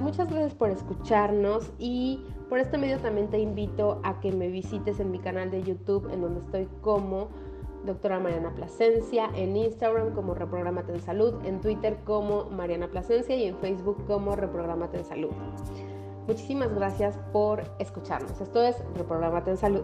Muchas 0.00 0.30
gracias 0.30 0.54
por 0.54 0.70
escucharnos 0.70 1.70
y 1.78 2.24
por 2.48 2.58
este 2.58 2.78
medio 2.78 2.98
también 2.98 3.28
te 3.28 3.38
invito 3.38 4.00
a 4.04 4.20
que 4.20 4.32
me 4.32 4.48
visites 4.48 5.00
en 5.00 5.10
mi 5.10 5.18
canal 5.18 5.50
de 5.50 5.62
YouTube 5.62 6.08
en 6.12 6.20
donde 6.20 6.40
estoy 6.40 6.68
como 6.80 7.28
doctora 7.84 8.20
Mariana 8.20 8.54
Plasencia, 8.54 9.30
en 9.34 9.56
Instagram 9.56 10.14
como 10.14 10.34
Reprogramate 10.34 10.92
en 10.92 11.00
Salud, 11.00 11.34
en 11.44 11.60
Twitter 11.60 11.98
como 12.04 12.44
Mariana 12.44 12.88
Plasencia 12.88 13.34
y 13.36 13.46
en 13.46 13.56
Facebook 13.58 14.04
como 14.06 14.36
Reprogramate 14.36 14.98
en 14.98 15.04
Salud. 15.04 15.30
Muchísimas 16.26 16.72
gracias 16.74 17.18
por 17.32 17.62
escucharnos. 17.78 18.40
Esto 18.40 18.62
es 18.62 18.76
Reprogramate 18.94 19.50
en 19.50 19.56
Salud. 19.56 19.82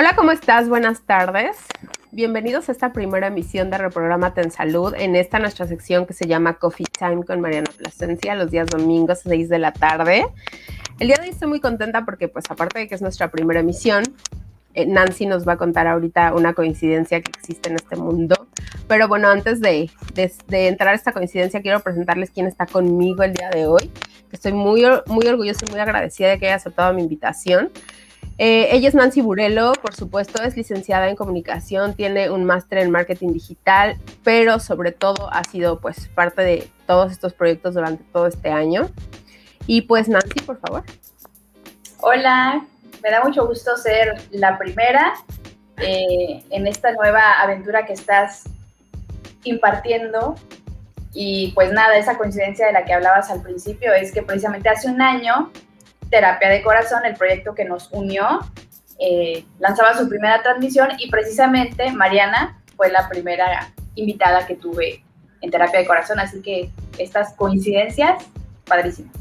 Hola, 0.00 0.16
¿cómo 0.16 0.32
estás? 0.32 0.66
Buenas 0.66 1.02
tardes. 1.02 1.58
Bienvenidos 2.10 2.70
a 2.70 2.72
esta 2.72 2.90
primera 2.90 3.26
emisión 3.26 3.68
de 3.68 3.76
Reprogramate 3.76 4.40
en 4.40 4.50
Salud, 4.50 4.94
en 4.96 5.14
esta 5.14 5.38
nuestra 5.38 5.66
sección 5.66 6.06
que 6.06 6.14
se 6.14 6.26
llama 6.26 6.54
Coffee 6.54 6.86
Time 6.86 7.22
con 7.26 7.42
Mariana 7.42 7.70
Plasencia, 7.76 8.34
los 8.34 8.50
días 8.50 8.66
domingos 8.68 9.18
a 9.26 9.28
6 9.28 9.50
de 9.50 9.58
la 9.58 9.74
tarde. 9.74 10.24
El 11.00 11.08
día 11.08 11.16
de 11.16 11.24
hoy 11.24 11.28
estoy 11.28 11.48
muy 11.48 11.60
contenta 11.60 12.06
porque, 12.06 12.28
pues, 12.28 12.46
aparte 12.50 12.78
de 12.78 12.88
que 12.88 12.94
es 12.94 13.02
nuestra 13.02 13.30
primera 13.30 13.60
emisión, 13.60 14.04
eh, 14.72 14.86
Nancy 14.86 15.26
nos 15.26 15.46
va 15.46 15.52
a 15.52 15.56
contar 15.58 15.86
ahorita 15.86 16.32
una 16.32 16.54
coincidencia 16.54 17.20
que 17.20 17.32
existe 17.38 17.68
en 17.68 17.76
este 17.76 17.96
mundo. 17.96 18.48
Pero 18.88 19.06
bueno, 19.06 19.28
antes 19.28 19.60
de, 19.60 19.90
de, 20.14 20.68
entrar 20.68 20.94
a 20.94 20.96
esta 20.96 21.12
coincidencia, 21.12 21.60
quiero 21.60 21.80
presentarles 21.80 22.30
quién 22.30 22.46
está 22.46 22.64
conmigo 22.64 23.22
el 23.22 23.34
día 23.34 23.50
de 23.50 23.66
hoy. 23.66 23.90
Estoy 24.32 24.54
muy, 24.54 24.82
muy 25.08 25.26
orgullosa 25.26 25.66
y 25.68 25.70
muy 25.70 25.80
agradecida 25.80 26.30
de 26.30 26.38
que 26.38 26.46
haya 26.46 26.56
aceptado 26.56 26.94
mi 26.94 27.02
invitación. 27.02 27.70
Eh, 28.42 28.74
ella 28.74 28.88
es 28.88 28.94
Nancy 28.94 29.20
Burelo, 29.20 29.72
por 29.72 29.94
supuesto, 29.94 30.42
es 30.42 30.56
licenciada 30.56 31.10
en 31.10 31.14
comunicación, 31.14 31.92
tiene 31.92 32.30
un 32.30 32.46
máster 32.46 32.78
en 32.78 32.90
marketing 32.90 33.34
digital, 33.34 33.98
pero 34.24 34.58
sobre 34.60 34.92
todo 34.92 35.30
ha 35.30 35.44
sido 35.44 35.78
pues 35.78 36.08
parte 36.08 36.40
de 36.40 36.70
todos 36.86 37.12
estos 37.12 37.34
proyectos 37.34 37.74
durante 37.74 38.02
todo 38.02 38.26
este 38.26 38.48
año. 38.48 38.88
Y 39.66 39.82
pues 39.82 40.08
Nancy, 40.08 40.40
por 40.40 40.58
favor. 40.58 40.84
Hola, 42.00 42.64
me 43.02 43.10
da 43.10 43.22
mucho 43.22 43.46
gusto 43.46 43.76
ser 43.76 44.14
la 44.30 44.56
primera 44.56 45.12
eh, 45.76 46.42
en 46.48 46.66
esta 46.66 46.92
nueva 46.92 47.42
aventura 47.42 47.84
que 47.84 47.92
estás 47.92 48.44
impartiendo. 49.44 50.34
Y 51.12 51.52
pues 51.54 51.74
nada, 51.74 51.94
esa 51.98 52.16
coincidencia 52.16 52.68
de 52.68 52.72
la 52.72 52.86
que 52.86 52.94
hablabas 52.94 53.30
al 53.30 53.42
principio 53.42 53.92
es 53.92 54.12
que 54.12 54.22
precisamente 54.22 54.70
hace 54.70 54.88
un 54.88 55.02
año 55.02 55.50
Terapia 56.10 56.48
de 56.48 56.62
Corazón, 56.62 57.04
el 57.04 57.14
proyecto 57.14 57.54
que 57.54 57.64
nos 57.64 57.90
unió, 57.92 58.40
eh, 58.98 59.44
lanzaba 59.58 59.94
su 59.94 60.08
primera 60.08 60.42
transmisión 60.42 60.88
y 60.98 61.10
precisamente 61.10 61.90
Mariana 61.92 62.60
fue 62.76 62.90
la 62.90 63.08
primera 63.08 63.72
invitada 63.94 64.46
que 64.46 64.56
tuve 64.56 65.02
en 65.40 65.50
Terapia 65.50 65.80
de 65.80 65.86
Corazón, 65.86 66.18
así 66.18 66.42
que 66.42 66.70
estas 66.98 67.34
coincidencias, 67.34 68.24
padrísimas. 68.66 69.14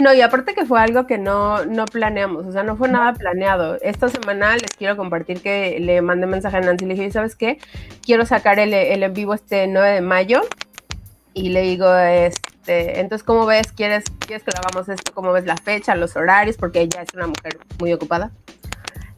No, 0.00 0.14
y 0.14 0.20
aparte 0.20 0.54
que 0.54 0.64
fue 0.64 0.80
algo 0.80 1.08
que 1.08 1.18
no, 1.18 1.64
no 1.64 1.84
planeamos, 1.84 2.46
o 2.46 2.52
sea, 2.52 2.62
no 2.62 2.76
fue 2.76 2.88
nada 2.88 3.14
planeado. 3.14 3.78
Esta 3.82 4.08
semana 4.08 4.54
les 4.56 4.70
quiero 4.76 4.96
compartir 4.96 5.42
que 5.42 5.78
le 5.80 6.00
mandé 6.02 6.26
mensaje 6.26 6.56
a 6.56 6.60
Nancy 6.60 6.84
y 6.84 6.88
le 6.88 6.94
dije, 6.94 7.10
¿sabes 7.10 7.34
qué? 7.34 7.58
Quiero 8.04 8.24
sacar 8.24 8.60
el, 8.60 8.72
el 8.74 9.02
en 9.02 9.12
vivo 9.12 9.34
este 9.34 9.66
9 9.66 9.94
de 9.94 10.00
mayo 10.00 10.42
y 11.34 11.48
le 11.48 11.62
digo, 11.62 11.92
este, 11.96 12.47
entonces, 12.68 13.22
¿cómo 13.24 13.46
ves? 13.46 13.72
¿Quieres, 13.72 14.04
¿Quieres 14.18 14.42
que 14.42 14.50
lo 14.50 14.58
hagamos 14.58 14.88
esto? 14.88 15.12
¿Cómo 15.14 15.32
ves 15.32 15.46
la 15.46 15.56
fecha, 15.56 15.94
los 15.94 16.16
horarios? 16.16 16.56
Porque 16.56 16.80
ella 16.80 17.02
es 17.02 17.14
una 17.14 17.26
mujer 17.26 17.58
muy 17.78 17.92
ocupada. 17.92 18.30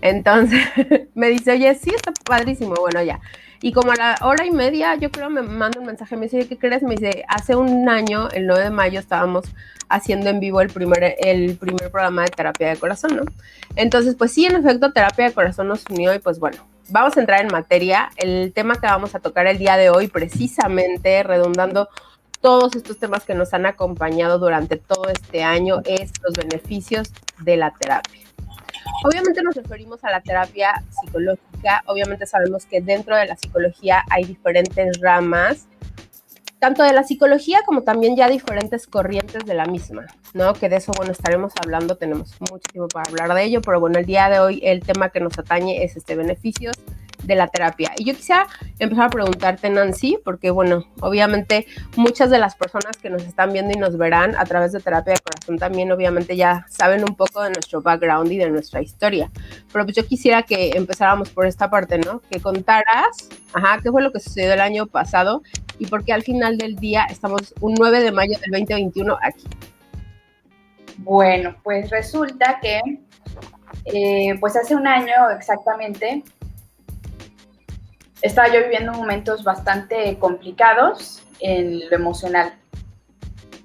Entonces, 0.00 0.60
me 1.14 1.28
dice, 1.28 1.52
oye, 1.52 1.74
sí, 1.74 1.90
está 1.94 2.12
padrísimo. 2.24 2.74
Bueno, 2.74 3.02
ya. 3.02 3.20
Y 3.62 3.72
como 3.72 3.92
a 3.92 3.96
la 3.96 4.18
hora 4.22 4.46
y 4.46 4.50
media, 4.50 4.94
yo 4.94 5.10
creo, 5.10 5.28
me 5.28 5.42
manda 5.42 5.78
un 5.78 5.86
mensaje, 5.86 6.16
me 6.16 6.26
dice, 6.26 6.48
¿qué 6.48 6.56
crees? 6.56 6.82
Me 6.82 6.94
dice, 6.94 7.24
hace 7.28 7.56
un 7.56 7.88
año, 7.90 8.28
el 8.30 8.46
9 8.46 8.64
de 8.64 8.70
mayo, 8.70 8.98
estábamos 8.98 9.44
haciendo 9.90 10.30
en 10.30 10.40
vivo 10.40 10.62
el 10.62 10.70
primer, 10.70 11.16
el 11.18 11.56
primer 11.56 11.90
programa 11.90 12.22
de 12.22 12.30
terapia 12.30 12.68
de 12.70 12.76
corazón, 12.76 13.16
¿no? 13.16 13.22
Entonces, 13.76 14.14
pues 14.14 14.32
sí, 14.32 14.46
en 14.46 14.56
efecto, 14.56 14.92
terapia 14.92 15.26
de 15.26 15.34
corazón 15.34 15.68
nos 15.68 15.84
unió 15.90 16.14
y 16.14 16.20
pues 16.20 16.38
bueno, 16.38 16.56
vamos 16.88 17.16
a 17.16 17.20
entrar 17.20 17.42
en 17.42 17.48
materia. 17.48 18.10
El 18.16 18.52
tema 18.54 18.76
que 18.76 18.86
vamos 18.86 19.14
a 19.14 19.20
tocar 19.20 19.46
el 19.46 19.58
día 19.58 19.76
de 19.76 19.90
hoy, 19.90 20.08
precisamente 20.08 21.22
redundando 21.22 21.88
todos 22.40 22.74
estos 22.74 22.98
temas 22.98 23.24
que 23.24 23.34
nos 23.34 23.52
han 23.52 23.66
acompañado 23.66 24.38
durante 24.38 24.76
todo 24.76 25.08
este 25.08 25.42
año 25.42 25.82
es 25.84 26.12
los 26.22 26.32
beneficios 26.34 27.12
de 27.40 27.56
la 27.56 27.72
terapia. 27.72 28.26
Obviamente 29.04 29.42
nos 29.42 29.54
referimos 29.54 30.02
a 30.04 30.10
la 30.10 30.20
terapia 30.20 30.82
psicológica, 30.90 31.82
obviamente 31.86 32.26
sabemos 32.26 32.64
que 32.64 32.80
dentro 32.80 33.16
de 33.16 33.26
la 33.26 33.36
psicología 33.36 34.04
hay 34.10 34.24
diferentes 34.24 35.00
ramas, 35.00 35.66
tanto 36.58 36.82
de 36.82 36.92
la 36.92 37.02
psicología 37.02 37.60
como 37.64 37.82
también 37.82 38.16
ya 38.16 38.28
diferentes 38.28 38.86
corrientes 38.86 39.44
de 39.46 39.54
la 39.54 39.64
misma, 39.64 40.06
¿no? 40.34 40.52
Que 40.52 40.68
de 40.68 40.76
eso, 40.76 40.92
bueno, 40.96 41.12
estaremos 41.12 41.52
hablando, 41.62 41.96
tenemos 41.96 42.38
mucho 42.40 42.68
tiempo 42.70 42.88
para 42.88 43.08
hablar 43.08 43.34
de 43.34 43.44
ello, 43.44 43.62
pero 43.62 43.80
bueno, 43.80 43.98
el 43.98 44.06
día 44.06 44.28
de 44.28 44.40
hoy 44.40 44.60
el 44.62 44.80
tema 44.80 45.08
que 45.08 45.20
nos 45.20 45.38
atañe 45.38 45.82
es 45.84 45.96
este 45.96 46.16
beneficios 46.16 46.76
de 47.30 47.36
la 47.36 47.46
terapia. 47.46 47.92
Y 47.96 48.04
yo 48.04 48.14
quisiera 48.14 48.48
empezar 48.80 49.06
a 49.06 49.10
preguntarte, 49.10 49.70
Nancy, 49.70 50.18
porque 50.24 50.50
bueno, 50.50 50.84
obviamente 51.00 51.66
muchas 51.96 52.28
de 52.28 52.38
las 52.38 52.56
personas 52.56 52.96
que 52.96 53.08
nos 53.08 53.22
están 53.22 53.52
viendo 53.52 53.72
y 53.72 53.76
nos 53.76 53.96
verán 53.96 54.34
a 54.36 54.44
través 54.44 54.72
de 54.72 54.80
terapia 54.80 55.14
de 55.14 55.20
corazón 55.20 55.58
también 55.58 55.92
obviamente 55.92 56.36
ya 56.36 56.66
saben 56.68 57.04
un 57.08 57.14
poco 57.14 57.42
de 57.42 57.50
nuestro 57.50 57.82
background 57.82 58.32
y 58.32 58.36
de 58.36 58.50
nuestra 58.50 58.82
historia. 58.82 59.30
Pero 59.72 59.84
pues 59.84 59.96
yo 59.96 60.04
quisiera 60.04 60.42
que 60.42 60.72
empezáramos 60.74 61.30
por 61.30 61.46
esta 61.46 61.70
parte, 61.70 61.98
¿no? 61.98 62.20
Que 62.28 62.40
contaras, 62.40 63.28
ajá, 63.52 63.78
qué 63.80 63.90
fue 63.90 64.02
lo 64.02 64.10
que 64.12 64.18
sucedió 64.18 64.52
el 64.52 64.60
año 64.60 64.86
pasado 64.86 65.42
y 65.78 65.86
por 65.86 66.04
qué 66.04 66.12
al 66.12 66.22
final 66.22 66.58
del 66.58 66.76
día 66.76 67.06
estamos 67.08 67.54
un 67.60 67.74
9 67.74 68.02
de 68.02 68.10
mayo 68.10 68.38
del 68.40 68.50
2021 68.50 69.16
aquí. 69.22 69.46
Bueno, 70.98 71.54
pues 71.62 71.90
resulta 71.90 72.58
que 72.60 72.80
eh, 73.84 74.36
pues 74.40 74.56
hace 74.56 74.74
un 74.74 74.86
año 74.86 75.30
exactamente 75.36 76.24
estaba 78.22 78.48
yo 78.48 78.60
viviendo 78.62 78.92
momentos 78.92 79.44
bastante 79.44 80.18
complicados 80.18 81.22
en 81.40 81.88
lo 81.88 81.96
emocional. 81.96 82.54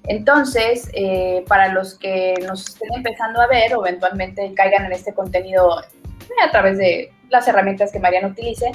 Entonces, 0.04 0.88
eh, 0.92 1.44
para 1.48 1.72
los 1.72 1.98
que 1.98 2.34
nos 2.46 2.68
estén 2.68 2.88
empezando 2.94 3.40
a 3.40 3.48
ver 3.48 3.74
o 3.74 3.86
eventualmente 3.86 4.52
caigan 4.54 4.84
en 4.86 4.92
este 4.92 5.12
contenido 5.12 5.80
eh, 5.80 6.44
a 6.44 6.50
través 6.50 6.78
de 6.78 7.12
las 7.28 7.48
herramientas 7.48 7.90
que 7.92 7.98
Mariana 7.98 8.28
utilice, 8.28 8.70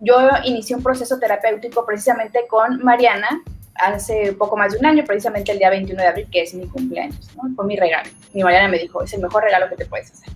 yo 0.00 0.28
inicié 0.44 0.76
un 0.76 0.82
proceso 0.82 1.18
terapéutico 1.18 1.86
precisamente 1.86 2.46
con 2.48 2.82
Mariana 2.82 3.42
hace 3.76 4.34
poco 4.34 4.56
más 4.56 4.72
de 4.72 4.78
un 4.78 4.86
año, 4.86 5.04
precisamente 5.04 5.52
el 5.52 5.58
día 5.58 5.70
21 5.70 6.02
de 6.02 6.08
abril, 6.08 6.28
que 6.30 6.42
es 6.42 6.52
mi 6.54 6.66
cumpleaños, 6.66 7.30
¿no? 7.36 7.54
Fue 7.54 7.64
mi 7.64 7.76
regalo. 7.76 8.10
Mi 8.34 8.42
Mariana 8.42 8.68
me 8.68 8.78
dijo, 8.78 9.02
es 9.02 9.12
el 9.14 9.22
mejor 9.22 9.44
regalo 9.44 9.68
que 9.70 9.76
te 9.76 9.86
puedes 9.86 10.12
hacer. 10.12 10.32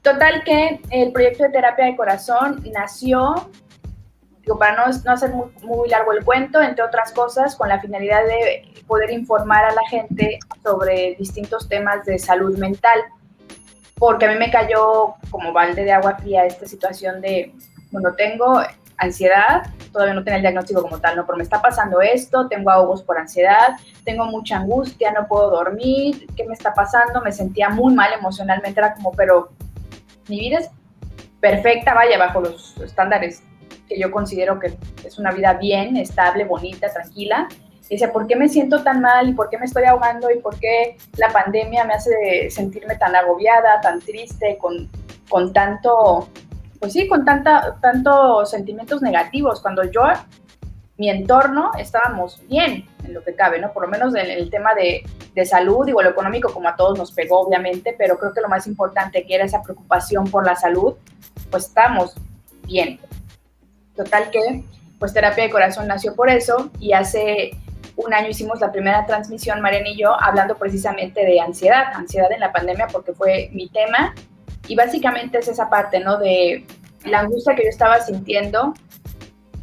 Total 0.00 0.42
que 0.44 0.80
el 0.90 1.12
proyecto 1.12 1.44
de 1.44 1.50
terapia 1.50 1.84
de 1.84 1.96
corazón 1.96 2.64
nació 2.72 3.50
digo, 4.42 4.58
para 4.58 4.76
no, 4.76 4.92
no 5.04 5.12
hacer 5.12 5.30
muy, 5.30 5.46
muy, 5.62 5.88
largo 5.88 6.12
el 6.12 6.24
cuento, 6.24 6.60
entre 6.60 6.84
otras 6.84 7.12
cosas, 7.12 7.56
con 7.56 7.68
la 7.68 7.80
finalidad 7.80 8.24
de 8.24 8.72
poder 8.86 9.10
informar 9.10 9.64
a 9.64 9.72
la 9.72 9.82
gente 9.88 10.38
sobre 10.62 11.14
distintos 11.18 11.68
temas 11.68 12.04
de 12.04 12.18
salud 12.18 12.58
mental, 12.58 13.00
porque 13.96 14.26
a 14.26 14.32
mí 14.32 14.38
me 14.38 14.50
cayó 14.50 15.14
como 15.30 15.52
balde 15.52 15.84
de 15.84 15.92
agua 15.92 16.16
fría 16.16 16.44
esta 16.44 16.66
situación 16.66 17.20
de, 17.20 17.54
bueno, 17.92 18.12
tengo 18.14 18.60
ansiedad, 18.96 19.62
todavía 19.92 20.14
no 20.14 20.24
tengo 20.24 20.36
el 20.36 20.42
diagnóstico 20.42 20.82
como 20.82 20.98
tal, 20.98 21.16
no, 21.16 21.26
pero 21.26 21.36
me 21.36 21.44
está 21.44 21.62
pasando 21.62 22.00
esto, 22.00 22.48
tengo 22.48 22.70
ahogos 22.70 23.02
por 23.02 23.18
ansiedad, 23.18 23.76
tengo 24.04 24.24
mucha 24.26 24.58
angustia, 24.58 25.12
no 25.12 25.26
puedo 25.26 25.50
dormir, 25.50 26.26
¿qué 26.36 26.44
me 26.46 26.54
está 26.54 26.74
pasando? 26.74 27.20
Me 27.20 27.32
sentía 27.32 27.68
muy 27.68 27.94
mal 27.94 28.12
emocionalmente, 28.12 28.80
era 28.80 28.94
como, 28.94 29.12
pero 29.12 29.50
mi 30.28 30.40
vida 30.40 30.58
es 30.58 30.70
perfecta, 31.40 31.94
vaya, 31.94 32.18
bajo 32.18 32.40
los 32.40 32.76
estándares 32.78 33.42
que 33.88 33.98
yo 33.98 34.10
considero 34.10 34.58
que 34.58 34.76
es 35.04 35.18
una 35.18 35.32
vida 35.32 35.54
bien, 35.54 35.96
estable, 35.96 36.44
bonita, 36.44 36.92
tranquila. 36.92 37.48
dice, 37.88 38.08
¿por 38.08 38.26
qué 38.26 38.36
me 38.36 38.48
siento 38.48 38.82
tan 38.82 39.00
mal 39.00 39.28
y 39.28 39.34
por 39.34 39.50
qué 39.50 39.58
me 39.58 39.66
estoy 39.66 39.84
ahogando 39.84 40.30
y 40.30 40.38
por 40.38 40.58
qué 40.58 40.96
la 41.18 41.28
pandemia 41.28 41.84
me 41.84 41.94
hace 41.94 42.50
sentirme 42.50 42.96
tan 42.96 43.14
agobiada, 43.14 43.80
tan 43.80 44.00
triste, 44.00 44.56
con, 44.58 44.88
con 45.28 45.52
tanto, 45.52 46.28
pues 46.80 46.94
sí, 46.94 47.06
con 47.06 47.24
tanta, 47.24 47.76
tantos 47.80 48.50
sentimientos 48.50 49.02
negativos, 49.02 49.60
cuando 49.60 49.84
yo, 49.84 50.02
mi 50.96 51.10
entorno, 51.10 51.72
estábamos 51.78 52.40
bien 52.48 52.86
en 53.04 53.14
lo 53.14 53.22
que 53.22 53.34
cabe, 53.34 53.58
¿no? 53.58 53.72
Por 53.72 53.84
lo 53.84 53.88
menos 53.88 54.14
en 54.14 54.30
el 54.30 54.50
tema 54.50 54.74
de, 54.74 55.02
de 55.34 55.44
salud, 55.46 55.86
digo, 55.86 56.02
lo 56.02 56.10
económico 56.10 56.52
como 56.52 56.68
a 56.68 56.76
todos 56.76 56.98
nos 56.98 57.12
pegó, 57.12 57.40
obviamente, 57.40 57.94
pero 57.96 58.18
creo 58.18 58.32
que 58.32 58.40
lo 58.40 58.48
más 58.48 58.66
importante 58.66 59.24
que 59.26 59.34
era 59.34 59.44
esa 59.44 59.62
preocupación 59.62 60.30
por 60.30 60.46
la 60.46 60.56
salud, 60.56 60.94
pues 61.50 61.66
estamos 61.66 62.14
bien. 62.66 63.00
Total 63.96 64.30
que, 64.30 64.64
pues 64.98 65.12
terapia 65.12 65.44
de 65.44 65.50
corazón 65.50 65.86
nació 65.86 66.14
por 66.14 66.30
eso 66.30 66.70
y 66.80 66.92
hace 66.92 67.50
un 67.96 68.14
año 68.14 68.28
hicimos 68.28 68.60
la 68.60 68.72
primera 68.72 69.04
transmisión, 69.06 69.60
Mariana 69.60 69.90
y 69.90 69.98
yo, 69.98 70.16
hablando 70.20 70.56
precisamente 70.56 71.24
de 71.24 71.40
ansiedad, 71.40 71.92
ansiedad 71.94 72.32
en 72.32 72.40
la 72.40 72.52
pandemia, 72.52 72.86
porque 72.88 73.12
fue 73.12 73.50
mi 73.52 73.68
tema. 73.68 74.14
Y 74.68 74.76
básicamente 74.76 75.38
es 75.38 75.48
esa 75.48 75.68
parte, 75.68 76.00
¿no? 76.00 76.18
De 76.18 76.64
la 77.04 77.20
angustia 77.20 77.54
que 77.54 77.64
yo 77.64 77.68
estaba 77.68 78.00
sintiendo. 78.00 78.74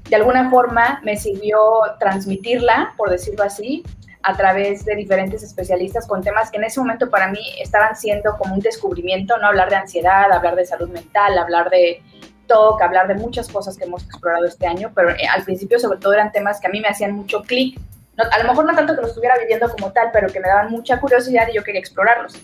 De 0.10 0.16
alguna 0.16 0.50
forma 0.50 1.00
me 1.04 1.18
sirvió 1.18 1.60
transmitirla, 2.00 2.94
por 2.98 3.10
decirlo 3.10 3.44
así, 3.44 3.84
a 4.22 4.36
través 4.36 4.84
de 4.86 4.96
diferentes 4.96 5.44
especialistas 5.44 6.06
con 6.06 6.22
temas 6.22 6.52
que 6.52 6.58
en 6.58 6.66
ese 6.66 6.80
momento 6.80 7.10
para 7.10 7.30
mí 7.30 7.40
estaban 7.62 7.96
siendo 7.96 8.38
como 8.38 8.56
un 8.56 8.60
descubrimiento, 8.60 9.38
¿no? 9.38 9.48
Hablar 9.48 9.70
de 9.70 9.78
ansiedad, 9.78 10.32
hablar 10.32 10.56
de 10.56 10.66
salud 10.66 10.90
mental, 10.90 11.38
hablar 11.38 11.70
de 11.70 12.02
TOC, 12.50 12.82
hablar 12.82 13.08
de 13.08 13.16
muchas 13.16 13.48
cosas 13.48 13.78
que 13.78 13.86
hemos 13.86 14.04
explorado 14.04 14.46
este 14.46 14.68
año, 14.68 14.92
pero 14.94 15.12
eh, 15.12 15.28
al 15.34 15.44
principio 15.44 15.80
sobre 15.80 16.00
todo 16.00 16.14
eran 16.14 16.34
temas 16.34 16.60
que 16.60 16.68
a 16.68 16.70
mí 16.70 16.82
me 16.82 16.90
hacían 16.90 17.14
mucho 17.14 17.42
clic. 17.44 17.80
a 18.18 18.44
lo 18.44 18.50
mejor 18.50 18.66
no 18.66 18.76
tanto 18.76 18.94
que 18.96 19.02
los 19.02 19.12
estuviera 19.12 19.38
viviendo 19.38 19.70
como 19.70 19.94
tal, 19.94 20.10
pero 20.12 20.28
que 20.28 20.42
me 20.42 20.50
daban 20.50 20.70
mucha 20.70 21.00
curiosidad 21.00 21.48
y 21.50 21.56
yo 21.56 21.64
quería 21.64 21.80
explorarlos. 21.80 22.38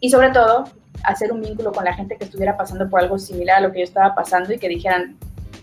Y 0.00 0.10
sobre 0.10 0.30
todo, 0.30 0.64
hacer 1.04 1.30
un 1.30 1.40
vínculo 1.40 1.70
con 1.70 1.84
la 1.84 1.94
gente 1.94 2.16
que 2.16 2.24
estuviera 2.24 2.56
pasando 2.56 2.90
por 2.90 3.00
algo 3.00 3.18
similar 3.18 3.58
a 3.58 3.60
lo 3.60 3.70
que 3.70 3.78
yo 3.78 3.84
estaba 3.84 4.14
pasando 4.14 4.52
y 4.52 4.58
que 4.58 4.68
dijeran, 4.68 5.16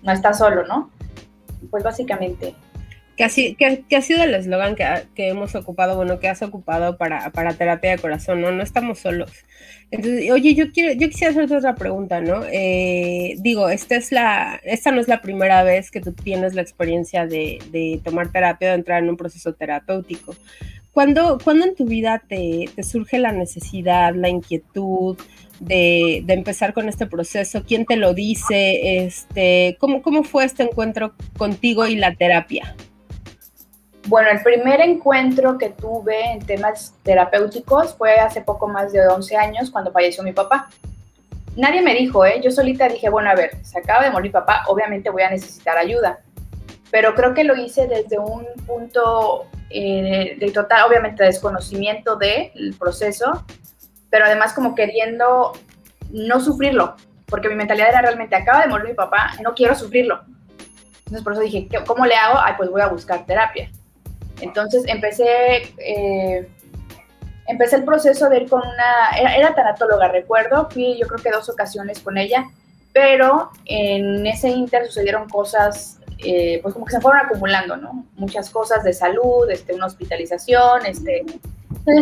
no 0.03 0.11
está 0.11 0.33
solo, 0.33 0.65
¿no? 0.65 0.89
Pues 1.69 1.83
básicamente 1.83 2.55
que 3.15 3.23
ha, 3.23 3.29
que, 3.29 3.95
ha 3.95 4.01
sido 4.01 4.23
el 4.23 4.33
eslogan 4.33 4.75
que, 4.75 4.85
que, 5.13 5.29
hemos 5.29 5.53
ocupado, 5.55 5.95
bueno, 5.95 6.19
que 6.19 6.27
has 6.27 6.41
ocupado 6.41 6.97
para, 6.97 7.31
para 7.31 7.53
terapia 7.53 7.91
de 7.91 7.99
corazón, 7.99 8.41
¿no? 8.41 8.51
No 8.51 8.63
estamos 8.63 8.99
solos. 8.99 9.31
Entonces, 9.91 10.31
oye, 10.31 10.55
yo 10.55 10.71
quiero, 10.71 10.93
yo 10.93 11.07
quisiera 11.07 11.31
hacerte 11.31 11.55
otra 11.55 11.75
pregunta, 11.75 12.19
¿no? 12.21 12.43
Eh, 12.51 13.35
digo, 13.39 13.69
esta 13.69 13.95
es 13.95 14.11
la, 14.11 14.59
esta 14.63 14.91
no 14.91 14.99
es 14.99 15.07
la 15.07 15.21
primera 15.21 15.63
vez 15.63 15.91
que 15.91 16.01
tú 16.01 16.13
tienes 16.13 16.55
la 16.55 16.63
experiencia 16.63 17.27
de, 17.27 17.59
de 17.71 18.01
tomar 18.03 18.31
terapia, 18.31 18.69
de 18.69 18.75
entrar 18.75 19.03
en 19.03 19.09
un 19.09 19.17
proceso 19.17 19.53
terapéutico. 19.53 20.35
¿Cuándo, 20.91 21.37
¿cuándo 21.43 21.65
en 21.65 21.75
tu 21.75 21.85
vida 21.85 22.23
te, 22.27 22.69
te, 22.75 22.83
surge 22.83 23.19
la 23.19 23.31
necesidad, 23.31 24.15
la 24.15 24.29
inquietud 24.29 25.17
de, 25.59 26.21
de, 26.25 26.33
empezar 26.33 26.73
con 26.73 26.89
este 26.89 27.07
proceso? 27.07 27.63
¿Quién 27.63 27.85
te 27.85 27.95
lo 27.95 28.13
dice? 28.13 29.03
Este, 29.05 29.75
¿cómo, 29.79 30.01
¿Cómo 30.01 30.23
fue 30.23 30.45
este 30.45 30.63
encuentro 30.63 31.13
contigo 31.37 31.87
y 31.87 31.95
la 31.95 32.15
terapia? 32.15 32.75
Bueno, 34.07 34.29
el 34.29 34.41
primer 34.43 34.81
encuentro 34.81 35.57
que 35.57 35.69
tuve 35.69 36.33
en 36.33 36.45
temas 36.45 36.93
terapéuticos 37.03 37.95
fue 37.95 38.15
hace 38.15 38.41
poco 38.41 38.67
más 38.67 38.91
de 38.91 39.07
11 39.07 39.37
años 39.37 39.71
cuando 39.71 39.91
falleció 39.93 40.23
mi 40.23 40.33
papá. 40.33 40.69
Nadie 41.55 41.81
me 41.81 41.93
dijo, 41.93 42.25
¿eh? 42.25 42.41
Yo 42.43 42.51
solita 42.51 42.89
dije, 42.89 43.09
bueno, 43.09 43.29
a 43.29 43.35
ver, 43.35 43.63
se 43.63 43.79
acaba 43.79 44.03
de 44.03 44.11
morir 44.11 44.31
papá, 44.31 44.63
obviamente 44.67 45.09
voy 45.09 45.21
a 45.21 45.29
necesitar 45.29 45.77
ayuda. 45.77 46.19
Pero 46.91 47.15
creo 47.15 47.33
que 47.33 47.45
lo 47.45 47.55
hice 47.55 47.87
desde 47.87 48.19
un 48.19 48.45
punto 48.67 49.45
eh, 49.69 50.35
de 50.37 50.51
total, 50.51 50.83
obviamente, 50.87 51.23
desconocimiento 51.23 52.17
del 52.17 52.75
proceso, 52.77 53.45
pero 54.09 54.25
además 54.25 54.53
como 54.53 54.75
queriendo 54.75 55.53
no 56.11 56.39
sufrirlo, 56.41 56.95
porque 57.27 57.49
mi 57.49 57.55
mentalidad 57.55 57.89
era 57.89 58.01
realmente, 58.01 58.35
acaba 58.35 58.61
de 58.61 58.67
morir 58.67 58.89
mi 58.89 58.93
papá, 58.95 59.31
no 59.41 59.53
quiero 59.53 59.75
sufrirlo. 59.75 60.21
Entonces 60.99 61.23
por 61.23 61.33
eso 61.33 61.41
dije, 61.41 61.67
¿cómo 61.87 62.05
le 62.05 62.15
hago? 62.15 62.39
Ay, 62.39 62.55
pues 62.57 62.69
voy 62.69 62.81
a 62.81 62.87
buscar 62.87 63.25
terapia. 63.25 63.71
Entonces 64.43 64.83
empecé, 64.87 65.73
eh, 65.77 66.47
empecé 67.47 67.77
el 67.77 67.85
proceso 67.85 68.29
de 68.29 68.41
ir 68.41 68.49
con 68.49 68.59
una, 68.59 69.17
era, 69.37 69.55
tanatóloga, 69.55 70.09
recuerdo, 70.09 70.69
fui 70.69 70.97
yo 70.99 71.07
creo 71.07 71.23
que 71.23 71.31
dos 71.31 71.49
ocasiones 71.49 71.99
con 71.99 72.17
ella, 72.17 72.45
pero 72.91 73.51
en 73.65 74.27
ese 74.27 74.49
inter 74.49 74.85
sucedieron 74.85 75.29
cosas, 75.29 75.99
eh, 76.19 76.59
pues 76.61 76.73
como 76.73 76.85
que 76.85 76.91
se 76.91 77.01
fueron 77.01 77.25
acumulando, 77.25 77.77
¿no? 77.77 78.05
Muchas 78.15 78.49
cosas 78.49 78.83
de 78.83 78.93
salud, 78.93 79.49
este, 79.49 79.73
una 79.73 79.85
hospitalización, 79.85 80.85
este, 80.85 81.23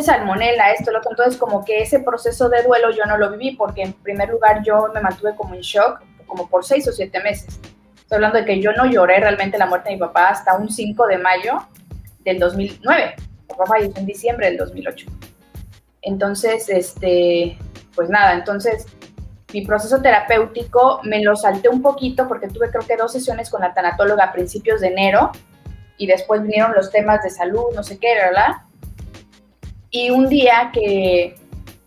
salmonela, 0.02 0.72
esto, 0.72 0.92
lo 0.92 0.98
otro. 0.98 1.12
Entonces, 1.12 1.40
como 1.40 1.64
que 1.64 1.82
ese 1.82 2.00
proceso 2.00 2.50
de 2.50 2.64
duelo 2.64 2.90
yo 2.92 3.06
no 3.06 3.18
lo 3.18 3.32
viví 3.32 3.56
porque, 3.56 3.84
en 3.84 3.94
primer 3.94 4.30
lugar, 4.30 4.64
yo 4.64 4.90
me 4.94 5.00
mantuve 5.00 5.36
como 5.36 5.54
en 5.54 5.62
shock, 5.62 6.02
como 6.26 6.50
por 6.50 6.66
seis 6.66 6.88
o 6.88 6.92
siete 6.92 7.20
meses. 7.22 7.60
Estoy 7.96 8.16
hablando 8.16 8.40
de 8.40 8.46
que 8.46 8.60
yo 8.60 8.74
no 8.74 8.86
lloré 8.88 9.20
realmente 9.20 9.58
la 9.58 9.68
muerte 9.68 9.90
de 9.90 9.96
mi 9.96 10.02
papá 10.02 10.30
hasta 10.30 10.58
un 10.58 10.70
5 10.70 11.08
de 11.08 11.18
mayo, 11.18 11.66
del 12.24 12.40
2009. 12.40 13.16
papá 13.48 13.66
falleció 13.66 14.00
en 14.00 14.06
diciembre 14.06 14.48
del 14.48 14.58
2008. 14.58 15.08
Entonces, 16.04 16.70
este, 16.70 17.58
pues 17.96 18.10
nada, 18.10 18.34
entonces 18.34 18.88
mi 19.54 19.66
proceso 19.66 20.02
terapéutico 20.02 21.02
me 21.04 21.22
lo 21.22 21.36
salté 21.36 21.70
un 21.70 21.82
poquito 21.82 22.28
porque 22.28 22.48
tuve 22.48 22.70
creo 22.70 22.86
que 22.88 22.96
dos 22.96 23.12
sesiones 23.12 23.50
con 23.50 23.62
la 23.62 23.74
tanatóloga 23.74 24.26
a 24.26 24.32
principios 24.32 24.82
de 24.82 24.88
enero 24.88 25.32
y 25.98 26.08
después 26.08 26.42
vinieron 26.42 26.74
los 26.74 26.90
temas 26.90 27.22
de 27.24 27.30
salud, 27.30 27.66
no 27.76 27.84
sé 27.84 28.00
qué, 28.00 28.16
¿verdad? 28.16 28.64
Y 29.92 30.10
un 30.10 30.30
día 30.30 30.72
que, 30.74 31.36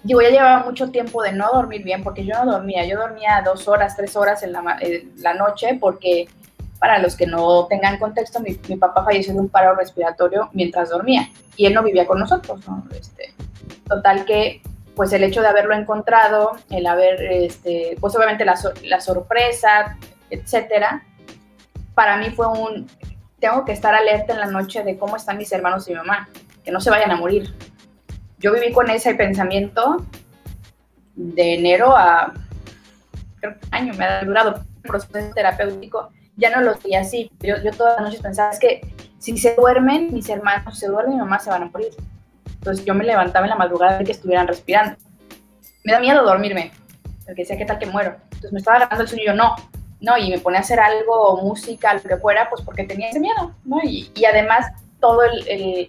digo, 0.02 0.20
ya 0.20 0.28
llevaba 0.28 0.64
mucho 0.64 0.90
tiempo 0.90 1.22
de 1.22 1.32
no 1.32 1.50
dormir 1.52 1.82
bien 1.82 2.04
porque 2.04 2.24
yo 2.24 2.34
no 2.44 2.52
dormía, 2.52 2.84
yo 2.84 2.98
dormía 2.98 3.42
dos 3.44 3.66
horas, 3.66 3.96
tres 3.96 4.14
horas 4.14 4.42
en 4.42 4.52
la, 4.52 4.76
en 4.80 5.12
la 5.16 5.34
noche 5.34 5.78
porque 5.80 6.28
para 6.78 6.98
los 6.98 7.16
que 7.16 7.26
no 7.26 7.66
tengan 7.66 7.98
contexto, 7.98 8.40
mi, 8.40 8.54
papá 8.76 9.04
falleció 9.04 9.32
de 9.32 9.40
un 9.40 9.48
paro 9.48 9.74
respiratorio 9.74 10.50
mientras 10.52 10.90
dormía 10.90 11.30
y 11.56 11.66
él 11.66 11.74
no 11.74 11.82
vivía 11.82 12.06
con 12.06 12.18
nosotros, 12.18 12.66
¿no? 12.68 12.84
Este, 12.90 13.32
total 13.88 14.24
que, 14.24 14.60
pues 14.94 15.12
el 15.12 15.22
hecho 15.22 15.40
de 15.40 15.48
haberlo 15.48 15.74
encontrado, 15.74 16.52
el 16.70 16.86
haber, 16.86 17.22
este, 17.22 17.96
pues 18.00 18.14
obviamente 18.16 18.44
la, 18.44 18.58
la 18.84 19.00
sorpresa, 19.00 19.96
etcétera, 20.30 21.04
para 21.94 22.16
mí 22.16 22.30
fue 22.30 22.48
un, 22.48 22.88
tengo 23.38 23.64
que 23.64 23.72
estar 23.72 23.94
alerta 23.94 24.32
en 24.32 24.40
la 24.40 24.46
noche 24.46 24.82
de 24.82 24.98
cómo 24.98 25.16
están 25.16 25.38
mis 25.38 25.52
hermanos 25.52 25.86
y 25.88 25.92
mi 25.92 25.98
mamá, 25.98 26.28
que 26.64 26.70
no 26.70 26.80
se 26.80 26.90
vayan 26.90 27.10
a 27.10 27.16
morir. 27.16 27.54
Yo 28.38 28.52
viví 28.52 28.72
con 28.72 28.90
ese 28.90 29.14
pensamiento 29.14 30.04
de 31.14 31.54
enero 31.54 31.96
a, 31.96 32.34
creo 33.40 33.58
que 33.58 33.66
año 33.70 33.94
me 33.94 34.04
ha 34.04 34.24
durado 34.24 34.56
un 34.56 34.82
proceso 34.82 35.32
terapéutico 35.34 36.10
ya 36.36 36.50
no 36.50 36.62
lo 36.62 36.74
veía 36.82 37.00
así. 37.00 37.30
Yo, 37.40 37.56
yo 37.62 37.70
todas 37.72 37.96
las 37.96 38.04
noches 38.06 38.20
pensaba, 38.20 38.50
es 38.50 38.58
que 38.58 38.80
si 39.18 39.36
se 39.38 39.54
duermen, 39.54 40.12
mis 40.12 40.28
hermanos 40.28 40.78
se 40.78 40.88
duermen, 40.88 41.14
mi 41.14 41.20
mamá 41.20 41.38
se 41.38 41.50
van 41.50 41.62
a 41.62 41.66
morir. 41.66 41.92
Entonces 42.46 42.84
yo 42.84 42.94
me 42.94 43.04
levantaba 43.04 43.46
en 43.46 43.50
la 43.50 43.56
madrugada 43.56 43.98
de 43.98 44.04
que 44.04 44.12
estuvieran 44.12 44.46
respirando. 44.46 44.96
Me 45.84 45.92
da 45.92 46.00
miedo 46.00 46.24
dormirme, 46.24 46.72
porque 47.26 47.42
decía, 47.42 47.56
¿qué 47.56 47.64
tal 47.64 47.78
que 47.78 47.86
muero? 47.86 48.16
Entonces 48.24 48.52
me 48.52 48.58
estaba 48.58 48.78
agarrando 48.78 49.02
el 49.02 49.08
sueño 49.08 49.22
y 49.22 49.26
yo, 49.26 49.34
no, 49.34 49.54
no, 50.00 50.18
y 50.18 50.30
me 50.30 50.38
ponía 50.38 50.60
a 50.60 50.62
hacer 50.62 50.80
algo, 50.80 51.40
música, 51.42 51.94
lo 51.94 52.02
que 52.02 52.16
fuera, 52.16 52.48
pues 52.48 52.62
porque 52.62 52.84
tenía 52.84 53.10
ese 53.10 53.20
miedo, 53.20 53.54
¿no? 53.64 53.80
Y, 53.82 54.10
y 54.14 54.24
además 54.24 54.66
todo 55.00 55.22
el, 55.22 55.86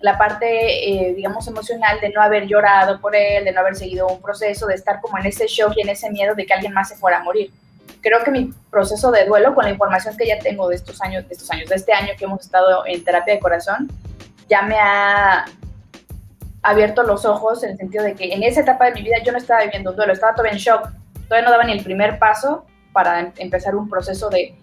la 0.00 0.18
parte, 0.18 1.08
eh, 1.08 1.14
digamos, 1.14 1.46
emocional 1.48 2.00
de 2.00 2.10
no 2.10 2.20
haber 2.20 2.46
llorado 2.46 3.00
por 3.00 3.16
él, 3.16 3.44
de 3.44 3.52
no 3.52 3.60
haber 3.60 3.76
seguido 3.76 4.08
un 4.08 4.20
proceso, 4.20 4.66
de 4.66 4.74
estar 4.74 5.00
como 5.00 5.18
en 5.18 5.26
ese 5.26 5.46
shock 5.46 5.74
y 5.76 5.82
en 5.82 5.88
ese 5.88 6.10
miedo 6.10 6.34
de 6.34 6.44
que 6.44 6.52
alguien 6.52 6.72
más 6.72 6.88
se 6.88 6.96
fuera 6.96 7.18
a 7.18 7.22
morir 7.22 7.50
creo 8.00 8.22
que 8.24 8.30
mi 8.30 8.52
proceso 8.70 9.10
de 9.10 9.24
duelo, 9.24 9.54
con 9.54 9.64
la 9.64 9.70
información 9.70 10.16
que 10.16 10.26
ya 10.26 10.38
tengo 10.38 10.68
de 10.68 10.76
estos 10.76 11.00
años, 11.02 11.26
de 11.28 11.34
estos 11.34 11.50
años, 11.50 11.68
de 11.68 11.76
este 11.76 11.92
año 11.92 12.12
que 12.18 12.24
hemos 12.24 12.40
estado 12.40 12.84
en 12.86 13.02
terapia 13.04 13.34
de 13.34 13.40
corazón, 13.40 13.90
ya 14.48 14.62
me 14.62 14.76
ha 14.78 15.44
abierto 16.62 17.02
los 17.02 17.24
ojos 17.24 17.62
en 17.62 17.70
el 17.70 17.76
sentido 17.76 18.04
de 18.04 18.14
que 18.14 18.32
en 18.32 18.42
esa 18.42 18.60
etapa 18.60 18.86
de 18.86 18.92
mi 18.92 19.02
vida 19.02 19.16
yo 19.24 19.32
no 19.32 19.38
estaba 19.38 19.62
viviendo 19.62 19.90
un 19.90 19.96
duelo, 19.96 20.12
estaba 20.12 20.34
todavía 20.34 20.52
en 20.52 20.58
shock, 20.58 20.90
todavía 21.28 21.44
no 21.44 21.50
daba 21.50 21.64
ni 21.64 21.72
el 21.72 21.84
primer 21.84 22.18
paso 22.18 22.66
para 22.92 23.20
em, 23.20 23.32
empezar 23.38 23.76
un 23.76 23.88
proceso 23.88 24.28
de, 24.30 24.54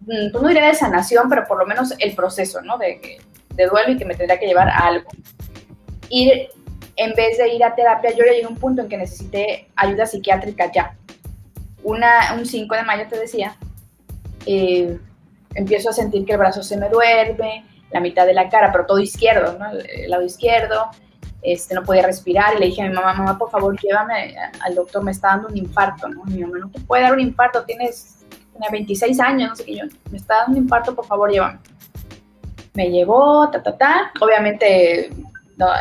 mm, 0.00 0.30
pues 0.32 0.42
no 0.42 0.48
diría 0.48 0.66
de 0.66 0.74
sanación, 0.74 1.28
pero 1.28 1.46
por 1.46 1.58
lo 1.58 1.66
menos 1.66 1.94
el 1.98 2.14
proceso, 2.14 2.60
¿no? 2.62 2.78
De, 2.78 3.18
de 3.54 3.66
duelo 3.66 3.92
y 3.92 3.96
que 3.96 4.04
me 4.04 4.14
tendría 4.14 4.38
que 4.38 4.46
llevar 4.46 4.68
a 4.68 4.78
algo. 4.86 5.10
Y 6.08 6.48
en 6.96 7.14
vez 7.14 7.38
de 7.38 7.48
ir 7.54 7.64
a 7.64 7.74
terapia, 7.74 8.10
yo 8.10 8.24
ya 8.24 8.32
llegué 8.32 8.44
a 8.44 8.48
un 8.48 8.56
punto 8.56 8.82
en 8.82 8.88
que 8.88 8.96
necesité 8.96 9.68
ayuda 9.76 10.06
psiquiátrica 10.06 10.70
ya 10.72 10.97
una, 11.82 12.34
un 12.36 12.46
5 12.46 12.74
de 12.74 12.82
mayo, 12.82 13.06
te 13.08 13.18
decía, 13.18 13.56
eh, 14.46 14.98
empiezo 15.54 15.90
a 15.90 15.92
sentir 15.92 16.24
que 16.24 16.32
el 16.32 16.38
brazo 16.38 16.62
se 16.62 16.76
me 16.76 16.88
duerme, 16.88 17.64
la 17.90 18.00
mitad 18.00 18.26
de 18.26 18.34
la 18.34 18.48
cara, 18.48 18.70
pero 18.70 18.86
todo 18.86 18.98
izquierdo, 18.98 19.58
¿no? 19.58 19.70
el, 19.70 20.10
lado 20.10 20.22
izquierdo, 20.22 20.90
este, 21.42 21.74
no 21.74 21.82
podía 21.82 22.02
respirar 22.02 22.54
y 22.56 22.58
le 22.58 22.66
dije 22.66 22.82
a 22.82 22.88
mi 22.88 22.94
mamá, 22.94 23.14
mamá, 23.14 23.38
por 23.38 23.50
favor, 23.50 23.78
llévame 23.80 24.36
al 24.60 24.74
doctor, 24.74 25.02
me 25.02 25.12
está 25.12 25.28
dando 25.28 25.48
un 25.48 25.56
infarto, 25.56 26.08
¿no? 26.08 26.24
mi 26.24 26.40
mamá, 26.40 26.58
no 26.58 26.70
te 26.70 26.80
puede 26.80 27.02
dar 27.04 27.12
un 27.12 27.20
infarto, 27.20 27.64
tienes, 27.64 28.14
26 28.72 29.20
años, 29.20 29.50
no 29.50 29.56
sé 29.56 29.64
qué 29.64 29.76
yo, 29.76 29.84
me 30.10 30.18
está 30.18 30.38
dando 30.38 30.58
un 30.58 30.64
infarto, 30.64 30.94
por 30.94 31.06
favor, 31.06 31.30
llévame. 31.30 31.58
Me 32.74 32.90
llevó, 32.90 33.48
ta, 33.50 33.62
ta, 33.62 33.76
ta, 33.76 34.12
obviamente 34.20 35.10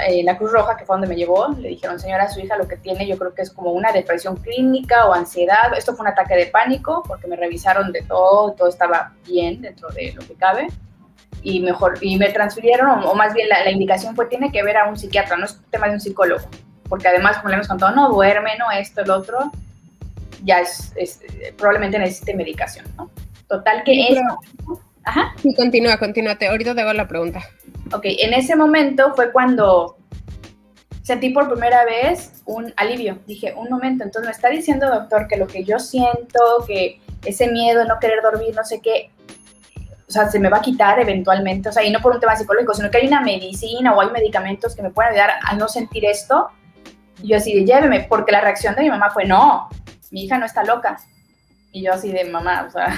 eh, 0.08 0.24
la 0.24 0.38
Cruz 0.38 0.52
Roja, 0.52 0.76
que 0.76 0.86
fue 0.86 0.96
donde 0.96 1.08
me 1.08 1.16
llevó, 1.16 1.50
le 1.50 1.70
dijeron, 1.70 2.00
señora, 2.00 2.28
su 2.30 2.40
hija 2.40 2.58
lo 2.58 2.68
que 2.68 2.78
tiene 2.78 3.08
yo 3.08 3.18
creo 3.18 3.34
que 3.34 3.44
es 3.44 3.52
como 3.52 3.72
una 3.72 3.92
depresión 3.92 4.36
clínica 4.38 5.06
o 5.06 5.14
ansiedad. 5.14 5.72
Esto 5.78 5.96
fue 5.96 6.06
un 6.06 6.12
ataque 6.12 6.36
de 6.36 6.48
pánico 6.48 7.04
porque 7.08 7.28
me 7.28 7.36
revisaron 7.36 7.92
de 7.92 8.02
todo, 8.02 8.54
todo 8.54 8.70
estaba 8.70 9.14
bien 9.26 9.62
dentro 9.62 9.90
de 9.90 10.14
lo 10.14 10.26
que 10.26 10.34
cabe. 10.34 10.68
Y, 11.44 11.60
mejor, 11.60 12.00
y 12.02 12.18
me 12.18 12.30
transfirieron, 12.30 13.04
o, 13.04 13.14
más 13.14 13.34
bien 13.34 13.48
la, 13.50 13.70
indicación 13.70 14.16
fue, 14.16 14.26
tiene 14.26 14.52
que 14.52 14.64
ver 14.64 14.78
a 14.78 14.90
un 14.90 14.98
psiquiatra, 14.98 15.38
no 15.38 15.46
es 15.46 15.60
tema 15.70 15.88
de 15.88 15.94
un 15.94 16.02
psicólogo. 16.02 16.50
Porque 16.90 17.08
además, 17.08 17.38
como 17.38 17.50
le 17.50 17.56
hemos 17.56 17.68
contado, 17.68 17.96
no 17.96 18.10
duerme, 18.10 18.58
no 18.58 18.72
esto, 18.72 19.02
el 19.02 19.12
otro, 19.12 19.52
ya 20.44 20.62
es, 20.62 20.94
probablemente 21.56 22.00
necesite 22.00 22.34
medicación, 22.34 22.86
¿no? 22.98 23.12
Total 23.48 23.84
que 23.84 24.08
es... 24.08 24.20
Ajá. 25.04 25.34
Sí, 25.42 25.54
continúa, 25.56 25.98
continúate. 25.98 26.48
Ahorita 26.48 26.76
te 26.76 26.82
hago 26.82 26.92
la 26.92 27.08
pregunta. 27.08 27.42
Ok, 27.94 28.04
en 28.04 28.34
ese 28.34 28.56
momento 28.56 29.14
fue 29.16 29.32
cuando 29.32 29.98
sentí 31.04 31.30
por 31.30 31.50
primera 31.50 31.86
vez 31.86 32.42
un 32.46 32.74
alivio. 32.76 33.20
Dije, 33.26 33.54
un 33.56 33.70
momento, 33.70 34.04
entonces 34.04 34.28
me 34.28 34.32
está 34.32 34.50
diciendo 34.50 34.90
doctor 34.90 35.28
que 35.28 35.38
lo 35.38 35.48
que 35.48 35.64
yo 35.64 35.80
siento, 35.80 36.40
que 36.68 37.00
ese 37.24 37.50
miedo, 37.50 37.86
no 37.86 38.00
querer 38.00 38.22
dormir, 38.22 38.54
no 38.56 38.64
sé 38.64 38.82
qué, 38.82 39.12
o 40.08 40.12
sea, 40.12 40.30
se 40.30 40.40
me 40.40 40.50
va 40.50 40.58
a 40.58 40.62
quitar 40.62 41.00
eventualmente, 41.00 41.68
o 41.68 41.72
sea, 41.72 41.84
y 41.84 41.92
no 41.92 42.00
por 42.00 42.14
un 42.14 42.20
tema 42.22 42.36
psicológico, 42.36 42.74
sino 42.74 42.90
que 42.90 43.00
hay 43.00 43.08
una 43.08 43.22
medicina 43.22 43.94
o 43.94 44.00
hay 44.00 44.10
medicamentos 44.10 44.74
que 44.74 44.82
me 44.82 44.90
pueden 44.90 45.12
ayudar 45.12 45.32
a 45.46 45.56
no 45.56 45.68
sentir 45.68 46.06
esto. 46.06 46.50
Y 47.22 47.30
yo 47.30 47.38
así 47.38 47.54
de, 47.54 47.66
lléveme, 47.66 48.06
porque 48.08 48.32
la 48.32 48.40
reacción 48.40 48.74
de 48.76 48.84
mi 48.84 48.90
mamá 48.90 49.10
fue, 49.10 49.26
no, 49.26 49.68
mi 50.12 50.24
hija 50.24 50.38
no 50.38 50.46
está 50.46 50.64
loca. 50.64 50.98
Y 51.74 51.84
yo 51.84 51.94
así 51.94 52.12
de, 52.12 52.24
mamá, 52.24 52.66
o 52.68 52.72
sea, 52.72 52.98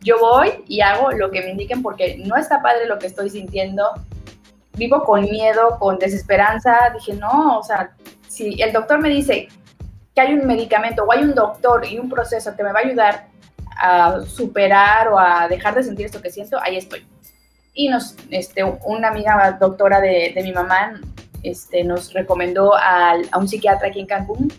yo 0.00 0.18
voy 0.18 0.64
y 0.66 0.80
hago 0.80 1.10
lo 1.12 1.30
que 1.30 1.42
me 1.42 1.50
indiquen 1.50 1.82
porque 1.82 2.16
no 2.24 2.36
está 2.36 2.62
padre 2.62 2.86
lo 2.86 2.98
que 2.98 3.06
estoy 3.06 3.30
sintiendo. 3.30 3.84
Vivo 4.74 5.04
con 5.04 5.22
miedo, 5.22 5.78
con 5.78 5.98
desesperanza. 5.98 6.90
Dije, 6.94 7.14
no, 7.14 7.58
o 7.58 7.62
sea, 7.62 7.92
si 8.28 8.60
el 8.62 8.72
doctor 8.72 9.00
me 9.00 9.10
dice 9.10 9.48
que 10.14 10.20
hay 10.20 10.34
un 10.34 10.46
medicamento 10.46 11.04
o 11.04 11.12
hay 11.12 11.22
un 11.22 11.34
doctor 11.34 11.84
y 11.86 11.98
un 11.98 12.08
proceso 12.08 12.56
que 12.56 12.62
me 12.62 12.72
va 12.72 12.80
a 12.80 12.86
ayudar 12.86 13.26
a 13.76 14.20
superar 14.22 15.08
o 15.08 15.18
a 15.18 15.48
dejar 15.48 15.74
de 15.74 15.82
sentir 15.82 16.06
esto 16.06 16.20
que 16.20 16.30
siento, 16.30 16.58
ahí 16.60 16.76
estoy. 16.76 17.06
Y 17.74 17.88
nos, 17.88 18.16
este, 18.30 18.64
una 18.64 19.08
amiga 19.08 19.56
doctora 19.60 20.00
de, 20.00 20.38
mi 20.42 20.52
mamá 20.52 21.00
este, 21.42 21.84
nos 21.84 22.12
recomendó 22.12 22.74
al, 22.74 23.28
a 23.30 23.38
un 23.38 23.48
psiquiatra 23.48 23.88
aquí 23.88 24.00
en 24.00 24.06
Cancún, 24.06 24.52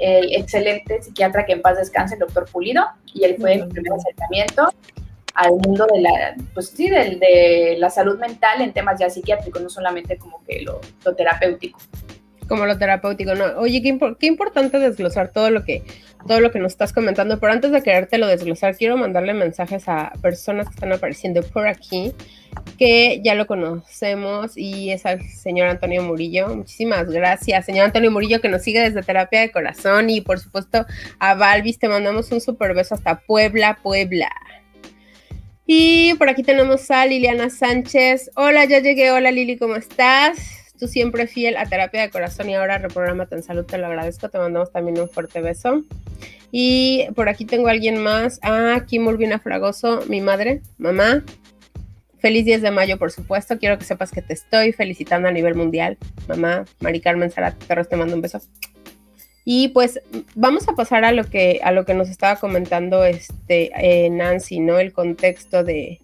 el 0.00 0.34
excelente 0.34 1.02
psiquiatra 1.02 1.44
que 1.46 1.52
en 1.52 1.62
paz 1.62 1.78
descanse, 1.78 2.14
el 2.14 2.20
doctor 2.20 2.46
Pulido, 2.50 2.84
y 3.12 3.24
él 3.24 3.36
fue 3.38 3.56
mi 3.56 3.68
primer 3.68 3.92
acercamiento 3.92 4.72
al 5.34 5.52
mundo 5.52 5.86
de 5.92 6.00
la, 6.00 6.36
pues 6.54 6.68
sí, 6.68 6.88
de, 6.88 7.16
de, 7.16 7.76
la 7.78 7.90
salud 7.90 8.18
mental 8.18 8.60
en 8.60 8.72
temas 8.72 9.00
ya 9.00 9.10
psiquiátricos, 9.10 9.60
no 9.60 9.68
solamente 9.68 10.16
como 10.16 10.42
que 10.44 10.62
lo, 10.62 10.80
lo 11.04 11.14
terapéutico 11.14 11.78
como 12.48 12.66
lo 12.66 12.76
terapéutico, 12.78 13.34
¿no? 13.34 13.44
Oye, 13.58 13.82
qué, 13.82 13.98
qué, 14.18 14.26
importante 14.26 14.78
desglosar 14.78 15.32
todo 15.32 15.50
lo 15.50 15.64
que 15.64 15.82
todo 16.26 16.40
lo 16.40 16.50
que 16.50 16.58
nos 16.58 16.72
estás 16.72 16.92
comentando, 16.92 17.38
pero 17.38 17.52
antes 17.52 17.70
de 17.70 17.82
querértelo 17.82 18.26
desglosar, 18.26 18.76
quiero 18.76 18.96
mandarle 18.96 19.34
mensajes 19.34 19.88
a 19.88 20.12
personas 20.22 20.68
que 20.68 20.74
están 20.74 20.92
apareciendo 20.92 21.42
por 21.42 21.68
aquí, 21.68 22.12
que 22.78 23.20
ya 23.22 23.34
lo 23.34 23.46
conocemos, 23.46 24.56
y 24.56 24.90
es 24.90 25.04
al 25.06 25.22
señor 25.22 25.68
Antonio 25.68 26.02
Murillo. 26.02 26.48
Muchísimas 26.54 27.10
gracias, 27.10 27.66
señor 27.66 27.86
Antonio 27.86 28.10
Murillo, 28.10 28.40
que 28.40 28.48
nos 28.48 28.62
sigue 28.62 28.80
desde 28.80 29.02
Terapia 29.02 29.40
de 29.40 29.52
Corazón, 29.52 30.10
y 30.10 30.20
por 30.20 30.38
supuesto 30.38 30.86
a 31.18 31.34
Balvis, 31.34 31.78
te 31.78 31.88
mandamos 31.88 32.30
un 32.32 32.40
super 32.40 32.74
beso 32.74 32.94
hasta 32.94 33.20
Puebla, 33.20 33.78
Puebla. 33.82 34.30
Y 35.66 36.14
por 36.14 36.28
aquí 36.28 36.42
tenemos 36.42 36.90
a 36.90 37.06
Liliana 37.06 37.48
Sánchez. 37.48 38.30
Hola, 38.36 38.66
ya 38.66 38.80
llegué. 38.80 39.10
Hola 39.10 39.30
Lili, 39.30 39.56
¿cómo 39.56 39.76
estás? 39.76 40.63
Siempre 40.86 41.26
fiel 41.26 41.56
a 41.56 41.66
terapia 41.66 42.02
de 42.02 42.10
corazón 42.10 42.50
y 42.50 42.54
ahora 42.54 42.78
reprogramate 42.78 43.34
en 43.36 43.42
salud, 43.42 43.64
te 43.64 43.78
lo 43.78 43.86
agradezco. 43.86 44.28
Te 44.28 44.38
mandamos 44.38 44.72
también 44.72 45.00
un 45.00 45.08
fuerte 45.08 45.40
beso. 45.40 45.82
Y 46.50 47.06
por 47.14 47.28
aquí 47.28 47.44
tengo 47.44 47.68
a 47.68 47.72
alguien 47.72 48.02
más. 48.02 48.38
Ah, 48.42 48.84
Kim 48.86 49.06
Urbina 49.06 49.38
Fragoso, 49.38 50.02
mi 50.08 50.20
madre, 50.20 50.62
mamá. 50.78 51.24
Feliz 52.18 52.44
10 52.44 52.62
de 52.62 52.70
mayo, 52.70 52.98
por 52.98 53.10
supuesto. 53.10 53.58
Quiero 53.58 53.78
que 53.78 53.84
sepas 53.84 54.10
que 54.10 54.22
te 54.22 54.34
estoy 54.34 54.72
felicitando 54.72 55.28
a 55.28 55.32
nivel 55.32 55.54
mundial. 55.54 55.98
Mamá, 56.28 56.64
Mari 56.80 57.00
Carmen 57.00 57.30
Sara 57.30 57.54
te 57.56 57.96
mando 57.96 58.14
un 58.14 58.22
beso. 58.22 58.40
Y 59.44 59.68
pues 59.68 60.00
vamos 60.34 60.68
a 60.68 60.74
pasar 60.74 61.04
a 61.04 61.12
lo 61.12 61.24
que, 61.24 61.60
a 61.62 61.70
lo 61.70 61.84
que 61.84 61.92
nos 61.92 62.08
estaba 62.08 62.36
comentando 62.36 63.04
este, 63.04 63.72
eh, 63.76 64.08
Nancy, 64.08 64.60
¿no? 64.60 64.78
El 64.78 64.92
contexto 64.92 65.64
de, 65.64 66.00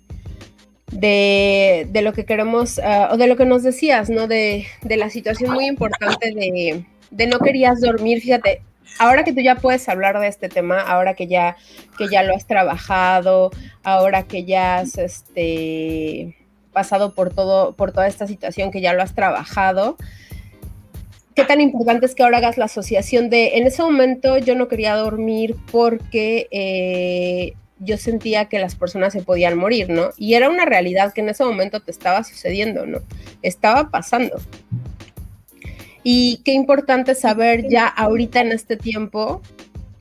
de, 0.91 1.87
de 1.91 2.03
lo 2.03 2.13
que 2.13 2.25
queremos, 2.25 2.79
uh, 2.79 3.13
o 3.13 3.17
de 3.17 3.27
lo 3.27 3.37
que 3.37 3.45
nos 3.45 3.63
decías, 3.63 4.11
¿no? 4.11 4.27
De, 4.27 4.67
de 4.83 4.97
la 4.97 5.11
situación 5.11 5.53
muy 5.53 5.67
importante 5.67 6.33
de, 6.33 6.85
de, 7.11 7.27
no 7.27 7.39
querías 7.39 7.81
dormir. 7.81 8.21
Fíjate, 8.21 8.63
ahora 8.99 9.25
que 9.25 9.33
tú 9.33 9.41
ya 9.41 9.57
puedes 9.57 9.89
hablar 9.89 10.19
de 10.19 10.29
este 10.29 10.49
tema, 10.49 10.81
ahora 10.81 11.15
que 11.15 11.27
ya, 11.27 11.57
que 11.97 12.09
ya 12.09 12.23
lo 12.23 12.35
has 12.35 12.47
trabajado, 12.47 13.51
ahora 13.83 14.25
que 14.25 14.45
ya 14.45 14.79
has 14.79 14.99
este, 14.99 16.37
pasado 16.73 17.15
por, 17.15 17.33
todo, 17.33 17.75
por 17.75 17.93
toda 17.93 18.07
esta 18.07 18.27
situación, 18.27 18.71
que 18.71 18.81
ya 18.81 18.93
lo 18.93 19.03
has 19.03 19.15
trabajado, 19.15 19.97
qué 21.35 21.45
tan 21.45 21.61
importante 21.61 22.07
es 22.07 22.15
que 22.15 22.23
ahora 22.23 22.39
hagas 22.39 22.59
la 22.59 22.65
asociación 22.67 23.31
de, 23.31 23.59
en 23.59 23.67
ese 23.67 23.83
momento 23.83 24.39
yo 24.39 24.57
no 24.57 24.69
quería 24.69 24.97
dormir 24.97 25.57
porque 25.71 26.49
eh, 26.51 27.55
yo 27.81 27.97
sentía 27.97 28.45
que 28.45 28.59
las 28.59 28.77
personas 28.77 29.13
se 29.13 29.23
podían 29.23 29.57
morir, 29.59 29.91
¿no? 29.91 30.11
Y 30.17 30.35
era 30.35 30.49
una 30.49 30.67
realidad 30.67 31.13
que 31.13 31.23
en 31.23 31.31
ese 31.31 31.45
momento 31.45 31.81
te 31.81 31.91
estaba 31.91 32.23
sucediendo, 32.23 32.87
¿no? 32.87 33.01
Estaba 33.43 33.91
pasando. 33.91 34.41
Y 36.03 36.41
qué 36.45 36.53
importante 36.53 37.15
saber 37.15 37.69
ya 37.69 37.87
ahorita 37.87 38.41
en 38.41 38.53
este 38.53 38.77
tiempo 38.77 39.43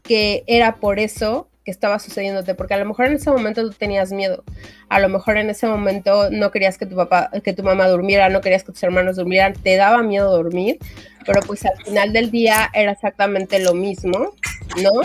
que 0.03 0.43
era 0.47 0.75
por 0.75 0.99
eso 0.99 1.47
que 1.63 1.71
estaba 1.71 1.99
sucediéndote, 1.99 2.55
porque 2.55 2.73
a 2.73 2.77
lo 2.77 2.85
mejor 2.85 3.05
en 3.07 3.13
ese 3.13 3.29
momento 3.29 3.61
tú 3.61 3.75
tenías 3.77 4.11
miedo, 4.11 4.43
a 4.87 4.99
lo 4.99 5.09
mejor 5.09 5.37
en 5.37 5.49
ese 5.49 5.67
momento 5.67 6.29
no 6.31 6.51
querías 6.51 6.77
que 6.77 6.85
tu 6.85 6.95
papá, 6.95 7.29
que 7.43 7.53
tu 7.53 7.63
mamá 7.63 7.87
durmiera, 7.87 8.29
no 8.29 8.41
querías 8.41 8.63
que 8.63 8.71
tus 8.71 8.81
hermanos 8.81 9.17
durmieran, 9.17 9.53
te 9.53 9.75
daba 9.75 10.01
miedo 10.01 10.31
dormir, 10.31 10.79
pero 11.25 11.41
pues 11.41 11.65
al 11.65 11.77
final 11.83 12.11
del 12.13 12.31
día 12.31 12.69
era 12.73 12.93
exactamente 12.93 13.59
lo 13.59 13.73
mismo, 13.73 14.33
¿no? 14.81 15.01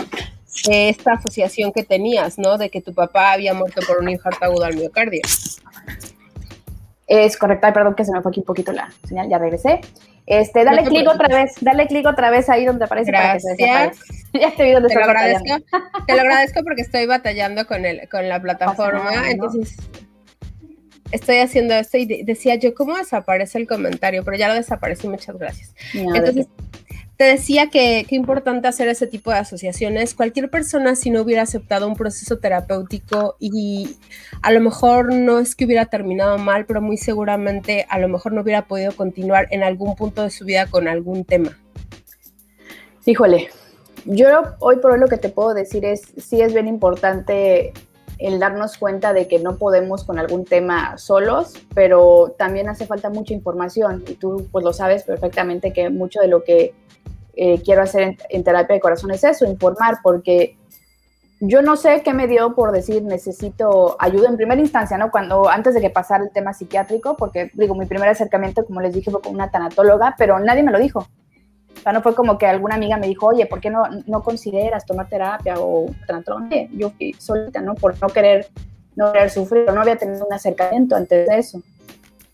Esta 0.69 1.13
asociación 1.13 1.71
que 1.71 1.83
tenías, 1.83 2.37
¿no? 2.37 2.57
De 2.57 2.69
que 2.69 2.81
tu 2.81 2.93
papá 2.93 3.33
había 3.33 3.53
muerto 3.53 3.81
por 3.85 3.99
un 3.99 4.09
infarto 4.09 4.45
agudo 4.45 4.65
al 4.65 4.75
miocardio. 4.75 5.21
Es 7.07 7.37
correcto, 7.37 7.67
Ay, 7.67 7.73
perdón 7.73 7.95
que 7.95 8.05
se 8.05 8.11
me 8.11 8.21
fue 8.21 8.31
aquí 8.31 8.39
un 8.39 8.45
poquito 8.45 8.71
la 8.71 8.91
señal, 9.07 9.29
ya 9.29 9.37
regresé. 9.37 9.81
Este, 10.25 10.63
dale 10.63 10.81
no 10.81 10.89
clic 10.89 11.07
otra 11.07 11.27
vez, 11.27 11.53
dale 11.61 11.85
clic 11.85 12.07
otra 12.07 12.31
vez 12.31 12.49
ahí 12.49 12.65
donde 12.65 12.85
aparece 12.85 13.11
Gracias. 13.11 13.43
para 13.59 13.91
que 13.91 13.95
se 13.95 14.39
Ya 14.39 14.51
te 14.55 14.63
vi 14.63 14.71
donde 14.71 14.89
te 14.89 14.95
lo 14.95 15.05
agradezco. 15.05 15.57
Te 16.07 16.15
lo 16.15 16.21
agradezco 16.21 16.61
porque 16.63 16.81
estoy 16.81 17.05
batallando 17.05 17.67
con 17.67 17.85
el 17.85 18.09
con 18.09 18.27
la 18.27 18.41
plataforma, 18.41 19.03
nada, 19.03 19.21
¿no? 19.21 19.27
entonces 19.27 19.77
estoy 21.11 21.37
haciendo 21.37 21.75
esto 21.75 21.97
y 21.97 22.23
decía 22.23 22.55
yo, 22.55 22.73
¿cómo 22.73 22.97
desaparece 22.97 23.57
el 23.59 23.67
comentario? 23.67 24.23
Pero 24.23 24.37
ya 24.37 24.47
lo 24.47 24.55
desaparecí, 24.55 25.07
muchas 25.07 25.37
gracias. 25.37 25.73
Entonces, 25.93 26.47
te 27.17 27.23
decía 27.23 27.69
que 27.69 28.05
qué 28.07 28.15
importante 28.15 28.67
hacer 28.67 28.89
ese 28.89 29.07
tipo 29.07 29.31
de 29.31 29.37
asociaciones. 29.37 30.15
Cualquier 30.15 30.49
persona, 30.49 30.95
si 30.95 31.09
no 31.09 31.21
hubiera 31.21 31.43
aceptado 31.43 31.87
un 31.87 31.95
proceso 31.95 32.39
terapéutico 32.39 33.37
y 33.39 33.97
a 34.41 34.51
lo 34.51 34.59
mejor 34.59 35.13
no 35.13 35.39
es 35.39 35.55
que 35.55 35.65
hubiera 35.65 35.85
terminado 35.85 36.37
mal, 36.37 36.65
pero 36.65 36.81
muy 36.81 36.97
seguramente 36.97 37.85
a 37.89 37.99
lo 37.99 38.09
mejor 38.09 38.33
no 38.33 38.41
hubiera 38.41 38.65
podido 38.67 38.91
continuar 38.91 39.47
en 39.51 39.63
algún 39.63 39.95
punto 39.95 40.23
de 40.23 40.29
su 40.29 40.43
vida 40.43 40.65
con 40.67 40.87
algún 40.89 41.23
tema. 41.23 41.57
Híjole, 43.05 43.49
yo 44.03 44.27
hoy 44.59 44.77
por 44.77 44.91
hoy 44.91 44.99
lo 44.99 45.07
que 45.07 45.17
te 45.17 45.29
puedo 45.29 45.53
decir 45.53 45.85
es, 45.85 46.01
sí 46.17 46.41
es 46.41 46.53
bien 46.53 46.67
importante 46.67 47.71
el 48.17 48.39
darnos 48.39 48.77
cuenta 48.77 49.13
de 49.13 49.27
que 49.27 49.39
no 49.39 49.57
podemos 49.57 50.03
con 50.03 50.19
algún 50.19 50.45
tema 50.45 50.97
solos, 50.97 51.53
pero 51.73 52.33
también 52.37 52.69
hace 52.69 52.85
falta 52.85 53.09
mucha 53.09 53.33
información 53.33 54.03
y 54.07 54.13
tú 54.13 54.47
pues 54.51 54.63
lo 54.63 54.73
sabes 54.73 55.03
perfectamente 55.03 55.73
que 55.73 55.89
mucho 55.89 56.19
de 56.21 56.27
lo 56.27 56.43
que 56.43 56.73
eh, 57.35 57.61
quiero 57.63 57.81
hacer 57.81 58.17
en, 58.29 58.43
terapia 58.43 58.75
de 58.75 58.79
corazón 58.79 59.11
es 59.11 59.23
eso, 59.23 59.45
informar, 59.45 59.97
porque 60.01 60.57
yo 61.39 61.61
no 61.61 61.75
sé 61.75 62.01
qué 62.01 62.13
me 62.13 62.27
dio 62.27 62.55
por 62.55 62.71
decir 62.71 63.03
necesito 63.03 63.97
ayuda 63.99 64.29
en 64.29 64.37
primera 64.37 64.61
instancia, 64.61 64.97
¿no? 64.97 65.11
Cuando 65.11 65.49
antes 65.49 65.73
de 65.73 65.81
que 65.81 65.89
pasara 65.89 66.23
el 66.23 66.31
tema 66.31 66.53
psiquiátrico, 66.53 67.17
porque 67.17 67.51
digo, 67.53 67.75
mi 67.75 67.85
primer 67.85 68.09
acercamiento, 68.09 68.65
como 68.65 68.81
les 68.81 68.93
dije, 68.93 69.11
fue 69.11 69.21
con 69.21 69.33
una 69.33 69.51
tanatóloga, 69.51 70.15
pero 70.17 70.39
nadie 70.39 70.63
me 70.63 70.71
lo 70.71 70.79
dijo. 70.79 70.99
O 70.99 71.81
sea, 71.83 71.91
no 71.91 72.01
fue 72.01 72.15
como 72.15 72.37
que 72.37 72.47
alguna 72.47 72.75
amiga 72.75 72.97
me 72.97 73.07
dijo, 73.07 73.27
oye, 73.27 73.45
¿por 73.45 73.59
qué 73.59 73.69
no, 73.69 73.83
no 74.07 74.23
consideras 74.23 74.85
tomar 74.85 75.09
terapia 75.09 75.55
o 75.59 75.87
tanatóloga? 76.07 76.47
Yo 76.71 76.91
fui 76.91 77.13
solita, 77.13 77.61
¿no? 77.61 77.75
Por 77.75 78.01
no 78.01 78.07
querer, 78.07 78.47
no 78.95 79.11
querer 79.11 79.29
sufrir, 79.29 79.71
no 79.71 79.81
había 79.81 79.97
tenido 79.97 80.25
un 80.25 80.33
acercamiento 80.33 80.95
antes 80.95 81.27
de 81.27 81.37
eso. 81.37 81.61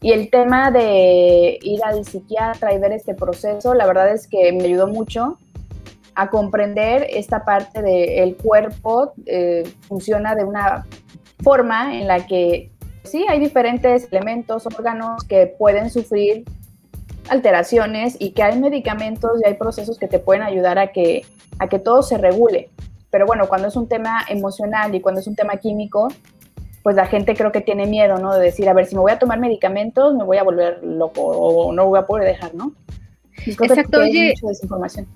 Y 0.01 0.13
el 0.13 0.31
tema 0.31 0.72
de 0.72 1.60
ir 1.62 1.84
al 1.84 2.03
psiquiatra 2.03 2.74
y 2.74 2.79
ver 2.79 2.91
este 2.91 3.13
proceso, 3.13 3.75
la 3.75 3.86
verdad 3.86 4.12
es 4.12 4.27
que 4.27 4.51
me 4.51 4.63
ayudó 4.63 4.88
mucho 4.88 5.38
a 6.15 6.29
comprender 6.29 7.08
esta 7.10 7.46
parte 7.46 7.81
del 7.81 8.36
cuerpo 8.36 9.13
eh, 9.25 9.63
funciona 9.88 10.36
de 10.36 10.43
una 10.43 10.86
forma 11.43 11.98
en 11.98 12.08
la 12.08 12.25
que 12.25 12.72
sí 13.03 13.25
hay 13.29 13.39
diferentes 13.39 14.08
elementos, 14.12 14.65
órganos 14.65 15.24
que 15.24 15.48
pueden 15.48 15.89
sufrir 15.89 16.46
alteraciones 17.29 18.17
y 18.20 18.31
que 18.31 18.43
hay 18.43 18.60
medicamentos 18.60 19.31
y 19.43 19.48
hay 19.48 19.53
procesos 19.53 19.98
que 19.98 20.08
te 20.08 20.20
pueden 20.20 20.43
ayudar 20.43 20.79
a 20.79 20.91
que, 20.91 21.25
a 21.60 21.67
que 21.67 21.79
todo 21.79 22.01
se 22.01 22.17
regule. 22.17 22.70
Pero 23.12 23.25
bueno, 23.25 23.48
cuando 23.48 23.67
es 23.67 23.75
un 23.75 23.88
tema 23.88 24.22
emocional 24.27 24.96
y 24.96 25.01
cuando 25.01 25.22
es 25.22 25.27
un 25.27 25.36
tema 25.36 25.58
químico, 25.58 26.08
pues 26.83 26.95
la 26.95 27.05
gente 27.05 27.35
creo 27.35 27.51
que 27.51 27.61
tiene 27.61 27.85
miedo, 27.85 28.17
¿no? 28.17 28.33
De 28.33 28.43
decir, 28.43 28.67
a 28.69 28.73
ver, 28.73 28.85
si 28.85 28.95
me 28.95 29.01
voy 29.01 29.11
a 29.11 29.19
tomar 29.19 29.39
medicamentos, 29.39 30.15
me 30.15 30.23
voy 30.23 30.38
a 30.38 30.43
volver 30.43 30.83
loco 30.83 31.21
o 31.21 31.71
no 31.73 31.85
voy 31.88 32.00
a 32.00 32.05
poder 32.05 32.27
dejar, 32.27 32.55
¿no? 32.55 32.73
Exacto, 33.45 34.00
oye. 34.00 34.33
Mucha 34.35 34.47
desinformación. 34.47 35.07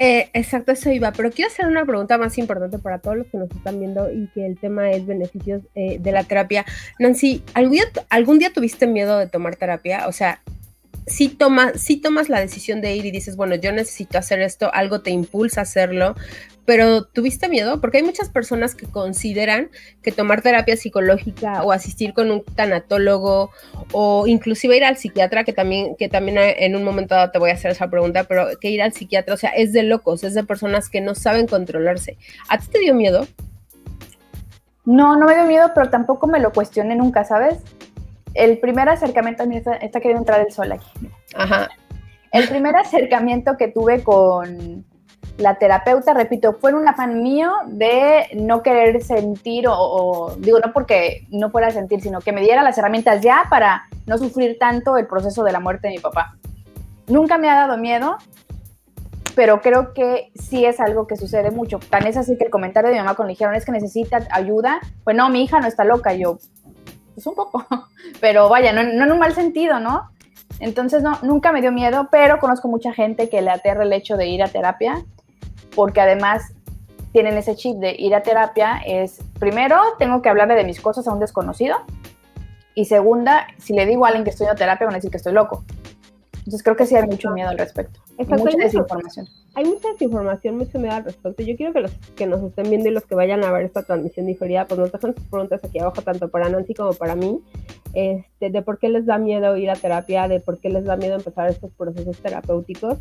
Eh, 0.00 0.30
exacto, 0.32 0.70
eso 0.70 0.92
iba, 0.92 1.10
pero 1.10 1.30
quiero 1.32 1.50
hacer 1.50 1.66
una 1.66 1.84
pregunta 1.84 2.18
más 2.18 2.38
importante 2.38 2.78
para 2.78 3.00
todos 3.00 3.16
los 3.16 3.26
que 3.26 3.36
nos 3.36 3.50
están 3.50 3.80
viendo 3.80 4.12
y 4.12 4.28
que 4.28 4.46
el 4.46 4.56
tema 4.56 4.92
es 4.92 5.04
beneficios 5.04 5.62
eh, 5.74 5.98
de 5.98 6.12
la 6.12 6.22
terapia. 6.22 6.64
Nancy, 7.00 7.42
¿algún 7.54 7.72
día, 7.72 7.84
¿algún 8.08 8.38
día 8.38 8.52
tuviste 8.52 8.86
miedo 8.86 9.18
de 9.18 9.26
tomar 9.26 9.56
terapia? 9.56 10.06
O 10.06 10.12
sea, 10.12 10.40
si, 11.08 11.28
tomas, 11.28 11.80
si 11.80 11.96
tomas 11.96 12.28
la 12.28 12.40
decisión 12.40 12.80
de 12.80 12.94
ir 12.94 13.06
y 13.06 13.10
dices, 13.10 13.36
bueno, 13.36 13.54
yo 13.54 13.72
necesito 13.72 14.18
hacer 14.18 14.40
esto, 14.40 14.72
algo 14.72 15.00
te 15.00 15.10
impulsa 15.10 15.60
a 15.60 15.62
hacerlo, 15.62 16.14
pero 16.64 17.04
¿tuviste 17.04 17.48
miedo? 17.48 17.80
Porque 17.80 17.96
hay 17.96 18.02
muchas 18.02 18.28
personas 18.28 18.74
que 18.74 18.86
consideran 18.86 19.70
que 20.02 20.12
tomar 20.12 20.42
terapia 20.42 20.76
psicológica 20.76 21.62
o 21.62 21.72
asistir 21.72 22.12
con 22.12 22.30
un 22.30 22.44
tanatólogo 22.44 23.50
o 23.92 24.26
inclusive 24.26 24.76
ir 24.76 24.84
al 24.84 24.98
psiquiatra, 24.98 25.44
que 25.44 25.54
también, 25.54 25.96
que 25.96 26.10
también 26.10 26.36
en 26.38 26.76
un 26.76 26.84
momento 26.84 27.14
dado 27.14 27.30
te 27.30 27.38
voy 27.38 27.50
a 27.50 27.54
hacer 27.54 27.70
esa 27.70 27.88
pregunta, 27.88 28.24
pero 28.24 28.48
que 28.60 28.68
ir 28.68 28.82
al 28.82 28.92
psiquiatra, 28.92 29.32
o 29.32 29.38
sea, 29.38 29.50
es 29.50 29.72
de 29.72 29.82
locos, 29.82 30.24
es 30.24 30.34
de 30.34 30.44
personas 30.44 30.90
que 30.90 31.00
no 31.00 31.14
saben 31.14 31.46
controlarse. 31.46 32.18
¿A 32.50 32.58
ti 32.58 32.66
te 32.70 32.80
dio 32.80 32.94
miedo? 32.94 33.26
No, 34.84 35.16
no 35.16 35.26
me 35.26 35.34
dio 35.34 35.44
miedo, 35.44 35.70
pero 35.74 35.88
tampoco 35.90 36.26
me 36.26 36.38
lo 36.38 36.52
cuestioné 36.52 36.96
nunca, 36.96 37.24
¿sabes? 37.24 37.58
El 38.38 38.58
primer 38.58 38.88
acercamiento, 38.88 39.42
a 39.42 39.46
mí 39.46 39.56
está, 39.56 39.74
está 39.74 39.98
queriendo 39.98 40.22
entrar 40.22 40.40
el 40.40 40.52
sol 40.52 40.70
aquí. 40.70 40.86
Ajá. 41.34 41.68
El 42.30 42.48
primer 42.48 42.76
acercamiento 42.76 43.56
que 43.56 43.66
tuve 43.66 44.04
con 44.04 44.84
la 45.38 45.56
terapeuta, 45.56 46.14
repito, 46.14 46.56
fue 46.60 46.72
un 46.72 46.86
afán 46.86 47.20
mío 47.20 47.50
de 47.66 48.26
no 48.34 48.62
querer 48.62 49.02
sentir 49.02 49.66
o, 49.68 50.36
digo, 50.38 50.60
no 50.60 50.72
porque 50.72 51.26
no 51.30 51.50
fuera 51.50 51.68
a 51.68 51.70
sentir, 51.72 52.00
sino 52.00 52.20
que 52.20 52.30
me 52.30 52.40
diera 52.40 52.62
las 52.62 52.78
herramientas 52.78 53.22
ya 53.22 53.46
para 53.50 53.88
no 54.06 54.18
sufrir 54.18 54.56
tanto 54.58 54.96
el 54.96 55.08
proceso 55.08 55.42
de 55.42 55.50
la 55.50 55.58
muerte 55.58 55.88
de 55.88 55.94
mi 55.94 56.00
papá. 56.00 56.36
Nunca 57.08 57.38
me 57.38 57.50
ha 57.50 57.54
dado 57.54 57.76
miedo, 57.76 58.18
pero 59.34 59.60
creo 59.62 59.94
que 59.94 60.30
sí 60.34 60.64
es 60.64 60.78
algo 60.78 61.08
que 61.08 61.16
sucede 61.16 61.50
mucho. 61.50 61.80
Tan 61.90 62.06
es 62.06 62.16
así 62.16 62.36
que 62.38 62.44
el 62.44 62.50
comentario 62.50 62.90
de 62.90 62.94
mi 62.94 63.00
mamá 63.00 63.16
cuando 63.16 63.28
le 63.28 63.34
dijeron 63.34 63.56
es 63.56 63.64
que 63.64 63.72
necesita 63.72 64.28
ayuda, 64.30 64.78
pues 65.02 65.16
no, 65.16 65.28
mi 65.28 65.42
hija 65.42 65.58
no 65.58 65.66
está 65.66 65.84
loca, 65.84 66.12
yo, 66.14 66.38
pues 67.18 67.26
un 67.26 67.34
poco, 67.34 67.64
pero 68.20 68.48
vaya, 68.48 68.72
no, 68.72 68.82
no 68.82 69.04
en 69.04 69.12
un 69.12 69.18
mal 69.18 69.34
sentido, 69.34 69.80
¿no? 69.80 70.10
Entonces, 70.60 71.02
no, 71.02 71.18
nunca 71.22 71.52
me 71.52 71.60
dio 71.60 71.72
miedo, 71.72 72.08
pero 72.10 72.38
conozco 72.38 72.68
mucha 72.68 72.92
gente 72.92 73.28
que 73.28 73.42
le 73.42 73.50
aterra 73.50 73.84
el 73.84 73.92
hecho 73.92 74.16
de 74.16 74.26
ir 74.26 74.42
a 74.42 74.48
terapia 74.48 75.04
porque 75.74 76.00
además 76.00 76.52
tienen 77.12 77.36
ese 77.36 77.54
chip 77.56 77.76
de 77.76 77.94
ir 77.98 78.14
a 78.14 78.22
terapia, 78.22 78.82
es 78.86 79.20
primero 79.38 79.80
tengo 79.98 80.22
que 80.22 80.28
hablarle 80.28 80.54
de 80.54 80.64
mis 80.64 80.80
cosas 80.80 81.06
a 81.08 81.12
un 81.12 81.20
desconocido 81.20 81.76
y 82.74 82.84
segunda, 82.84 83.48
si 83.58 83.72
le 83.72 83.86
digo 83.86 84.04
a 84.04 84.08
alguien 84.08 84.24
que 84.24 84.30
estoy 84.30 84.46
en 84.46 84.56
terapia 84.56 84.86
van 84.86 84.94
a 84.94 84.98
decir 84.98 85.10
que 85.10 85.16
estoy 85.16 85.32
loco. 85.32 85.64
Entonces 86.48 86.64
creo 86.64 86.76
que 86.76 86.86
sí 86.86 86.96
hay 86.96 87.06
mucho 87.06 87.30
miedo 87.32 87.50
al 87.50 87.58
respecto. 87.58 88.00
mucha 88.16 88.56
desinformación. 88.56 89.26
Hay 89.54 89.66
mucha 89.66 89.92
desinformación, 89.92 90.56
mucho 90.56 90.78
miedo 90.78 90.94
al 90.94 91.04
respecto. 91.04 91.42
Yo 91.42 91.54
quiero 91.56 91.74
que 91.74 91.80
los 91.80 91.92
que 92.16 92.26
nos 92.26 92.42
estén 92.42 92.70
viendo 92.70 92.88
y 92.88 92.92
los 92.92 93.04
que 93.04 93.14
vayan 93.14 93.44
a 93.44 93.52
ver 93.52 93.66
esta 93.66 93.82
transmisión 93.82 94.24
diferida, 94.24 94.66
pues 94.66 94.80
nos 94.80 94.90
dejen 94.90 95.14
sus 95.14 95.24
preguntas 95.24 95.62
aquí 95.62 95.78
abajo, 95.78 96.00
tanto 96.00 96.30
para 96.30 96.48
Nancy 96.48 96.72
como 96.72 96.94
para 96.94 97.16
mí, 97.16 97.38
este, 97.92 98.48
de 98.48 98.62
por 98.62 98.78
qué 98.78 98.88
les 98.88 99.04
da 99.04 99.18
miedo 99.18 99.58
ir 99.58 99.68
a 99.68 99.74
terapia, 99.74 100.26
de 100.26 100.40
por 100.40 100.58
qué 100.58 100.70
les 100.70 100.86
da 100.86 100.96
miedo 100.96 101.16
empezar 101.16 101.50
estos 101.50 101.70
procesos 101.72 102.16
terapéuticos. 102.16 102.96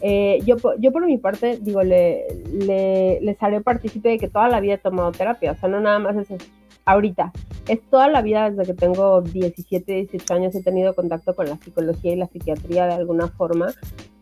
Eh, 0.00 0.38
yo, 0.46 0.54
yo 0.78 0.92
por 0.92 1.04
mi 1.04 1.18
parte, 1.18 1.58
digo, 1.60 1.82
le, 1.82 2.28
le, 2.52 3.20
les 3.20 3.42
haré 3.42 3.62
partícipe 3.62 4.10
de 4.10 4.18
que 4.18 4.28
toda 4.28 4.48
la 4.48 4.60
vida 4.60 4.74
he 4.74 4.78
tomado 4.78 5.10
terapia, 5.10 5.50
o 5.50 5.56
sea, 5.56 5.68
no 5.68 5.80
nada 5.80 5.98
más 5.98 6.14
es 6.14 6.30
ahorita. 6.84 7.32
Es 7.68 7.80
toda 7.90 8.08
la 8.08 8.22
vida 8.22 8.50
desde 8.50 8.72
que 8.72 8.78
tengo 8.78 9.22
17, 9.22 9.92
18 9.92 10.34
años 10.34 10.54
he 10.54 10.62
tenido 10.62 10.94
contacto 10.94 11.34
con 11.34 11.48
la 11.48 11.56
psicología 11.56 12.12
y 12.12 12.16
la 12.16 12.26
psiquiatría 12.26 12.86
de 12.86 12.94
alguna 12.94 13.28
forma. 13.28 13.72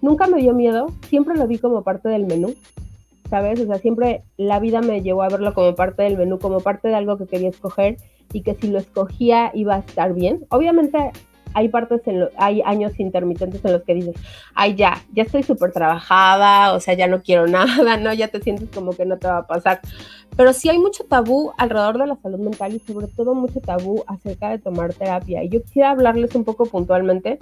Nunca 0.03 0.27
me 0.27 0.41
dio 0.41 0.55
miedo, 0.55 0.87
siempre 1.09 1.37
lo 1.37 1.47
vi 1.47 1.59
como 1.59 1.83
parte 1.83 2.09
del 2.09 2.27
menú, 2.27 2.55
¿sabes? 3.29 3.61
O 3.61 3.67
sea, 3.67 3.79
siempre 3.79 4.23
la 4.37 4.61
vida 4.61 4.81
me 4.81 5.03
llevó 5.03 5.23
a 5.23 5.29
verlo 5.29 5.55
como 5.55 5.75
parte 5.75 6.03
del 6.03 6.17
menú, 6.17 6.39
como 6.39 6.61
parte 6.61 6.89
de 6.89 6.95
algo 6.95 7.17
que 7.17 7.27
quería 7.27 7.49
escoger 7.49 7.97
y 8.33 8.43
que 8.43 8.55
si 8.55 8.69
lo 8.69 8.79
escogía 8.79 9.51
iba 9.55 9.77
a 9.77 9.81
estar 9.81 10.15
bien. 10.15 10.47
Obviamente 10.51 11.13
hay 11.55 11.69
partes, 11.69 12.01
en 12.07 12.29
hay 12.37 12.63
años 12.63 12.99
intermitentes 12.99 13.65
en 13.65 13.73
los 13.73 13.83
que 13.83 13.95
dices, 13.95 14.15
ay, 14.55 14.75
ya, 14.75 15.03
ya 15.13 15.23
estoy 15.23 15.43
súper 15.43 15.73
trabajada, 15.73 16.75
o 16.75 16.81
sea, 16.81 16.95
ya 16.95 17.07
no 17.07 17.23
quiero 17.23 17.47
nada, 17.49 17.97
¿no? 17.97 18.13
Ya 18.13 18.29
te 18.29 18.41
sientes 18.41 18.69
como 18.75 18.93
que 18.93 19.05
no 19.05 19.19
te 19.19 19.27
va 19.27 19.39
a 19.39 19.47
pasar. 19.47 19.81
Pero 20.37 20.53
sí 20.53 20.69
hay 20.69 20.79
mucho 20.79 21.05
tabú 21.05 21.53
alrededor 21.59 21.99
de 21.99 22.07
la 22.07 22.17
salud 22.17 22.39
mental 22.39 22.75
y 22.75 22.79
sobre 22.79 23.09
todo 23.09 23.35
mucho 23.35 23.61
tabú 23.61 24.05
acerca 24.07 24.51
de 24.51 24.59
tomar 24.59 24.95
terapia. 24.95 25.43
Y 25.43 25.49
yo 25.49 25.63
quisiera 25.63 25.91
hablarles 25.91 26.35
un 26.35 26.45
poco 26.45 26.67
puntualmente 26.67 27.39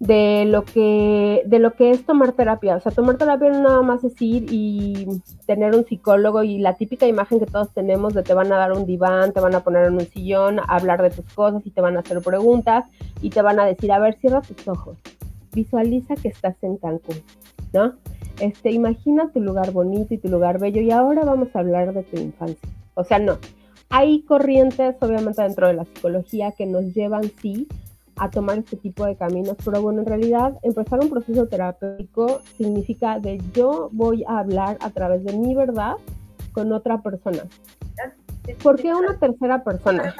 de 0.00 0.44
lo 0.44 0.64
que 0.64 1.42
de 1.46 1.58
lo 1.58 1.74
que 1.74 1.90
es 1.90 2.04
tomar 2.04 2.32
terapia. 2.32 2.76
O 2.76 2.80
sea, 2.80 2.92
tomar 2.92 3.16
terapia 3.16 3.50
no 3.50 3.62
nada 3.62 3.82
más 3.82 4.04
es 4.04 4.20
ir 4.20 4.46
y 4.50 5.06
tener 5.46 5.74
un 5.74 5.84
psicólogo 5.84 6.42
y 6.42 6.58
la 6.58 6.74
típica 6.76 7.06
imagen 7.06 7.38
que 7.38 7.46
todos 7.46 7.70
tenemos 7.72 8.14
de 8.14 8.22
te 8.22 8.34
van 8.34 8.52
a 8.52 8.56
dar 8.56 8.72
un 8.72 8.86
diván, 8.86 9.32
te 9.32 9.40
van 9.40 9.54
a 9.54 9.60
poner 9.60 9.86
en 9.86 9.94
un 9.94 10.06
sillón, 10.06 10.58
a 10.58 10.64
hablar 10.64 11.02
de 11.02 11.10
tus 11.10 11.24
cosas 11.32 11.64
y 11.64 11.70
te 11.70 11.80
van 11.80 11.96
a 11.96 12.00
hacer 12.00 12.20
preguntas 12.22 12.84
y 13.22 13.30
te 13.30 13.42
van 13.42 13.60
a 13.60 13.66
decir, 13.66 13.92
a 13.92 13.98
ver, 13.98 14.14
cierra 14.20 14.42
tus 14.42 14.66
ojos, 14.68 14.98
visualiza 15.52 16.16
que 16.16 16.28
estás 16.28 16.56
en 16.62 16.76
Cancún, 16.76 17.22
¿no? 17.72 17.94
Este, 18.40 18.72
imagina 18.72 19.30
tu 19.32 19.40
lugar 19.40 19.70
bonito 19.70 20.12
y 20.12 20.18
tu 20.18 20.28
lugar 20.28 20.58
bello 20.58 20.80
y 20.80 20.90
ahora 20.90 21.24
vamos 21.24 21.54
a 21.54 21.60
hablar 21.60 21.94
de 21.94 22.02
tu 22.02 22.18
infancia. 22.18 22.68
O 22.94 23.04
sea, 23.04 23.18
no. 23.18 23.38
Hay 23.90 24.22
corrientes, 24.22 24.96
obviamente, 25.00 25.42
dentro 25.42 25.68
de 25.68 25.74
la 25.74 25.84
psicología 25.84 26.52
que 26.52 26.66
nos 26.66 26.94
llevan, 26.94 27.30
sí, 27.40 27.68
a 28.16 28.30
tomar 28.30 28.58
este 28.58 28.76
tipo 28.76 29.04
de 29.04 29.16
caminos, 29.16 29.56
pero 29.64 29.82
bueno, 29.82 30.00
en 30.00 30.06
realidad 30.06 30.58
empezar 30.62 31.00
un 31.00 31.10
proceso 31.10 31.46
terapéutico 31.46 32.40
significa 32.56 33.18
de 33.18 33.40
yo 33.52 33.88
voy 33.92 34.24
a 34.28 34.38
hablar 34.38 34.76
a 34.80 34.90
través 34.90 35.24
de 35.24 35.32
mi 35.32 35.54
verdad 35.54 35.94
con 36.52 36.72
otra 36.72 37.02
persona. 37.02 37.44
¿Por 38.62 38.80
qué 38.80 38.94
una 38.94 39.18
tercera 39.18 39.64
persona? 39.64 40.14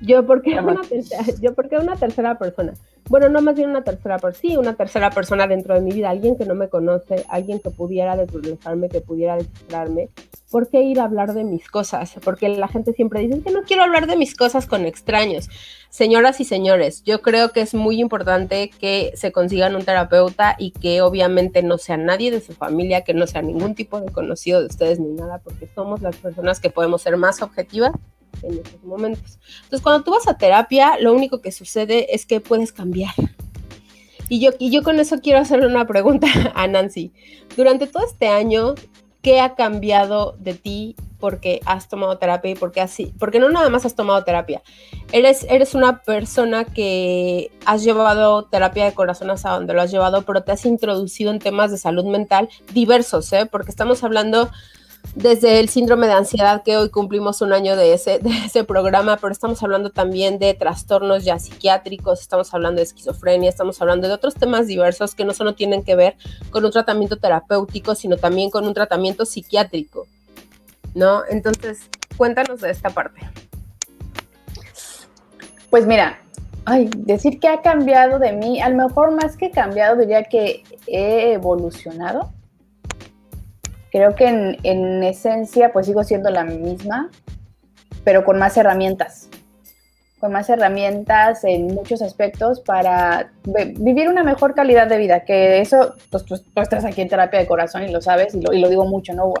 Yo, 0.00 0.24
¿por 0.26 0.42
qué 0.42 0.58
una 0.60 0.82
tercera, 0.82 1.24
yo, 1.40 1.54
¿por 1.54 1.68
qué 1.68 1.76
una 1.76 1.96
tercera 1.96 2.38
persona? 2.38 2.74
Bueno, 3.08 3.28
no 3.30 3.40
más 3.40 3.56
bien 3.56 3.70
una 3.70 3.82
tercera 3.82 4.18
persona, 4.18 4.40
sí, 4.40 4.56
una 4.56 4.74
tercera 4.74 5.10
persona 5.10 5.46
dentro 5.46 5.74
de 5.74 5.80
mi 5.80 5.92
vida, 5.92 6.10
alguien 6.10 6.36
que 6.36 6.44
no 6.44 6.54
me 6.54 6.68
conoce, 6.68 7.24
alguien 7.28 7.58
que 7.58 7.70
pudiera 7.70 8.16
desglosarme, 8.16 8.88
que 8.88 9.00
pudiera 9.00 9.36
descifrarme. 9.36 10.10
¿Por 10.50 10.68
qué 10.68 10.82
ir 10.82 11.00
a 11.00 11.04
hablar 11.04 11.32
de 11.34 11.44
mis 11.44 11.68
cosas? 11.68 12.14
Porque 12.22 12.48
la 12.48 12.68
gente 12.68 12.92
siempre 12.92 13.20
dice 13.20 13.40
que 13.40 13.50
no 13.50 13.62
quiero 13.62 13.82
hablar 13.82 14.06
de 14.06 14.16
mis 14.16 14.36
cosas 14.36 14.66
con 14.66 14.84
extraños. 14.84 15.48
Señoras 15.90 16.38
y 16.40 16.44
señores, 16.44 17.02
yo 17.04 17.22
creo 17.22 17.50
que 17.50 17.62
es 17.62 17.72
muy 17.72 17.98
importante 17.98 18.70
que 18.78 19.12
se 19.14 19.32
consigan 19.32 19.74
un 19.74 19.84
terapeuta 19.84 20.54
y 20.58 20.72
que 20.72 21.00
obviamente 21.00 21.62
no 21.62 21.78
sea 21.78 21.96
nadie 21.96 22.30
de 22.30 22.42
su 22.42 22.52
familia, 22.52 23.04
que 23.04 23.14
no 23.14 23.26
sea 23.26 23.40
ningún 23.40 23.74
tipo 23.74 23.98
de 24.00 24.12
conocido 24.12 24.60
de 24.60 24.66
ustedes 24.66 25.00
ni 25.00 25.14
nada, 25.14 25.38
porque 25.38 25.66
somos 25.74 26.02
las 26.02 26.16
personas 26.16 26.60
que 26.60 26.68
podemos 26.68 27.00
ser 27.00 27.16
más 27.16 27.40
objetivas 27.40 27.92
en 28.42 28.58
estos 28.58 28.82
momentos. 28.84 29.38
Entonces, 29.62 29.80
cuando 29.80 30.04
tú 30.04 30.10
vas 30.10 30.28
a 30.28 30.36
terapia, 30.36 30.98
lo 31.00 31.14
único 31.14 31.40
que 31.40 31.52
sucede 31.52 32.14
es 32.14 32.26
que 32.26 32.40
puedes 32.40 32.70
cambiar. 32.70 33.14
Y 34.28 34.40
yo, 34.40 34.50
y 34.58 34.70
yo 34.70 34.82
con 34.82 35.00
eso 35.00 35.20
quiero 35.20 35.38
hacerle 35.38 35.66
una 35.66 35.86
pregunta 35.86 36.28
a 36.54 36.66
Nancy. 36.66 37.12
Durante 37.56 37.86
todo 37.86 38.04
este 38.04 38.28
año, 38.28 38.74
¿qué 39.22 39.40
ha 39.40 39.54
cambiado 39.54 40.36
de 40.38 40.52
ti 40.52 40.96
porque 41.18 41.60
has 41.66 41.88
tomado 41.88 42.18
terapia 42.18 42.52
y 42.52 42.54
porque 42.54 42.80
así, 42.80 43.12
porque 43.18 43.38
no 43.38 43.48
nada 43.48 43.68
más 43.70 43.84
has 43.84 43.94
tomado 43.94 44.22
terapia. 44.24 44.62
Eres, 45.12 45.46
eres 45.48 45.74
una 45.74 46.02
persona 46.02 46.64
que 46.64 47.50
has 47.66 47.82
llevado 47.82 48.44
terapia 48.44 48.84
de 48.84 48.94
corazón 48.94 49.30
hasta 49.30 49.50
donde 49.50 49.74
lo 49.74 49.82
has 49.82 49.90
llevado, 49.90 50.22
pero 50.22 50.42
te 50.42 50.52
has 50.52 50.64
introducido 50.64 51.30
en 51.30 51.38
temas 51.38 51.70
de 51.70 51.78
salud 51.78 52.04
mental 52.04 52.48
diversos, 52.72 53.32
¿eh? 53.32 53.46
porque 53.46 53.70
estamos 53.70 54.04
hablando 54.04 54.50
desde 55.14 55.58
el 55.60 55.68
síndrome 55.68 56.06
de 56.06 56.12
ansiedad, 56.12 56.62
que 56.62 56.76
hoy 56.76 56.90
cumplimos 56.90 57.40
un 57.40 57.52
año 57.52 57.76
de 57.76 57.92
ese, 57.94 58.18
de 58.18 58.30
ese 58.46 58.64
programa, 58.64 59.16
pero 59.16 59.32
estamos 59.32 59.62
hablando 59.62 59.90
también 59.90 60.38
de 60.38 60.54
trastornos 60.54 61.24
ya 61.24 61.38
psiquiátricos, 61.38 62.20
estamos 62.20 62.52
hablando 62.54 62.78
de 62.78 62.84
esquizofrenia, 62.84 63.48
estamos 63.48 63.80
hablando 63.80 64.08
de 64.08 64.14
otros 64.14 64.34
temas 64.34 64.66
diversos 64.66 65.14
que 65.14 65.24
no 65.24 65.34
solo 65.34 65.54
tienen 65.54 65.82
que 65.82 65.96
ver 65.96 66.16
con 66.50 66.64
un 66.64 66.70
tratamiento 66.70 67.16
terapéutico, 67.16 67.94
sino 67.94 68.16
también 68.16 68.50
con 68.50 68.66
un 68.66 68.74
tratamiento 68.74 69.24
psiquiátrico, 69.24 70.06
¿no? 70.98 71.22
Entonces, 71.28 71.88
cuéntanos 72.16 72.60
de 72.60 72.70
esta 72.70 72.90
parte. 72.90 73.20
Pues 75.70 75.86
mira, 75.86 76.18
ay, 76.64 76.90
decir 76.96 77.40
que 77.40 77.48
ha 77.48 77.62
cambiado 77.62 78.18
de 78.18 78.32
mí, 78.32 78.60
a 78.60 78.68
lo 78.68 78.88
mejor 78.88 79.12
más 79.12 79.36
que 79.36 79.50
cambiado, 79.50 79.96
diría 79.96 80.24
que 80.24 80.62
he 80.86 81.32
evolucionado 81.32 82.32
Creo 83.90 84.14
que 84.14 84.56
en, 84.62 85.02
esencia 85.02 85.72
pues 85.72 85.86
sigo 85.86 86.04
siendo 86.04 86.30
la 86.30 86.44
misma, 86.44 87.10
pero 88.04 88.24
con 88.24 88.38
más 88.38 88.56
herramientas, 88.56 89.28
con 90.20 90.32
más 90.32 90.50
herramientas 90.50 91.42
en 91.44 91.68
muchos 91.68 92.02
aspectos 92.02 92.60
para 92.60 93.32
vivir 93.44 94.08
una 94.08 94.22
mejor 94.22 94.54
calidad 94.54 94.88
de 94.88 94.98
vida, 94.98 95.24
que 95.24 95.60
eso, 95.60 95.94
pues 96.10 96.24
tú, 96.24 96.34
estás 96.56 96.84
aquí 96.84 97.00
en 97.00 97.08
terapia 97.08 97.40
de 97.40 97.46
corazón 97.46 97.84
y 97.84 97.90
lo 97.90 98.02
sabes, 98.02 98.34
y 98.34 98.42
lo, 98.42 98.52
y 98.52 98.60
lo 98.60 98.68
digo 98.68 98.86
mucho, 98.86 99.14
¿no? 99.14 99.32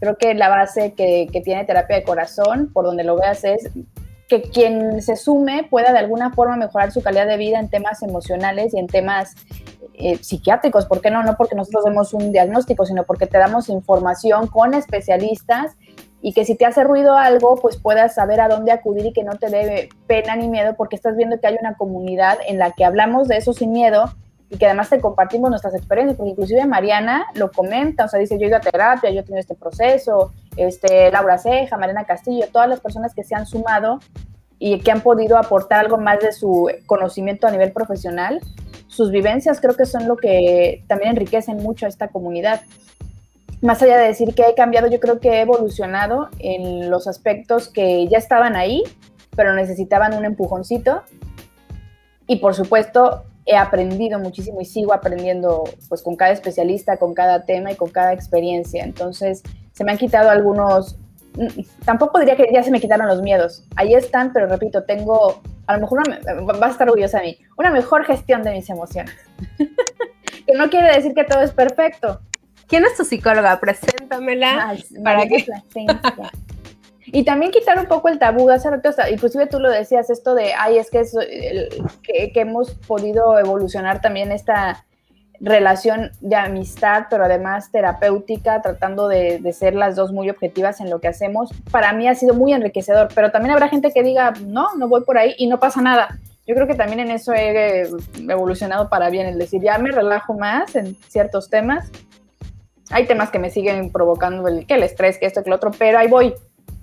Creo 0.00 0.16
que 0.16 0.34
la 0.34 0.48
base 0.48 0.94
que, 0.94 1.26
que, 1.32 1.40
tiene 1.40 1.64
terapia 1.64 1.96
de 1.96 2.04
corazón, 2.04 2.70
por 2.72 2.84
donde 2.84 3.04
lo 3.04 3.16
veas, 3.16 3.44
es 3.44 3.70
que 4.28 4.42
quien 4.42 5.02
se 5.02 5.16
sume 5.16 5.64
pueda 5.64 5.92
de 5.92 5.98
alguna 5.98 6.32
forma 6.32 6.56
mejorar 6.56 6.92
su 6.92 7.02
calidad 7.02 7.26
de 7.26 7.38
vida 7.38 7.58
en 7.58 7.68
temas 7.68 8.02
emocionales 8.02 8.74
y 8.74 8.78
en 8.78 8.86
temas 8.86 9.34
eh, 9.94 10.18
psiquiátricos, 10.20 10.86
¿por 10.86 11.00
qué 11.00 11.10
no? 11.10 11.24
No 11.24 11.36
porque 11.36 11.56
nosotros 11.56 11.84
demos 11.84 12.14
un 12.14 12.30
diagnóstico, 12.30 12.86
sino 12.86 13.04
porque 13.04 13.26
te 13.26 13.38
damos 13.38 13.68
información 13.68 14.46
con 14.46 14.74
especialistas 14.74 15.76
y 16.20 16.34
que 16.34 16.44
si 16.44 16.54
te 16.56 16.66
hace 16.66 16.84
ruido 16.84 17.16
algo, 17.16 17.56
pues 17.56 17.78
puedas 17.78 18.14
saber 18.14 18.40
a 18.40 18.48
dónde 18.48 18.70
acudir 18.70 19.06
y 19.06 19.12
que 19.12 19.24
no 19.24 19.32
te 19.38 19.48
dé 19.48 19.88
pena 20.06 20.36
ni 20.36 20.48
miedo, 20.48 20.74
porque 20.76 20.94
estás 20.94 21.16
viendo 21.16 21.40
que 21.40 21.46
hay 21.46 21.56
una 21.58 21.74
comunidad 21.74 22.38
en 22.46 22.58
la 22.58 22.72
que 22.72 22.84
hablamos 22.84 23.28
de 23.28 23.38
eso 23.38 23.52
sin 23.52 23.72
miedo 23.72 24.12
y 24.50 24.56
que 24.56 24.66
además 24.66 24.88
te 24.88 25.00
compartimos 25.00 25.50
nuestras 25.50 25.74
experiencias, 25.74 26.16
porque 26.16 26.30
inclusive 26.30 26.64
Mariana 26.66 27.26
lo 27.34 27.50
comenta, 27.50 28.04
o 28.04 28.08
sea, 28.08 28.18
dice, 28.18 28.38
yo 28.38 28.44
he 28.44 28.48
ido 28.48 28.56
a 28.56 28.60
terapia, 28.60 29.10
yo 29.10 29.20
he 29.20 29.22
tenido 29.22 29.40
este 29.40 29.54
proceso, 29.54 30.32
este, 30.56 31.10
Laura 31.10 31.38
Ceja, 31.38 31.76
Mariana 31.76 32.04
Castillo, 32.04 32.46
todas 32.50 32.68
las 32.68 32.80
personas 32.80 33.14
que 33.14 33.24
se 33.24 33.34
han 33.34 33.46
sumado 33.46 34.00
y 34.58 34.80
que 34.80 34.90
han 34.90 35.02
podido 35.02 35.36
aportar 35.36 35.80
algo 35.80 35.98
más 35.98 36.20
de 36.20 36.32
su 36.32 36.70
conocimiento 36.86 37.46
a 37.46 37.50
nivel 37.50 37.72
profesional, 37.72 38.40
sus 38.86 39.10
vivencias 39.10 39.60
creo 39.60 39.74
que 39.74 39.86
son 39.86 40.08
lo 40.08 40.16
que 40.16 40.82
también 40.88 41.10
enriquecen 41.10 41.58
mucho 41.58 41.86
a 41.86 41.88
esta 41.88 42.08
comunidad 42.08 42.62
más 43.60 43.82
allá 43.82 43.98
de 43.98 44.06
decir 44.06 44.34
que 44.34 44.42
he 44.42 44.54
cambiado, 44.54 44.88
yo 44.88 45.00
creo 45.00 45.18
que 45.18 45.30
he 45.30 45.40
evolucionado 45.40 46.28
en 46.38 46.90
los 46.90 47.08
aspectos 47.08 47.68
que 47.68 48.06
ya 48.06 48.18
estaban 48.18 48.54
ahí, 48.56 48.84
pero 49.34 49.54
necesitaban 49.54 50.14
un 50.14 50.24
empujoncito. 50.24 51.02
Y 52.26 52.36
por 52.36 52.54
supuesto, 52.54 53.24
he 53.48 53.56
aprendido 53.56 54.18
muchísimo 54.18 54.60
y 54.60 54.66
sigo 54.66 54.92
aprendiendo 54.92 55.64
pues 55.88 56.02
con 56.02 56.16
cada 56.16 56.32
especialista, 56.32 56.98
con 56.98 57.14
cada 57.14 57.44
tema 57.46 57.72
y 57.72 57.76
con 57.76 57.88
cada 57.88 58.12
experiencia. 58.12 58.84
Entonces, 58.84 59.42
se 59.72 59.84
me 59.84 59.92
han 59.92 59.98
quitado 59.98 60.30
algunos, 60.30 60.98
mm, 61.34 61.62
tampoco 61.84 62.18
diría 62.20 62.36
que 62.36 62.46
ya 62.52 62.62
se 62.62 62.70
me 62.70 62.78
quitaron 62.80 63.06
los 63.06 63.22
miedos. 63.22 63.64
Ahí 63.74 63.94
están, 63.94 64.34
pero 64.34 64.46
repito, 64.46 64.84
tengo, 64.84 65.40
a 65.66 65.74
lo 65.74 65.80
mejor 65.80 66.02
va 66.08 66.66
a 66.66 66.70
estar 66.70 66.86
orgullosa 66.88 67.20
de 67.20 67.24
mí, 67.24 67.38
una 67.56 67.70
mejor 67.70 68.04
gestión 68.04 68.42
de 68.42 68.52
mis 68.52 68.68
emociones. 68.68 69.14
que 70.46 70.54
no 70.54 70.68
quiere 70.68 70.94
decir 70.94 71.14
que 71.14 71.24
todo 71.24 71.40
es 71.40 71.52
perfecto, 71.52 72.20
¿Quién 72.68 72.84
es 72.84 72.96
tu 72.96 73.04
psicóloga? 73.04 73.58
Preséntamela. 73.58 74.76
para 75.02 75.26
que... 75.26 75.46
Y 77.12 77.24
también 77.24 77.52
quitar 77.52 77.78
un 77.78 77.86
poco 77.86 78.08
el 78.08 78.18
tabú, 78.18 78.50
hace 78.50 78.70
rato, 78.70 78.90
inclusive 79.10 79.46
tú 79.46 79.58
lo 79.60 79.70
decías, 79.70 80.10
esto 80.10 80.34
de, 80.34 80.52
ay, 80.54 80.78
es 80.78 80.90
que, 80.90 81.02
que, 82.02 82.40
hemos 82.40 82.72
podido 82.74 83.38
evolucionar 83.38 84.00
también 84.00 84.30
esta 84.32 84.84
relación 85.40 86.10
de 86.20 86.36
amistad, 86.36 87.04
pero 87.08 87.24
además 87.24 87.70
terapéutica, 87.70 88.60
tratando 88.60 89.08
de, 89.08 89.52
ser 89.52 89.74
las 89.74 89.96
dos 89.96 90.12
muy 90.12 90.28
objetivas 90.28 90.80
en 90.80 90.90
lo 90.90 91.00
que 91.00 91.08
hacemos. 91.08 91.50
Para 91.70 91.92
mí 91.92 92.08
ha 92.08 92.14
sido 92.14 92.34
muy 92.34 92.52
enriquecedor, 92.52 93.08
pero 93.14 93.30
también 93.30 93.52
habrá 93.52 93.68
gente 93.68 93.92
que 93.92 94.02
diga, 94.02 94.32
no, 94.44 94.74
no 94.76 94.88
voy 94.88 95.04
por 95.04 95.18
ahí 95.18 95.34
y 95.38 95.46
no 95.46 95.58
pasa 95.58 95.80
nada. 95.80 96.18
Yo 96.46 96.54
creo 96.54 96.66
que 96.66 96.74
también 96.74 97.00
en 97.00 97.10
eso 97.10 97.32
he 97.34 97.88
evolucionado 98.16 98.88
para 98.88 99.10
bien, 99.10 99.26
el 99.26 99.38
decir, 99.38 99.62
ya 99.62 99.78
me 99.78 99.90
relajo 99.90 100.34
más 100.34 100.74
en 100.76 100.94
ciertos 101.08 101.50
temas 101.50 101.90
hay 102.90 103.06
temas 103.06 103.30
que 103.30 103.38
me 103.38 103.50
siguen 103.50 103.90
provocando 103.90 104.48
el, 104.48 104.66
que 104.66 104.74
el 104.74 104.82
estrés, 104.82 105.18
que 105.18 105.26
esto, 105.26 105.42
que 105.42 105.50
lo 105.50 105.56
otro, 105.56 105.70
pero 105.78 105.98
ahí 105.98 106.08
voy. 106.08 106.34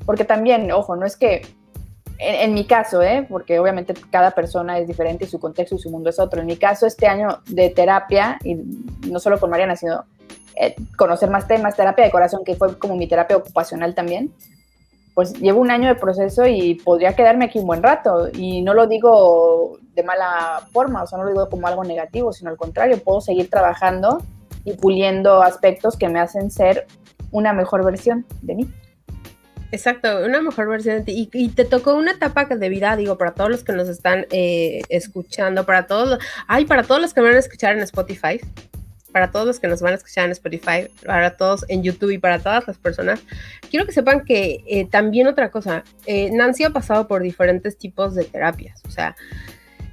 Porque 0.05 0.25
también, 0.25 0.71
ojo, 0.71 0.95
no 0.95 1.05
es 1.05 1.15
que, 1.17 1.41
en, 2.17 2.53
mi 2.53 2.65
caso, 2.65 3.01
¿eh? 3.01 3.25
porque 3.29 3.59
obviamente 3.59 3.93
cada 4.09 4.31
persona 4.31 4.79
es 4.79 4.87
diferente 4.87 5.25
y 5.25 5.27
su 5.27 5.39
contexto 5.39 5.75
y 5.75 5.79
su 5.79 5.89
mundo 5.89 6.09
es 6.09 6.19
otro. 6.19 6.39
En 6.39 6.47
mi 6.47 6.57
caso, 6.57 6.85
este 6.87 7.07
año 7.07 7.39
de 7.47 7.69
terapia, 7.69 8.37
y 8.43 8.55
no 9.09 9.19
solo 9.19 9.39
con 9.39 9.49
Mariana, 9.49 9.75
sino 9.75 10.05
eh, 10.55 10.75
conocer 10.95 11.29
más 11.29 11.47
temas, 11.47 11.75
terapia 11.75 12.05
de 12.05 12.11
corazón, 12.11 12.43
que 12.45 12.55
fue 12.55 12.77
como 12.79 12.95
mi 12.95 13.07
terapia 13.07 13.35
ocupacional 13.35 13.93
también, 13.93 14.31
pues 15.13 15.33
llevo 15.39 15.61
un 15.61 15.71
año 15.71 15.87
de 15.87 15.95
proceso 15.95 16.45
y 16.45 16.75
podría 16.75 17.15
quedarme 17.15 17.45
aquí 17.45 17.59
un 17.59 17.67
buen 17.67 17.81
rato. 17.81 18.27
Y 18.33 18.61
no 18.61 18.73
lo 18.73 18.85
digo 18.85 19.79
de 19.93 20.03
mala 20.03 20.67
forma, 20.71 21.03
o 21.03 21.07
sea, 21.07 21.17
no 21.17 21.23
lo 21.23 21.31
digo 21.31 21.49
como 21.49 21.67
algo 21.67 21.83
negativo, 21.83 22.33
sino 22.33 22.49
al 22.49 22.57
contrario, 22.57 23.01
puedo 23.03 23.21
seguir 23.21 23.49
trabajando 23.49 24.21
y 24.65 24.73
puliendo 24.73 25.41
aspectos 25.41 25.97
que 25.97 26.09
me 26.09 26.19
hacen 26.19 26.51
ser 26.51 26.85
una 27.31 27.53
mejor 27.53 27.83
versión 27.85 28.25
de 28.41 28.55
mí. 28.55 28.73
Exacto, 29.75 30.23
una 30.23 30.41
mejor 30.41 30.69
versión 30.69 30.99
de 30.99 31.03
ti. 31.03 31.29
Y, 31.33 31.49
te 31.49 31.65
tocó 31.65 31.95
una 31.95 32.11
etapa 32.11 32.45
de 32.45 32.69
vida, 32.69 32.95
digo, 32.95 33.17
para 33.17 33.33
todos 33.33 33.49
los 33.49 33.65
que 33.65 33.73
nos 33.73 33.89
están 33.89 34.25
eh, 34.31 34.81
escuchando, 34.88 35.65
para 35.65 35.85
todos, 35.85 36.17
ay, 36.47 36.63
para 36.63 36.83
todos 36.83 37.01
los 37.01 37.13
que 37.13 37.19
me 37.19 37.27
van 37.27 37.35
a 37.35 37.39
escuchar 37.39 37.75
en 37.75 37.83
Spotify, 37.83 38.39
para 39.11 39.31
todos 39.31 39.45
los 39.45 39.59
que 39.59 39.67
nos 39.67 39.81
van 39.81 39.91
a 39.91 39.95
escuchar 39.97 40.27
en 40.27 40.31
Spotify, 40.31 40.88
para 41.05 41.35
todos 41.35 41.65
en 41.67 41.83
YouTube 41.83 42.11
y 42.11 42.17
para 42.19 42.39
todas 42.39 42.65
las 42.65 42.77
personas, 42.77 43.19
quiero 43.69 43.85
que 43.85 43.91
sepan 43.91 44.23
que 44.23 44.63
eh, 44.65 44.88
también 44.89 45.27
otra 45.27 45.51
cosa, 45.51 45.83
eh, 46.05 46.29
Nancy 46.31 46.63
ha 46.63 46.69
pasado 46.69 47.09
por 47.09 47.21
diferentes 47.21 47.77
tipos 47.77 48.15
de 48.15 48.23
terapias, 48.23 48.81
o 48.88 48.91
sea, 48.91 49.17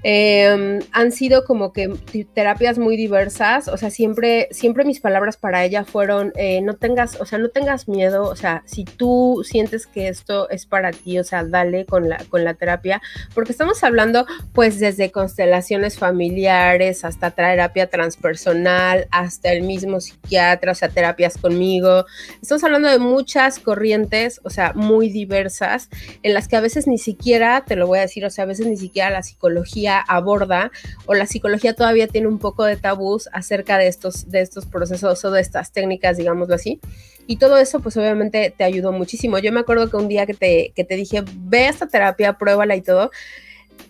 Em, 0.04 0.80
han 0.90 1.12
sido 1.12 1.44
como 1.44 1.72
que 1.72 1.88
terapias 2.34 2.76
muy 2.76 2.96
diversas, 2.96 3.68
o 3.68 3.76
sea, 3.76 3.88
siempre, 3.90 4.48
siempre 4.50 4.84
mis 4.84 4.98
palabras 4.98 5.36
para 5.36 5.64
ella 5.64 5.84
fueron, 5.84 6.32
eh, 6.34 6.60
no 6.60 6.74
tengas, 6.74 7.20
o 7.20 7.26
sea, 7.26 7.38
no 7.38 7.50
tengas 7.50 7.86
miedo, 7.86 8.24
o 8.24 8.34
sea, 8.34 8.64
si 8.66 8.84
tú 8.84 9.42
sientes 9.44 9.86
que 9.86 10.08
esto 10.08 10.50
es 10.50 10.66
para 10.66 10.90
ti, 10.90 11.20
o 11.20 11.24
sea, 11.24 11.44
dale 11.44 11.86
con 11.86 12.08
la, 12.08 12.18
con 12.30 12.42
la 12.42 12.54
terapia, 12.54 13.00
porque 13.32 13.52
estamos 13.52 13.84
hablando 13.84 14.26
pues 14.52 14.80
desde 14.80 15.12
constelaciones 15.12 15.98
familiares 15.98 17.04
hasta 17.04 17.30
terapia 17.30 17.88
transpersonal, 17.88 19.06
hasta 19.12 19.52
el 19.52 19.62
mismo 19.62 20.00
psiquiatra, 20.00 20.72
o 20.72 20.74
sea, 20.74 20.88
terapias 20.88 21.38
conmigo, 21.38 22.06
estamos 22.40 22.64
hablando 22.64 22.88
de 22.88 22.98
muchas 22.98 23.60
corrientes, 23.60 24.40
o 24.42 24.50
sea, 24.50 24.72
muy 24.74 25.10
diversas, 25.10 25.90
en 26.24 26.34
las 26.34 26.48
que 26.48 26.56
a 26.56 26.60
veces 26.60 26.88
ni 26.88 26.98
siquiera, 26.98 27.64
te 27.64 27.76
lo 27.76 27.86
voy 27.86 28.00
a 28.00 28.02
decir, 28.02 28.24
o 28.24 28.30
sea, 28.30 28.44
a 28.44 28.48
veces 28.48 28.66
ni 28.66 28.76
siquiera 28.76 29.08
la 29.08 29.22
psicología 29.22 29.91
aborda 30.00 30.70
o 31.06 31.14
la 31.14 31.26
psicología 31.26 31.74
todavía 31.74 32.06
tiene 32.08 32.28
un 32.28 32.38
poco 32.38 32.64
de 32.64 32.76
tabús 32.76 33.28
acerca 33.32 33.78
de 33.78 33.88
estos, 33.88 34.30
de 34.30 34.40
estos 34.40 34.66
procesos 34.66 35.24
o 35.24 35.30
de 35.30 35.40
estas 35.40 35.72
técnicas, 35.72 36.16
digámoslo 36.16 36.54
así. 36.54 36.80
Y 37.26 37.36
todo 37.36 37.56
eso, 37.56 37.80
pues 37.80 37.96
obviamente 37.96 38.52
te 38.56 38.64
ayudó 38.64 38.92
muchísimo. 38.92 39.38
Yo 39.38 39.52
me 39.52 39.60
acuerdo 39.60 39.88
que 39.88 39.96
un 39.96 40.08
día 40.08 40.26
que 40.26 40.34
te, 40.34 40.72
que 40.74 40.84
te 40.84 40.96
dije, 40.96 41.22
ve 41.26 41.66
a 41.66 41.70
esta 41.70 41.86
terapia, 41.86 42.34
pruébala 42.34 42.74
y 42.74 42.82
todo, 42.82 43.10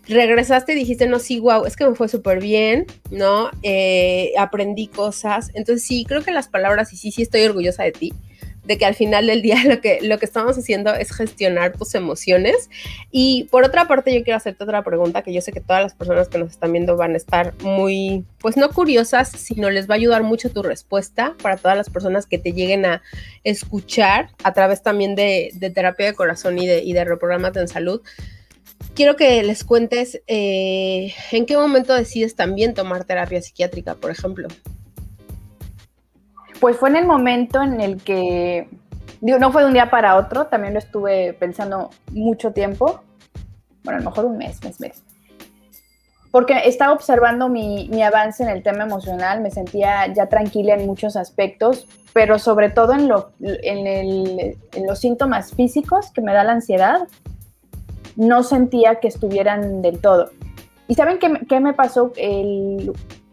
regresaste 0.06 0.72
y 0.72 0.76
dijiste, 0.76 1.06
no, 1.06 1.18
sí, 1.18 1.40
wow, 1.40 1.64
es 1.64 1.76
que 1.76 1.88
me 1.88 1.94
fue 1.94 2.08
súper 2.08 2.40
bien, 2.40 2.86
¿no? 3.10 3.50
Eh, 3.62 4.32
aprendí 4.38 4.88
cosas. 4.88 5.50
Entonces 5.54 5.86
sí, 5.86 6.04
creo 6.06 6.22
que 6.22 6.32
las 6.32 6.48
palabras, 6.48 6.92
y 6.92 6.96
sí, 6.96 7.10
sí 7.10 7.22
estoy 7.22 7.42
orgullosa 7.44 7.84
de 7.84 7.92
ti 7.92 8.12
de 8.64 8.78
que 8.78 8.84
al 8.84 8.94
final 8.94 9.26
del 9.26 9.42
día 9.42 9.56
lo 9.64 9.80
que, 9.80 9.98
lo 10.02 10.18
que 10.18 10.24
estamos 10.24 10.56
haciendo 10.56 10.94
es 10.94 11.12
gestionar 11.12 11.76
tus 11.76 11.94
emociones. 11.94 12.70
Y 13.10 13.44
por 13.50 13.64
otra 13.64 13.88
parte, 13.88 14.14
yo 14.14 14.22
quiero 14.22 14.36
hacerte 14.36 14.64
otra 14.64 14.82
pregunta 14.82 15.22
que 15.22 15.32
yo 15.32 15.40
sé 15.40 15.52
que 15.52 15.60
todas 15.60 15.82
las 15.82 15.94
personas 15.94 16.28
que 16.28 16.38
nos 16.38 16.50
están 16.50 16.72
viendo 16.72 16.96
van 16.96 17.14
a 17.14 17.16
estar 17.16 17.54
muy, 17.62 18.24
pues 18.38 18.56
no 18.56 18.68
curiosas, 18.70 19.30
sino 19.30 19.70
les 19.70 19.88
va 19.88 19.94
a 19.94 19.96
ayudar 19.96 20.22
mucho 20.22 20.50
tu 20.50 20.62
respuesta 20.62 21.34
para 21.42 21.56
todas 21.56 21.76
las 21.76 21.90
personas 21.90 22.26
que 22.26 22.38
te 22.38 22.52
lleguen 22.52 22.84
a 22.86 23.02
escuchar 23.44 24.30
a 24.44 24.52
través 24.52 24.82
también 24.82 25.14
de, 25.14 25.52
terapia 25.74 26.06
de 26.06 26.14
corazón 26.14 26.58
y 26.58 26.66
de, 26.66 26.82
y 26.82 26.92
de 26.92 27.04
reprogramate 27.04 27.60
en 27.60 27.68
salud. 27.68 28.02
Quiero 28.94 29.16
que 29.16 29.42
les 29.42 29.64
cuentes 29.64 30.20
eh, 30.26 31.14
en 31.30 31.46
qué 31.46 31.56
momento 31.56 31.94
decides 31.94 32.34
también 32.34 32.74
tomar 32.74 33.04
terapia 33.04 33.40
psiquiátrica, 33.40 33.94
por 33.94 34.10
ejemplo. 34.10 34.48
Pues 36.62 36.76
fue 36.76 36.90
en 36.90 36.96
el 36.96 37.06
momento 37.06 37.60
en 37.60 37.80
el 37.80 38.00
que, 38.00 38.68
no 39.20 39.50
fue 39.50 39.62
de 39.62 39.66
un 39.66 39.74
día 39.74 39.90
para 39.90 40.14
otro, 40.14 40.46
también 40.46 40.74
lo 40.74 40.78
estuve 40.78 41.32
pensando 41.32 41.90
mucho 42.12 42.52
tiempo, 42.52 43.00
bueno, 43.82 43.98
a 43.98 44.02
lo 44.04 44.10
mejor 44.10 44.26
un 44.26 44.38
mes, 44.38 44.62
mes, 44.62 44.78
mes. 44.78 45.02
Porque 46.30 46.60
estaba 46.66 46.92
observando 46.92 47.48
mi, 47.48 48.00
avance 48.04 48.44
en 48.44 48.48
el 48.48 48.62
tema 48.62 48.84
emocional, 48.84 49.40
me 49.40 49.50
sentía 49.50 50.06
ya 50.14 50.26
tranquila 50.26 50.74
en 50.74 50.86
muchos 50.86 51.16
aspectos, 51.16 51.88
pero 52.12 52.38
sobre 52.38 52.70
todo 52.70 52.92
en, 52.92 53.08
lo, 53.08 53.32
en, 53.40 54.54
los 54.86 55.00
síntomas 55.00 55.52
físicos 55.52 56.12
que 56.12 56.20
me 56.20 56.32
da 56.32 56.44
la 56.44 56.52
ansiedad, 56.52 57.08
no 58.14 58.44
sentía 58.44 59.00
que 59.00 59.08
estuvieran 59.08 59.82
del 59.82 60.00
todo. 60.00 60.30
¿Y 60.86 60.94
saben 60.94 61.18
qué, 61.18 61.40
qué 61.48 61.58
me 61.58 61.74
pasó? 61.74 62.12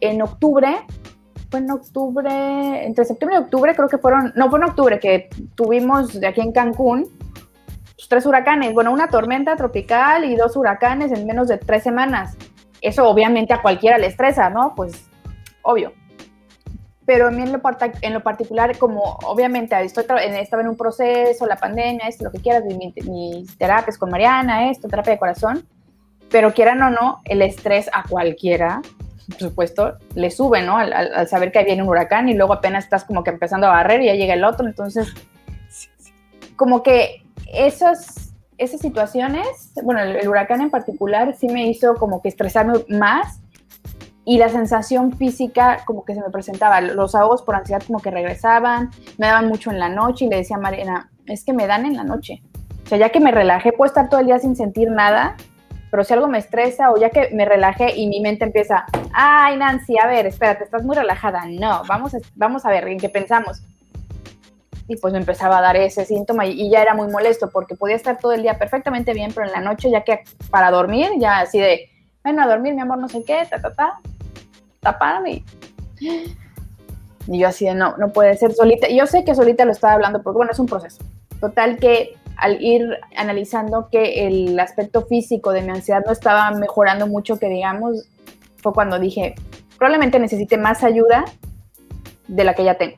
en 0.02 0.22
octubre 0.22 0.78
fue 1.50 1.60
en 1.60 1.72
octubre, 1.72 2.86
entre 2.86 3.06
septiembre 3.06 3.40
y 3.40 3.44
octubre 3.44 3.76
creo 3.76 3.90
que 3.90 3.98
fueron, 3.98 4.32
no 4.36 4.50
fue 4.50 4.60
en 4.60 4.66
octubre, 4.66 5.00
que 5.00 5.30
tuvimos 5.56 6.20
de 6.20 6.28
aquí 6.28 6.42
en 6.42 6.52
Cancún 6.52 7.08
pues, 7.96 8.08
tres 8.08 8.26
huracanes, 8.26 8.74
bueno, 8.74 8.92
una 8.92 9.10
tormenta 9.10 9.56
tropical 9.56 10.26
y 10.26 10.36
dos 10.36 10.56
huracanes 10.56 11.12
en 11.12 11.26
menos 11.26 11.48
de 11.48 11.58
tres 11.58 11.84
semanas. 11.84 12.38
Eso 12.82 13.08
obviamente 13.08 13.54
a 13.54 13.62
cualquiera 13.62 13.98
le 13.98 14.08
estresa, 14.08 14.50
¿no? 14.50 14.74
Pues 14.76 15.10
obvio. 15.64 15.92
Pero 17.06 17.28
a 17.28 17.32
mí 17.32 17.42
en 17.42 17.52
lo, 17.52 17.60
en 18.02 18.14
lo 18.14 18.22
particular, 18.22 18.78
como 18.78 19.18
obviamente 19.26 19.76
estoy 19.82 20.06
estaba 20.20 20.62
en 20.62 20.70
un 20.70 20.78
proceso, 20.78 21.48
la 21.48 21.58
pandemia, 21.58 22.08
esto, 22.08 22.24
lo 22.24 22.32
que 22.32 22.40
quieras, 22.40 22.64
mis 22.64 23.58
terapias 23.58 23.98
con 23.98 24.12
Mariana, 24.12 24.70
esto, 24.70 24.88
terapia 24.88 25.14
de 25.14 25.20
corazón, 25.20 25.68
pero 26.30 26.54
quieran 26.54 26.82
o 26.84 26.92
no, 26.92 27.22
el 27.26 27.42
estrés 27.42 27.90
a 27.92 28.04
cualquiera 28.08 28.82
por 29.30 29.40
supuesto, 29.40 29.98
le 30.16 30.32
sube, 30.32 30.62
¿no? 30.62 30.78
Al, 30.78 31.28
saber 31.28 31.52
que 31.52 31.64
viene 31.64 31.84
un 31.84 31.90
huracán 31.90 32.30
y 32.30 32.34
luego 32.34 32.54
apenas 32.54 32.84
estás 32.84 33.04
como 33.04 33.24
que 33.24 33.30
empezando 33.30 33.68
a 33.68 33.72
barrer 33.72 34.02
y 34.02 34.08
ya 34.08 34.14
llega 34.14 34.34
el 34.34 34.44
otro. 34.44 34.68
Entonces, 34.68 35.14
como 36.56 36.84
que 36.84 37.24
esas, 37.54 38.34
esas 38.58 38.80
situaciones, 38.80 39.72
bueno, 39.84 40.02
el, 40.02 40.28
huracán 40.28 40.62
en 40.62 40.70
particular 40.70 41.36
sí 41.36 41.48
me 41.48 41.68
hizo 41.68 41.96
como 41.96 42.22
que 42.22 42.30
estresarme 42.30 42.74
más 42.90 43.40
y 44.26 44.38
la 44.38 44.50
sensación 44.50 45.14
física 45.14 45.84
como 45.86 46.06
que 46.06 46.14
se 46.14 46.22
me 46.22 46.30
presentaba, 46.30 46.82
los 46.82 47.16
ahogos 47.16 47.42
por 47.42 47.56
ansiedad 47.56 47.82
como 47.86 48.00
que 48.00 48.12
regresaban, 48.12 48.92
me 49.18 49.28
daban 49.28 49.48
mucho 49.48 49.72
en 49.72 49.80
la 49.80 49.90
noche 49.90 50.26
y 50.26 50.30
le 50.30 50.38
decía 50.38 50.58
a 50.58 50.60
Mariana, 50.60 51.10
es 51.26 51.44
que 51.44 51.54
me 51.54 51.68
dan 51.68 51.86
en 51.86 51.96
la 51.96 52.04
noche. 52.04 52.42
O 52.86 52.88
sea, 52.90 52.98
ya 52.98 53.10
que 53.10 53.20
me 53.20 53.32
relajé, 53.32 53.72
puedo 53.72 53.88
estar 53.88 54.10
todo 54.10 54.20
el 54.20 54.26
día 54.26 54.40
sin 54.40 54.56
sentir 54.56 54.90
nada, 54.90 55.36
pero 55.92 56.04
si 56.04 56.14
algo 56.14 56.28
me 56.28 56.38
estresa 56.38 56.92
o 56.92 56.98
ya 56.98 57.10
que 57.10 57.30
me 57.34 57.46
relajé 57.46 57.96
y 57.96 58.08
mi 58.08 58.20
mente 58.20 58.46
empieza, 58.46 58.86
ay 59.14 59.58
Nancy, 59.58 59.98
a 59.98 60.08
ver, 60.08 60.28
espérate, 60.28 60.64
estás 60.64 60.84
muy 60.84 60.96
relajada. 60.96 61.44
No, 61.48 61.84
vamos 61.88 62.14
a, 62.14 62.20
vamos 62.36 62.66
a 62.66 62.70
ver 62.70 62.88
en 62.88 63.00
qué 63.00 63.10
pensamos. 63.10 63.62
Y 64.88 64.96
pues 64.98 65.14
me 65.14 65.20
empezaba 65.20 65.60
a 65.60 65.62
dar 65.62 65.76
ese 65.78 66.06
síntoma 66.06 66.46
y, 66.46 66.70
ya 66.70 66.82
era 66.82 66.94
muy 66.94 67.08
molesto 67.10 67.50
porque 67.52 67.76
podía 67.76 67.96
estar 67.96 68.18
todo 68.18 68.34
el 68.34 68.42
día 68.42 68.58
perfectamente 68.58 69.14
bien, 69.14 69.32
pero 69.34 69.48
en 69.48 69.54
la 69.54 69.62
noche 69.62 69.90
ya 69.90 70.04
que 70.04 70.24
para 70.50 70.72
dormir, 70.72 71.10
ya 71.20 71.40
así 71.40 71.60
de, 71.60 71.90
bueno, 72.24 72.44
a 72.44 72.48
dormir, 72.48 72.74
mi 72.74 72.82
amor, 72.82 72.98
no 72.98 73.08
sé 73.08 73.24
qué, 73.24 73.48
ta, 73.50 73.62
ta, 73.62 73.74
ta, 73.74 74.00
taparme. 74.80 75.44
Y 77.28 77.40
yo 77.40 77.48
así 77.48 77.66
de, 77.66 77.76
no, 77.76 77.96
no 77.98 78.10
puede 78.10 78.36
ser 78.38 78.54
solita. 78.54 78.88
Yo 78.90 79.06
sé 79.06 79.24
que 79.24 79.36
solita 79.36 79.66
lo 79.66 79.72
estaba 79.72 79.94
hablando 79.94 80.24
porque, 80.24 80.38
bueno, 80.38 80.52
es 80.52 80.60
un 80.60 80.66
proceso. 80.66 81.04
Total 81.40 81.78
que 81.78 82.16
al 82.40 82.62
ir 82.62 82.98
analizando 83.16 83.90
que 83.92 84.28
el 84.28 84.60
aspecto 84.60 85.06
físico 85.06 85.52
de 85.52 85.62
mi 85.62 85.70
ansiedad 85.70 86.04
no 86.06 86.12
estaba 86.12 86.52
mejorando 86.52 87.08
mucho, 87.08 87.38
que 87.38 87.48
digamos, 87.50 88.08
fue 88.58 88.74
cuando 88.74 89.00
dije, 89.00 89.36
probablemente 89.78 90.20
necesite 90.20 90.58
más 90.58 90.84
ayuda 90.84 91.26
de 92.28 92.44
la 92.44 92.54
que 92.54 92.64
ya 92.64 92.76
tengo. 92.76 92.98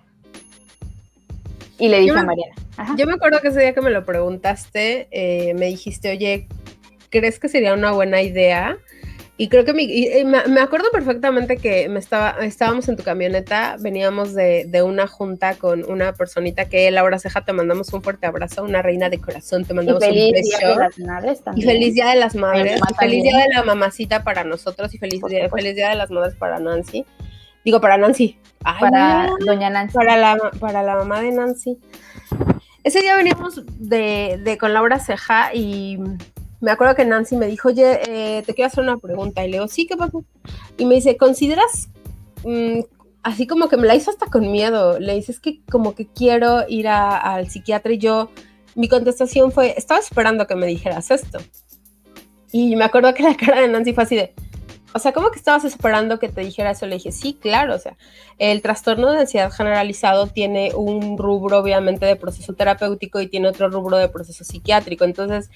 Y 1.77 1.89
le 1.89 1.99
dije 1.99 2.17
a 2.17 2.23
Mariana. 2.23 2.55
Yo 2.97 3.05
me 3.05 3.13
acuerdo 3.13 3.39
que 3.41 3.49
ese 3.49 3.59
día 3.59 3.73
que 3.73 3.81
me 3.81 3.89
lo 3.89 4.05
preguntaste, 4.05 5.07
eh, 5.11 5.53
me 5.55 5.67
dijiste, 5.67 6.11
oye, 6.11 6.47
¿crees 7.09 7.39
que 7.39 7.49
sería 7.49 7.73
una 7.73 7.91
buena 7.91 8.21
idea? 8.21 8.77
Y 9.41 9.47
creo 9.47 9.65
que 9.65 9.73
me, 9.73 10.61
acuerdo 10.61 10.91
perfectamente 10.91 11.57
que 11.57 11.89
me 11.89 11.97
estaba, 11.97 12.45
estábamos 12.45 12.87
en 12.89 12.95
tu 12.95 13.01
camioneta, 13.01 13.75
veníamos 13.79 14.35
de, 14.35 14.83
una 14.85 15.07
junta 15.07 15.55
con 15.55 15.83
una 15.89 16.13
personita 16.13 16.65
que 16.65 16.91
Laura 16.91 17.17
Ceja, 17.17 17.43
te 17.43 17.51
mandamos 17.51 17.91
un 17.91 18.03
fuerte 18.03 18.27
abrazo, 18.27 18.61
una 18.61 18.83
reina 18.83 19.09
de 19.09 19.19
corazón, 19.19 19.65
te 19.65 19.73
mandamos 19.73 20.03
y 20.03 20.05
feliz 20.05 20.25
un 20.25 20.31
beso. 20.33 20.57
Día 20.59 20.69
de 20.69 20.75
las 20.75 20.99
madres 20.99 21.43
también. 21.43 21.67
Y 21.67 21.71
feliz 21.71 21.93
día 21.95 22.09
de 22.09 22.15
las 22.17 22.35
madres, 22.35 22.79
y 22.87 22.93
feliz 22.93 23.23
día 23.23 23.37
de 23.39 23.47
la 23.55 23.63
mamacita 23.63 24.23
para 24.23 24.43
nosotros 24.43 24.93
y 24.93 24.99
feliz 24.99 25.23
día, 25.27 25.49
feliz 25.49 25.75
día 25.75 25.89
de 25.89 25.95
las 25.95 26.11
madres 26.11 26.35
para 26.35 26.59
Nancy. 26.59 27.03
Digo, 27.65 27.81
para 27.81 27.97
Nancy. 27.97 28.37
para 28.79 29.27
doña 29.43 29.71
Nancy. 29.71 29.95
Para 29.95 30.17
la, 30.17 30.37
para 30.59 30.83
la 30.83 30.97
mamá 30.97 31.19
de 31.19 31.31
Nancy. 31.31 31.79
Ese 32.83 33.01
día 33.01 33.15
veníamos 33.15 33.63
de, 33.79 34.39
de 34.43 34.59
con 34.59 34.71
Laura 34.71 34.99
Ceja 34.99 35.51
y 35.51 35.97
me 36.61 36.71
acuerdo 36.71 36.95
que 36.95 37.05
Nancy 37.05 37.35
me 37.35 37.47
dijo, 37.47 37.69
oye, 37.69 37.99
eh, 38.07 38.43
te 38.45 38.53
quiero 38.53 38.67
hacer 38.67 38.83
una 38.83 38.97
pregunta. 38.97 39.43
Y 39.43 39.49
le 39.49 39.57
digo, 39.57 39.67
sí, 39.67 39.87
¿qué 39.87 39.97
pasó? 39.97 40.23
Y 40.77 40.85
me 40.85 40.95
dice, 40.95 41.17
¿consideras, 41.17 41.89
mm, 42.43 42.81
así 43.23 43.47
como 43.47 43.67
que 43.67 43.77
me 43.77 43.87
la 43.87 43.95
hizo 43.95 44.11
hasta 44.11 44.27
con 44.27 44.51
miedo, 44.51 44.99
le 44.99 45.15
dice, 45.15 45.31
es 45.31 45.39
que 45.39 45.61
como 45.69 45.95
que 45.95 46.07
quiero 46.07 46.63
ir 46.69 46.87
al 46.87 47.49
psiquiatra 47.49 47.93
y 47.93 47.97
yo, 47.97 48.29
mi 48.75 48.87
contestación 48.87 49.51
fue, 49.51 49.73
estaba 49.75 49.99
esperando 49.99 50.47
que 50.47 50.55
me 50.55 50.67
dijeras 50.67 51.09
esto. 51.11 51.39
Y 52.51 52.75
me 52.75 52.85
acuerdo 52.85 53.13
que 53.13 53.23
la 53.23 53.35
cara 53.35 53.61
de 53.61 53.67
Nancy 53.67 53.93
fue 53.93 54.03
así 54.03 54.15
de, 54.15 54.33
o 54.93 54.99
sea, 54.99 55.13
¿cómo 55.13 55.31
que 55.31 55.39
estabas 55.39 55.63
esperando 55.63 56.19
que 56.19 56.29
te 56.29 56.41
dijera 56.41 56.71
eso? 56.71 56.85
Le 56.85 56.95
dije, 56.95 57.11
sí, 57.11 57.37
claro, 57.39 57.75
o 57.75 57.79
sea, 57.79 57.95
el 58.37 58.61
trastorno 58.61 59.11
de 59.11 59.19
ansiedad 59.19 59.51
generalizado 59.51 60.27
tiene 60.27 60.73
un 60.73 61.17
rubro 61.17 61.59
obviamente 61.59 62.05
de 62.05 62.15
proceso 62.15 62.53
terapéutico 62.53 63.21
y 63.21 63.27
tiene 63.27 63.47
otro 63.47 63.69
rubro 63.69 63.97
de 63.97 64.09
proceso 64.09 64.43
psiquiátrico. 64.43 65.05
Entonces, 65.05 65.49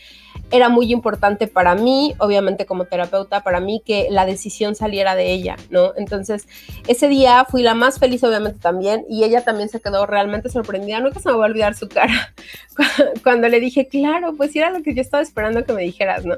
era 0.51 0.69
muy 0.69 0.91
importante 0.91 1.47
para 1.47 1.75
mí, 1.75 2.13
obviamente 2.19 2.65
como 2.65 2.85
terapeuta, 2.85 3.43
para 3.43 3.59
mí 3.59 3.81
que 3.85 4.07
la 4.09 4.25
decisión 4.25 4.75
saliera 4.75 5.15
de 5.15 5.31
ella, 5.31 5.57
¿no? 5.69 5.93
Entonces, 5.97 6.47
ese 6.87 7.07
día 7.07 7.45
fui 7.49 7.61
la 7.63 7.73
más 7.73 7.99
feliz, 7.99 8.23
obviamente 8.23 8.59
también, 8.59 9.05
y 9.09 9.23
ella 9.23 9.43
también 9.43 9.69
se 9.69 9.81
quedó 9.81 10.05
realmente 10.05 10.49
sorprendida. 10.49 10.99
Nunca 10.99 11.19
se 11.19 11.29
me 11.29 11.35
va 11.35 11.45
a 11.45 11.49
olvidar 11.49 11.75
su 11.75 11.89
cara 11.89 12.33
cuando 13.23 13.49
le 13.49 13.59
dije, 13.59 13.87
claro, 13.87 14.35
pues 14.37 14.55
era 14.55 14.69
lo 14.69 14.83
que 14.83 14.93
yo 14.93 15.01
estaba 15.01 15.23
esperando 15.23 15.65
que 15.65 15.73
me 15.73 15.81
dijeras, 15.81 16.25
¿no? 16.25 16.35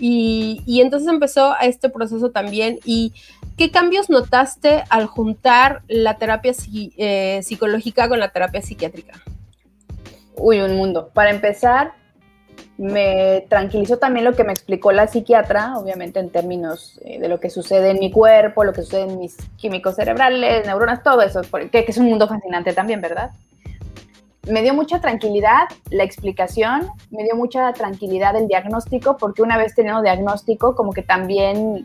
Y, 0.00 0.80
entonces 0.80 1.08
empezó 1.08 1.54
este 1.60 1.88
proceso 1.88 2.30
también. 2.30 2.78
¿Y 2.84 3.12
qué 3.56 3.70
cambios 3.70 4.10
notaste 4.10 4.84
al 4.88 5.06
juntar 5.06 5.82
la 5.88 6.18
terapia 6.18 6.52
eh, 6.96 7.40
psicológica 7.42 8.08
con 8.08 8.18
la 8.18 8.30
terapia 8.30 8.62
psiquiátrica? 8.62 9.20
Uy, 10.36 10.60
un 10.60 10.76
mundo. 10.76 11.10
Para 11.14 11.30
empezar, 11.30 11.92
me 12.76 13.46
tranquilizó 13.48 13.98
también 13.98 14.24
lo 14.24 14.34
que 14.34 14.44
me 14.44 14.52
explicó 14.52 14.90
la 14.90 15.06
psiquiatra, 15.06 15.78
obviamente 15.78 16.18
en 16.18 16.30
términos 16.30 17.00
eh, 17.04 17.20
de 17.20 17.28
lo 17.28 17.38
que 17.38 17.50
sucede 17.50 17.90
en 17.90 18.00
mi 18.00 18.10
cuerpo, 18.10 18.64
lo 18.64 18.72
que 18.72 18.82
sucede 18.82 19.02
en 19.02 19.18
mis 19.18 19.36
químicos 19.56 19.94
cerebrales, 19.94 20.66
neuronas, 20.66 21.02
todo 21.02 21.22
eso, 21.22 21.42
que, 21.70 21.84
es 21.86 21.98
un 21.98 22.06
mundo 22.06 22.26
fascinante 22.26 22.72
también, 22.72 23.00
¿verdad? 23.00 23.30
Me 24.48 24.62
dio 24.62 24.74
mucha 24.74 25.00
tranquilidad 25.00 25.68
la 25.90 26.04
explicación, 26.04 26.88
me 27.10 27.24
dio 27.24 27.34
mucha 27.34 27.72
tranquilidad 27.72 28.36
el 28.36 28.46
diagnóstico, 28.46 29.16
porque 29.16 29.42
una 29.42 29.56
vez 29.56 29.74
teniendo 29.74 30.02
diagnóstico, 30.02 30.74
como 30.74 30.92
que 30.92 31.02
también 31.02 31.84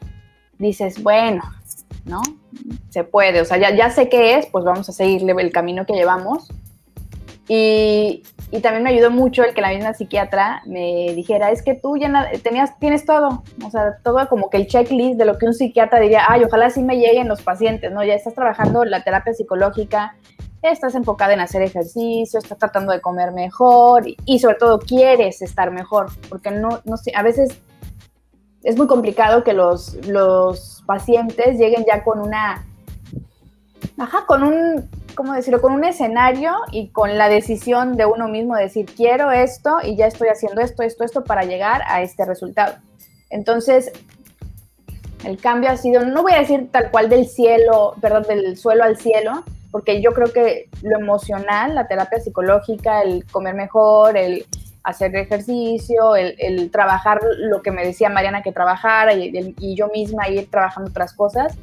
dices, 0.57 1.01
bueno, 1.01 1.41
¿no? 2.05 2.21
Se 2.89 3.03
puede, 3.03 3.41
o 3.41 3.45
sea, 3.45 3.57
ya, 3.57 3.75
ya 3.75 3.89
sé 3.89 4.09
qué 4.09 4.37
es, 4.37 4.45
pues 4.47 4.65
vamos 4.65 4.89
a 4.89 4.91
seguirle 4.91 5.33
el 5.39 5.51
camino 5.51 5.85
que 5.85 5.93
llevamos. 5.93 6.49
Y, 7.47 8.21
y, 8.51 8.59
también 8.59 8.83
me 8.83 8.91
ayudó 8.91 9.09
mucho 9.09 9.43
el 9.43 9.55
que 9.55 9.61
la 9.61 9.69
misma 9.69 9.95
psiquiatra 9.95 10.61
me 10.67 11.13
dijera, 11.15 11.49
es 11.49 11.63
que 11.63 11.73
tú 11.73 11.97
ya 11.97 12.29
tenías, 12.43 12.77
tienes 12.77 13.05
todo, 13.05 13.43
o 13.65 13.71
sea, 13.71 13.97
todo 14.03 14.29
como 14.29 14.51
que 14.51 14.57
el 14.57 14.67
checklist 14.67 15.17
de 15.17 15.25
lo 15.25 15.39
que 15.39 15.47
un 15.47 15.55
psiquiatra 15.55 15.99
diría, 15.99 16.25
ay, 16.27 16.43
ojalá 16.43 16.69
sí 16.69 16.83
me 16.83 16.97
lleguen 16.97 17.27
los 17.27 17.41
pacientes, 17.41 17.91
¿no? 17.91 18.03
Ya 18.03 18.13
estás 18.13 18.35
trabajando 18.35 18.85
la 18.85 19.03
terapia 19.03 19.33
psicológica, 19.33 20.15
estás 20.61 20.95
enfocada 20.95 21.33
en 21.33 21.39
hacer 21.39 21.61
ejercicio, 21.61 22.39
estás 22.39 22.57
tratando 22.57 22.91
de 22.91 23.01
comer 23.01 23.31
mejor 23.31 24.07
y, 24.07 24.17
y 24.25 24.39
sobre 24.39 24.55
todo 24.55 24.79
quieres 24.79 25.41
estar 25.41 25.71
mejor, 25.71 26.07
porque 26.29 26.51
no, 26.51 26.81
no 26.85 26.97
sé, 26.97 27.11
a 27.15 27.23
veces 27.23 27.59
es 28.63 28.77
muy 28.77 28.87
complicado 28.87 29.43
que 29.43 29.53
los, 29.53 29.95
los 30.07 30.83
pacientes 30.85 31.57
lleguen 31.57 31.85
ya 31.87 32.03
con 32.03 32.19
una, 32.19 32.65
ajá, 33.97 34.25
con 34.25 34.43
un, 34.43 34.89
¿cómo 35.15 35.33
decirlo? 35.33 35.61
Con 35.61 35.73
un 35.73 35.85
escenario 35.85 36.53
y 36.71 36.89
con 36.89 37.17
la 37.17 37.29
decisión 37.29 37.95
de 37.95 38.05
uno 38.05 38.27
mismo 38.27 38.55
de 38.55 38.63
decir, 38.63 38.85
quiero 38.85 39.31
esto 39.31 39.77
y 39.83 39.95
ya 39.95 40.07
estoy 40.07 40.27
haciendo 40.27 40.61
esto, 40.61 40.83
esto, 40.83 41.03
esto 41.03 41.23
para 41.23 41.43
llegar 41.43 41.81
a 41.87 42.01
este 42.01 42.25
resultado. 42.25 42.75
Entonces, 43.29 43.91
el 45.23 45.37
cambio 45.37 45.69
ha 45.69 45.77
sido, 45.77 46.05
no 46.05 46.21
voy 46.21 46.33
a 46.33 46.39
decir 46.39 46.69
tal 46.71 46.91
cual 46.91 47.09
del 47.09 47.27
cielo, 47.27 47.95
perdón, 48.01 48.23
del 48.23 48.57
suelo 48.57 48.83
al 48.83 48.97
cielo, 48.97 49.43
porque 49.71 50.01
yo 50.01 50.13
creo 50.13 50.31
que 50.31 50.69
lo 50.81 50.97
emocional, 50.97 51.75
la 51.75 51.87
terapia 51.87 52.19
psicológica, 52.19 53.01
el 53.01 53.25
comer 53.25 53.53
mejor, 53.53 54.17
el 54.17 54.45
hacer 54.83 55.15
ejercicio, 55.15 56.15
el, 56.15 56.71
trabajar 56.71 57.19
lo 57.37 57.61
que 57.61 57.71
me 57.71 57.85
decía 57.85 58.09
Mariana 58.09 58.41
que 58.41 58.51
trabajara 58.51 59.13
y, 59.13 59.75
yo 59.75 59.89
misma 59.89 60.29
ir 60.29 60.49
trabajando 60.49 60.89
otras 60.89 61.13
cosas, 61.13 61.55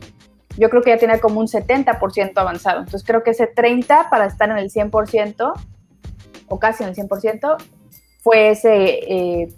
yo 0.56 0.70
creo 0.70 0.82
que 0.82 0.90
ya 0.90 0.98
tiene 0.98 1.18
como 1.18 1.40
un 1.40 1.48
70% 1.48 2.32
avanzado. 2.36 2.80
Entonces 2.80 3.04
creo 3.04 3.22
que 3.22 3.30
ese 3.30 3.52
30% 3.52 4.08
para 4.08 4.26
estar 4.26 4.48
en 4.50 4.58
el 4.58 4.70
100% 4.70 5.52
o 6.48 6.58
casi 6.58 6.84
en 6.84 6.90
el 6.90 6.94
100% 6.94 7.56
fue 8.22 8.50
ese, 8.50 8.74
eh, 8.74 9.48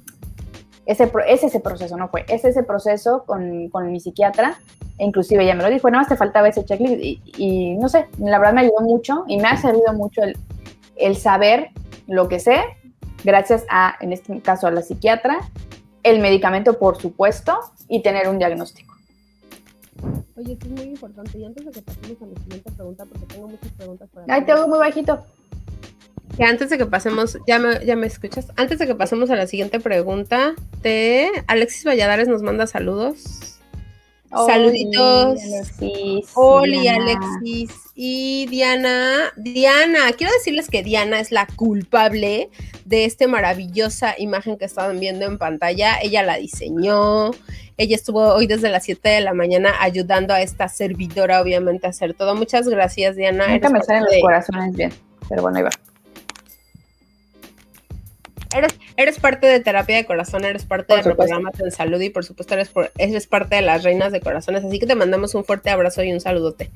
ese, 0.88 1.12
es 1.26 1.44
ese 1.44 1.60
proceso, 1.60 1.98
no 1.98 2.08
fue, 2.08 2.24
es 2.28 2.46
ese 2.46 2.62
proceso 2.62 3.24
con, 3.26 3.68
con 3.68 3.92
mi 3.92 4.00
psiquiatra. 4.00 4.58
E 4.96 5.04
inclusive 5.04 5.44
ella 5.44 5.54
me 5.54 5.62
lo 5.62 5.68
dijo, 5.68 5.90
nada 5.90 6.00
más 6.00 6.08
te 6.08 6.16
faltaba 6.16 6.48
ese 6.48 6.64
checklist 6.64 7.02
y, 7.02 7.20
y, 7.36 7.76
no 7.76 7.90
sé, 7.90 8.06
la 8.18 8.38
verdad 8.38 8.54
me 8.54 8.62
ayudó 8.62 8.80
mucho 8.80 9.24
y 9.28 9.36
me 9.36 9.48
ha 9.48 9.56
servido 9.58 9.92
mucho 9.92 10.22
el, 10.22 10.34
el 10.96 11.14
saber 11.16 11.68
lo 12.06 12.26
que 12.26 12.40
sé 12.40 12.62
gracias 13.22 13.66
a, 13.68 13.96
en 14.00 14.14
este 14.14 14.40
caso, 14.40 14.66
a 14.66 14.70
la 14.70 14.80
psiquiatra, 14.80 15.38
el 16.02 16.20
medicamento, 16.20 16.78
por 16.78 16.98
supuesto, 16.98 17.58
y 17.86 18.02
tener 18.02 18.26
un 18.26 18.38
diagnóstico. 18.38 18.94
Oye, 20.36 20.54
esto 20.54 20.66
es 20.68 20.72
muy 20.72 20.84
importante. 20.84 21.38
Y 21.38 21.44
antes 21.44 21.66
de 21.66 21.70
que 21.70 21.82
pasemos 21.82 22.22
a 22.22 22.26
la 22.26 22.40
siguiente 22.40 22.70
pregunta, 22.72 23.04
porque 23.04 23.26
tengo 23.26 23.48
muchas 23.48 23.72
preguntas 23.72 24.08
para 24.08 24.34
Ay, 24.34 24.44
te 24.46 24.54
oigo 24.54 24.68
muy 24.68 24.78
bajito. 24.78 25.22
Que 26.36 26.44
antes 26.44 26.70
de 26.70 26.78
que 26.78 26.86
pasemos, 26.86 27.38
¿ya 27.46 27.58
me, 27.58 27.84
¿ya 27.84 27.96
me 27.96 28.06
escuchas? 28.06 28.52
Antes 28.56 28.78
de 28.78 28.86
que 28.86 28.94
pasemos 28.94 29.30
a 29.30 29.36
la 29.36 29.46
siguiente 29.46 29.80
pregunta, 29.80 30.54
te 30.82 31.30
Alexis 31.46 31.84
Valladares 31.84 32.28
nos 32.28 32.42
manda 32.42 32.66
saludos. 32.66 33.58
Saluditos. 34.30 35.40
Hola, 36.34 36.94
Alexis. 36.94 37.72
Y 37.94 38.46
Diana, 38.46 39.32
Diana, 39.36 40.12
quiero 40.16 40.32
decirles 40.34 40.68
que 40.68 40.82
Diana 40.82 41.18
es 41.18 41.32
la 41.32 41.46
culpable 41.56 42.50
de 42.84 43.04
esta 43.04 43.26
maravillosa 43.26 44.14
imagen 44.18 44.58
que 44.58 44.66
estaban 44.66 45.00
viendo 45.00 45.24
en 45.24 45.38
pantalla. 45.38 45.98
Ella 46.02 46.22
la 46.22 46.36
diseñó. 46.36 47.30
Ella 47.78 47.96
estuvo 47.96 48.34
hoy 48.34 48.46
desde 48.46 48.68
las 48.70 48.84
7 48.84 49.08
de 49.08 49.20
la 49.20 49.34
mañana 49.34 49.72
ayudando 49.80 50.34
a 50.34 50.42
esta 50.42 50.68
servidora, 50.68 51.40
obviamente, 51.40 51.86
a 51.86 51.90
hacer 51.90 52.12
todo. 52.12 52.34
Muchas 52.34 52.68
gracias, 52.68 53.16
Diana. 53.16 53.48
Nunca 53.48 53.70
me 53.70 53.82
salen 53.82 54.04
los 54.04 54.14
corazones 54.20 54.74
bien, 54.74 54.92
pero 55.28 55.42
bueno, 55.42 55.58
ahí 55.58 55.64
va. 55.64 55.70
Eres, 58.54 58.78
eres 58.96 59.18
parte 59.18 59.46
de 59.46 59.60
Terapia 59.60 59.96
de 59.96 60.06
Corazón, 60.06 60.44
eres 60.44 60.64
parte 60.64 60.96
de 60.96 61.02
programa 61.02 61.50
en 61.58 61.70
Salud 61.70 62.00
y 62.00 62.10
por 62.10 62.24
supuesto 62.24 62.54
eres, 62.54 62.70
eres 62.96 63.26
parte 63.26 63.56
de 63.56 63.62
las 63.62 63.82
Reinas 63.84 64.12
de 64.12 64.20
Corazones, 64.20 64.64
así 64.64 64.78
que 64.78 64.86
te 64.86 64.94
mandamos 64.94 65.34
un 65.34 65.44
fuerte 65.44 65.70
abrazo 65.70 66.02
y 66.02 66.12
un 66.12 66.20
saludote. 66.20 66.70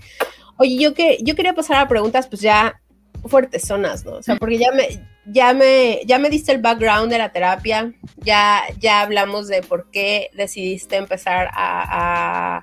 Oye, 0.58 0.76
yo 0.78 0.92
que 0.94 1.18
yo 1.22 1.35
quería 1.35 1.54
pasar 1.54 1.78
a 1.78 1.88
preguntas 1.88 2.26
pues 2.26 2.42
ya 2.42 2.80
fuertes 3.26 3.62
zonas, 3.62 4.04
¿no? 4.04 4.12
O 4.12 4.22
sea, 4.22 4.37
porque 4.37 4.58
ya 4.58 4.72
me, 4.72 4.88
ya 5.26 5.54
me, 5.54 6.00
ya 6.04 6.18
me 6.18 6.30
diste 6.30 6.52
el 6.52 6.61
background 6.61 7.11
de 7.11 7.18
la 7.18 7.32
terapia, 7.32 7.92
ya, 8.16 8.62
ya 8.78 9.00
hablamos 9.00 9.48
de 9.48 9.62
por 9.62 9.90
qué 9.90 10.30
decidiste 10.35 10.96
empezar 10.96 11.48
a, 11.52 12.56
a, 12.56 12.62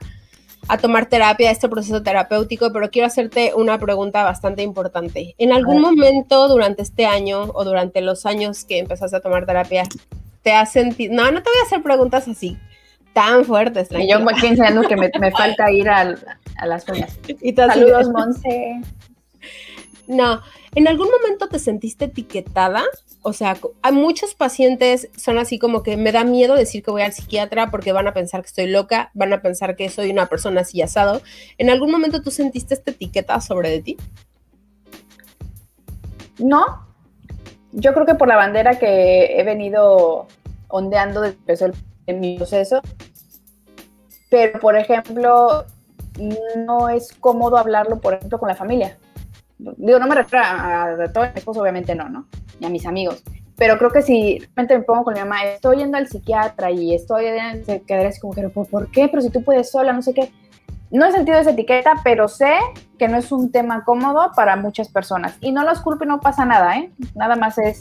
tomar 0.77 1.07
terapia, 1.07 1.51
este 1.51 1.67
proceso 1.67 2.03
terapéutico, 2.03 2.71
pero 2.71 2.89
quiero 2.89 3.07
hacerte 3.07 3.53
una 3.55 3.79
pregunta 3.79 4.23
bastante 4.23 4.61
importante. 4.61 5.35
¿En 5.37 5.51
algún 5.51 5.81
momento 5.81 6.47
durante 6.47 6.81
este 6.81 7.05
año 7.05 7.43
o 7.53 7.65
durante 7.65 8.01
los 8.01 8.25
años 8.25 8.65
que 8.65 8.79
empezaste 8.79 9.17
a 9.17 9.21
tomar 9.21 9.45
terapia, 9.45 9.83
te 10.43 10.53
has 10.53 10.71
sentido... 10.71 11.13
No, 11.13 11.23
no 11.31 11.41
te 11.41 11.49
voy 11.49 11.59
a 11.63 11.65
hacer 11.65 11.81
preguntas 11.81 12.27
así 12.27 12.57
tan 13.13 13.43
fuertes. 13.45 13.89
Y 13.91 14.09
yo 14.09 14.17
aquí 14.29 14.47
enseñando 14.47 14.87
que 14.87 14.95
me, 14.95 15.09
me 15.19 15.31
falta 15.37 15.71
ir 15.71 15.89
a, 15.89 16.15
a 16.57 16.65
las 16.65 16.87
uñas. 16.87 17.19
Saludos, 17.55 18.09
Monse. 18.09 18.81
No, 20.07 20.41
¿en 20.73 20.87
algún 20.87 21.07
momento 21.07 21.49
te 21.49 21.59
sentiste 21.59 22.05
etiquetada? 22.05 22.83
O 23.21 23.33
sea, 23.33 23.57
hay 23.81 23.91
muchos 23.91 24.33
pacientes 24.33 25.09
son 25.17 25.37
así 25.37 25.59
como 25.59 25.83
que 25.83 25.97
me 25.97 26.11
da 26.11 26.23
miedo 26.23 26.55
decir 26.55 26.83
que 26.83 26.91
voy 26.91 27.01
al 27.01 27.11
psiquiatra 27.11 27.69
porque 27.69 27.91
van 27.91 28.07
a 28.07 28.13
pensar 28.13 28.41
que 28.41 28.47
estoy 28.47 28.67
loca, 28.67 29.11
van 29.13 29.33
a 29.33 29.41
pensar 29.41 29.75
que 29.75 29.89
soy 29.89 30.09
una 30.09 30.27
persona 30.27 30.61
así 30.61 30.81
asado. 30.81 31.21
¿En 31.57 31.69
algún 31.69 31.91
momento 31.91 32.21
tú 32.21 32.31
sentiste 32.31 32.73
esta 32.73 32.91
etiqueta 32.91 33.41
sobre 33.41 33.69
de 33.69 33.81
ti? 33.81 33.97
No. 36.37 36.87
Yo 37.73 37.93
creo 37.93 38.05
que 38.05 38.15
por 38.15 38.27
la 38.27 38.37
bandera 38.37 38.79
que 38.79 39.39
he 39.39 39.43
venido 39.43 40.27
ondeando 40.69 41.21
desde 41.21 41.71
en 42.07 42.19
mi 42.19 42.37
proceso. 42.37 42.81
Pero, 44.29 44.59
por 44.59 44.77
ejemplo, 44.77 45.65
no 46.55 46.89
es 46.89 47.13
cómodo 47.13 47.57
hablarlo, 47.57 47.99
por 47.99 48.13
ejemplo, 48.13 48.39
con 48.39 48.47
la 48.47 48.55
familia 48.55 48.97
digo, 49.59 49.99
no 49.99 50.07
me 50.07 50.15
refiero 50.15 50.45
a, 50.45 51.11
todo 51.13 51.25
mi 51.25 51.31
esposo, 51.35 51.61
obviamente 51.61 51.93
no, 51.93 52.09
¿no? 52.09 52.25
Ni 52.59 52.67
a 52.67 52.69
mis 52.69 52.85
amigos. 52.85 53.23
Pero 53.55 53.77
creo 53.77 53.91
que 53.91 54.01
si 54.01 54.39
realmente 54.39 54.77
me 54.77 54.83
pongo 54.83 55.03
con 55.03 55.13
mi 55.13 55.19
mamá, 55.19 55.43
estoy 55.43 55.77
yendo 55.77 55.97
al 55.97 56.07
psiquiatra 56.07 56.71
y 56.71 56.95
estoy, 56.95 57.25
se 57.65 57.81
quedaría 57.81 58.09
así 58.09 58.19
como 58.21 58.33
que, 58.33 58.47
¿por 58.47 58.89
qué? 58.89 59.09
Pero 59.09 59.21
si 59.21 59.29
tú 59.29 59.43
puedes 59.43 59.69
sola, 59.69 59.91
no 59.91 60.01
sé 60.01 60.13
qué. 60.13 60.31
No 60.91 61.05
he 61.05 61.11
sentido 61.11 61.37
esa 61.37 61.51
etiqueta, 61.51 61.93
pero 62.03 62.27
sé 62.27 62.53
que 62.97 63.07
no 63.07 63.17
es 63.17 63.31
un 63.31 63.51
tema 63.51 63.83
cómodo 63.83 64.31
para 64.35 64.55
muchas 64.55 64.87
personas. 64.87 65.37
Y 65.41 65.51
no 65.51 65.63
los 65.63 65.81
culpo 65.81 66.05
y 66.05 66.07
no 66.07 66.19
pasa 66.19 66.45
nada, 66.45 66.77
¿eh? 66.77 66.91
Nada 67.15 67.35
más 67.35 67.57
es 67.57 67.79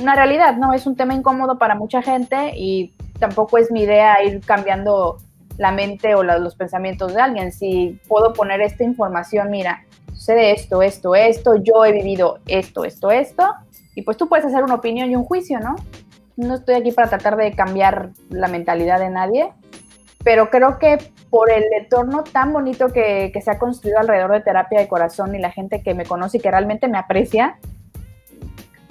una 0.00 0.14
realidad, 0.14 0.56
¿no? 0.56 0.74
Es 0.74 0.86
un 0.86 0.96
tema 0.96 1.14
incómodo 1.14 1.58
para 1.58 1.74
mucha 1.74 2.02
gente 2.02 2.52
y 2.56 2.92
tampoco 3.18 3.56
es 3.56 3.70
mi 3.70 3.82
idea 3.82 4.22
ir 4.24 4.40
cambiando 4.40 5.18
la 5.58 5.72
mente 5.72 6.14
o 6.14 6.22
los 6.22 6.54
pensamientos 6.56 7.14
de 7.14 7.20
alguien. 7.20 7.52
Si 7.52 8.00
puedo 8.08 8.32
poner 8.32 8.60
esta 8.60 8.82
información, 8.82 9.50
mira, 9.50 9.84
sucede 10.12 10.52
esto, 10.52 10.82
esto, 10.82 11.14
esto, 11.14 11.54
yo 11.56 11.84
he 11.84 11.92
vivido 11.92 12.40
esto, 12.46 12.84
esto, 12.84 13.10
esto, 13.10 13.44
y 13.94 14.02
pues 14.02 14.16
tú 14.16 14.28
puedes 14.28 14.46
hacer 14.46 14.62
una 14.62 14.74
opinión 14.74 15.10
y 15.10 15.16
un 15.16 15.24
juicio, 15.24 15.60
¿no? 15.60 15.76
No 16.36 16.54
estoy 16.54 16.76
aquí 16.76 16.92
para 16.92 17.08
tratar 17.08 17.36
de 17.36 17.52
cambiar 17.52 18.10
la 18.30 18.48
mentalidad 18.48 18.98
de 18.98 19.10
nadie, 19.10 19.52
pero 20.24 20.50
creo 20.50 20.78
que 20.78 20.98
por 21.28 21.50
el 21.50 21.64
entorno 21.78 22.24
tan 22.24 22.52
bonito 22.52 22.88
que, 22.88 23.32
se 23.42 23.50
ha 23.50 23.58
construido 23.58 23.98
alrededor 23.98 24.32
de 24.32 24.40
terapia 24.40 24.80
de 24.80 24.88
corazón 24.88 25.34
y 25.34 25.38
la 25.38 25.50
gente 25.50 25.82
que 25.82 25.94
me 25.94 26.04
conoce 26.04 26.38
y 26.38 26.40
que 26.40 26.50
realmente 26.50 26.88
me 26.88 26.98
aprecia, 26.98 27.58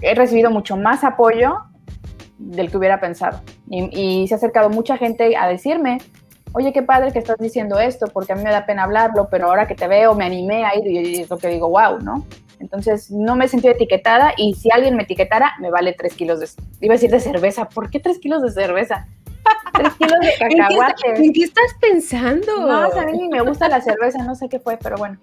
he 0.02 0.16
recibido 0.16 0.50
mucho 0.50 0.78
más 0.78 1.04
apoyo 1.04 1.58
del 2.38 2.72
que 2.72 2.78
hubiera 2.78 3.00
pensado. 3.00 3.42
Y, 3.70 4.22
y 4.24 4.28
se 4.28 4.36
ha 4.36 4.38
acercado 4.38 4.70
mucha 4.70 4.98
gente 4.98 5.36
a 5.36 5.48
decirme, 5.48 6.00
oye, 6.54 6.74
qué 6.74 6.82
padre 6.82 7.12
que 7.12 7.20
estás 7.20 7.38
diciendo 7.38 7.80
esto, 7.80 8.08
porque 8.08 8.34
a 8.34 8.36
mí 8.36 8.44
me 8.44 8.52
da 8.52 8.66
pena 8.66 8.84
hablarlo, 8.84 9.28
pero 9.30 9.48
ahora 9.48 9.68
que 9.68 9.76
te 9.76 9.88
veo 9.88 10.16
me 10.16 10.26
animé 10.26 10.66
a 10.66 10.76
ir 10.76 10.88
y 10.88 11.22
es 11.22 11.30
lo 11.30 11.38
que 11.38 11.50
digo, 11.50 11.70
wow, 11.70 12.00
¿no? 12.00 12.26
Entonces 12.60 13.10
no 13.12 13.36
me 13.36 13.48
sentí 13.48 13.67
etiquetada 13.67 14.34
y 14.38 14.54
si 14.56 14.72
alguien 14.72 14.95
me 14.95 15.04
etiquetara, 15.04 15.54
me 15.60 15.69
vale 15.69 15.93
tres 15.93 16.13
kilos 16.13 16.39
de, 16.39 16.48
iba 16.82 16.93
a 16.93 16.98
decir 16.98 17.12
de 17.12 17.19
cerveza, 17.19 17.69
¿por 17.69 17.89
qué 17.89 18.00
tres 18.00 18.19
kilos 18.19 18.41
de 18.41 18.52
cerveza? 18.52 19.08
Tres 19.74 19.93
kilos 19.93 20.19
de 20.19 20.34
cacahuate. 20.58 21.24
¿En 21.24 21.34
qué 21.34 21.43
estás 21.43 21.76
pensando? 21.80 22.67
No, 22.67 23.00
a 23.00 23.06
mí 23.06 23.17
ni 23.17 23.30
me 23.30 23.41
gusta 23.41 23.69
la 23.69 23.82
cerveza, 23.82 24.24
no 24.24 24.36
sé 24.36 24.50
qué 24.50 24.60
fue, 24.60 24.78
pero 24.78 24.98
bueno. 24.98 25.17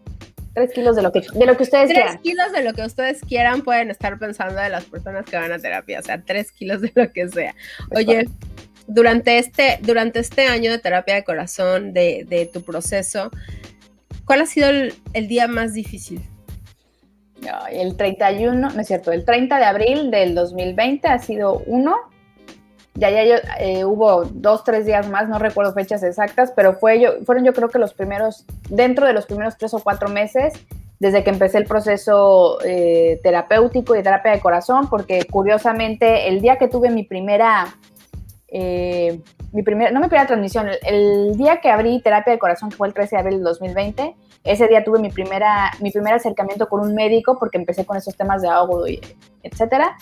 Tres 0.55 0.73
kilos 0.73 0.97
de 0.97 1.03
lo 1.03 1.13
que, 1.13 1.21
de 1.21 1.45
lo 1.45 1.57
que 1.57 1.65
ustedes 1.65 1.89
tres 1.89 1.99
quieran. 1.99 2.13
Tres 2.15 2.23
kilos 2.23 2.53
de 2.53 2.63
lo 2.63 2.73
que 2.73 2.83
ustedes 2.83 3.21
quieran 3.21 3.61
pueden 3.61 3.91
estar 3.91 4.19
pensando 4.19 4.59
de 4.59 4.71
las 4.71 4.85
personas 4.85 5.27
que 5.27 5.37
van 5.37 5.53
a 5.53 5.59
terapia, 5.59 5.99
o 5.99 6.03
sea, 6.03 6.23
tres 6.23 6.51
kilos 6.51 6.81
de 6.81 6.93
lo 6.95 7.13
que 7.13 7.29
sea. 7.29 7.55
Pues 7.91 8.07
Oye, 8.07 8.27
durante 8.87 9.39
este, 9.39 9.79
durante 9.83 10.21
este 10.21 10.47
año 10.47 10.71
de 10.71 10.79
terapia 10.79 11.15
de 11.15 11.25
corazón, 11.25 11.93
de, 11.93 12.51
tu 12.53 12.63
proceso, 12.63 13.31
¿cuál 14.25 14.43
ha 14.43 14.47
sido 14.47 14.69
el, 14.71 15.29
día 15.29 15.49
más 15.49 15.75
difícil? 15.75 16.23
El 17.71 17.97
31, 17.97 18.71
no 18.71 18.81
es 18.81 18.87
cierto, 18.87 19.13
el 19.13 19.25
30 19.25 19.59
de 19.59 19.65
abril 19.65 20.11
del 20.11 20.35
2020 20.35 21.09
ha 21.09 21.19
sido 21.19 21.63
uno. 21.67 21.97
Ya, 22.95 23.11
ya 23.11 23.25
yo, 23.25 23.35
eh, 23.59 23.85
hubo 23.85 24.25
dos, 24.25 24.65
tres 24.65 24.87
días 24.87 25.09
más, 25.11 25.29
no 25.29 25.39
recuerdo 25.39 25.75
fechas 25.75 26.03
exactas, 26.03 26.53
pero 26.57 26.73
fue 26.75 26.99
yo, 26.99 27.23
fueron 27.27 27.45
yo 27.45 27.53
creo 27.53 27.69
que 27.69 27.79
los 27.79 27.93
primeros, 27.93 28.47
dentro 28.71 29.07
de 29.07 29.13
los 29.13 29.27
primeros 29.27 29.59
tres 29.59 29.75
o 29.75 29.81
cuatro 29.81 30.09
meses, 30.09 30.55
desde 30.99 31.23
que 31.23 31.29
empecé 31.29 31.59
el 31.59 31.67
proceso 31.67 32.59
eh, 32.65 33.21
terapéutico 33.23 33.95
y 33.95 34.03
terapia 34.03 34.33
de 34.33 34.41
corazón, 34.41 34.89
porque 34.89 35.27
curiosamente 35.31 36.29
el 36.29 36.41
día 36.41 36.57
que 36.57 36.69
tuve 36.69 36.89
mi 36.89 37.03
primera 37.03 37.77
eh, 38.49 39.21
mi 39.53 39.63
primera, 39.63 39.91
no 39.91 40.01
mi 40.01 40.09
primera 40.09 40.27
transmisión, 40.27 40.69
el, 40.83 41.37
día 41.37 41.61
que 41.61 41.71
abrí 41.71 42.01
terapia 42.01 42.33
de 42.33 42.39
corazón, 42.39 42.71
fue 42.71 42.89
el 42.89 42.95
13 42.95 43.17
de 43.17 43.21
abril 43.21 43.35
del 43.37 43.45
2020, 43.45 44.17
ese 44.45 44.69
día 44.69 44.85
tuve 44.85 45.01
mi, 45.01 45.11
primera, 45.11 45.73
mi 45.81 45.91
primer 45.91 46.15
acercamiento 46.15 46.69
con 46.69 46.81
un 46.81 46.95
médico 46.95 47.39
porque 47.39 47.59
empecé 47.59 47.85
con 47.85 47.97
esos 47.97 48.17
temas 48.17 48.43
de 48.43 48.49
ahogo, 48.49 48.87
y 48.87 49.01
etcétera. 49.43 49.97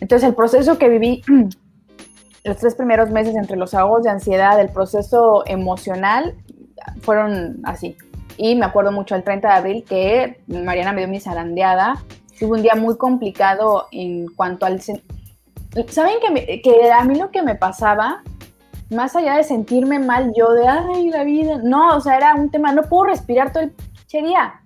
Entonces 0.00 0.28
el 0.28 0.34
proceso 0.34 0.78
que 0.78 0.88
viví 0.88 1.22
los 2.44 2.56
tres 2.56 2.74
primeros 2.74 3.10
meses 3.10 3.36
entre 3.36 3.56
los 3.56 3.74
ahogos 3.74 4.02
de 4.02 4.10
ansiedad, 4.10 4.58
el 4.60 4.70
proceso 4.70 5.44
emocional, 5.46 6.34
fueron 7.02 7.60
así. 7.64 7.96
Y 8.36 8.56
me 8.56 8.64
acuerdo 8.64 8.90
mucho 8.90 9.14
el 9.14 9.22
30 9.22 9.48
de 9.48 9.54
abril 9.54 9.84
que 9.88 10.40
Mariana 10.48 10.92
me 10.92 11.02
dio 11.02 11.08
mi 11.08 11.20
zarandeada. 11.20 12.02
Tuve 12.38 12.56
un 12.56 12.62
día 12.62 12.74
muy 12.74 12.96
complicado 12.96 13.86
en 13.92 14.26
cuanto 14.34 14.66
al 14.66 14.80
¿Saben 15.88 16.14
que, 16.20 16.60
que 16.60 16.92
a 16.92 17.04
mí 17.04 17.14
lo 17.14 17.30
que 17.30 17.42
me 17.42 17.54
pasaba, 17.54 18.22
más 18.90 19.16
allá 19.16 19.36
de 19.36 19.44
sentirme 19.44 19.98
mal 19.98 20.32
yo 20.36 20.52
de, 20.52 20.68
ay, 20.68 21.08
la 21.08 21.24
vida, 21.24 21.60
no, 21.62 21.96
o 21.96 22.00
sea, 22.00 22.16
era 22.16 22.34
un 22.34 22.50
tema, 22.50 22.72
no 22.72 22.82
puedo 22.82 23.04
respirar 23.04 23.52
todo 23.52 23.64
el 23.64 23.72
día. 24.10 24.60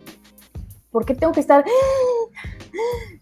¿Por 0.90 1.04
qué 1.04 1.14
tengo 1.14 1.32
que 1.32 1.40
estar 1.40 1.64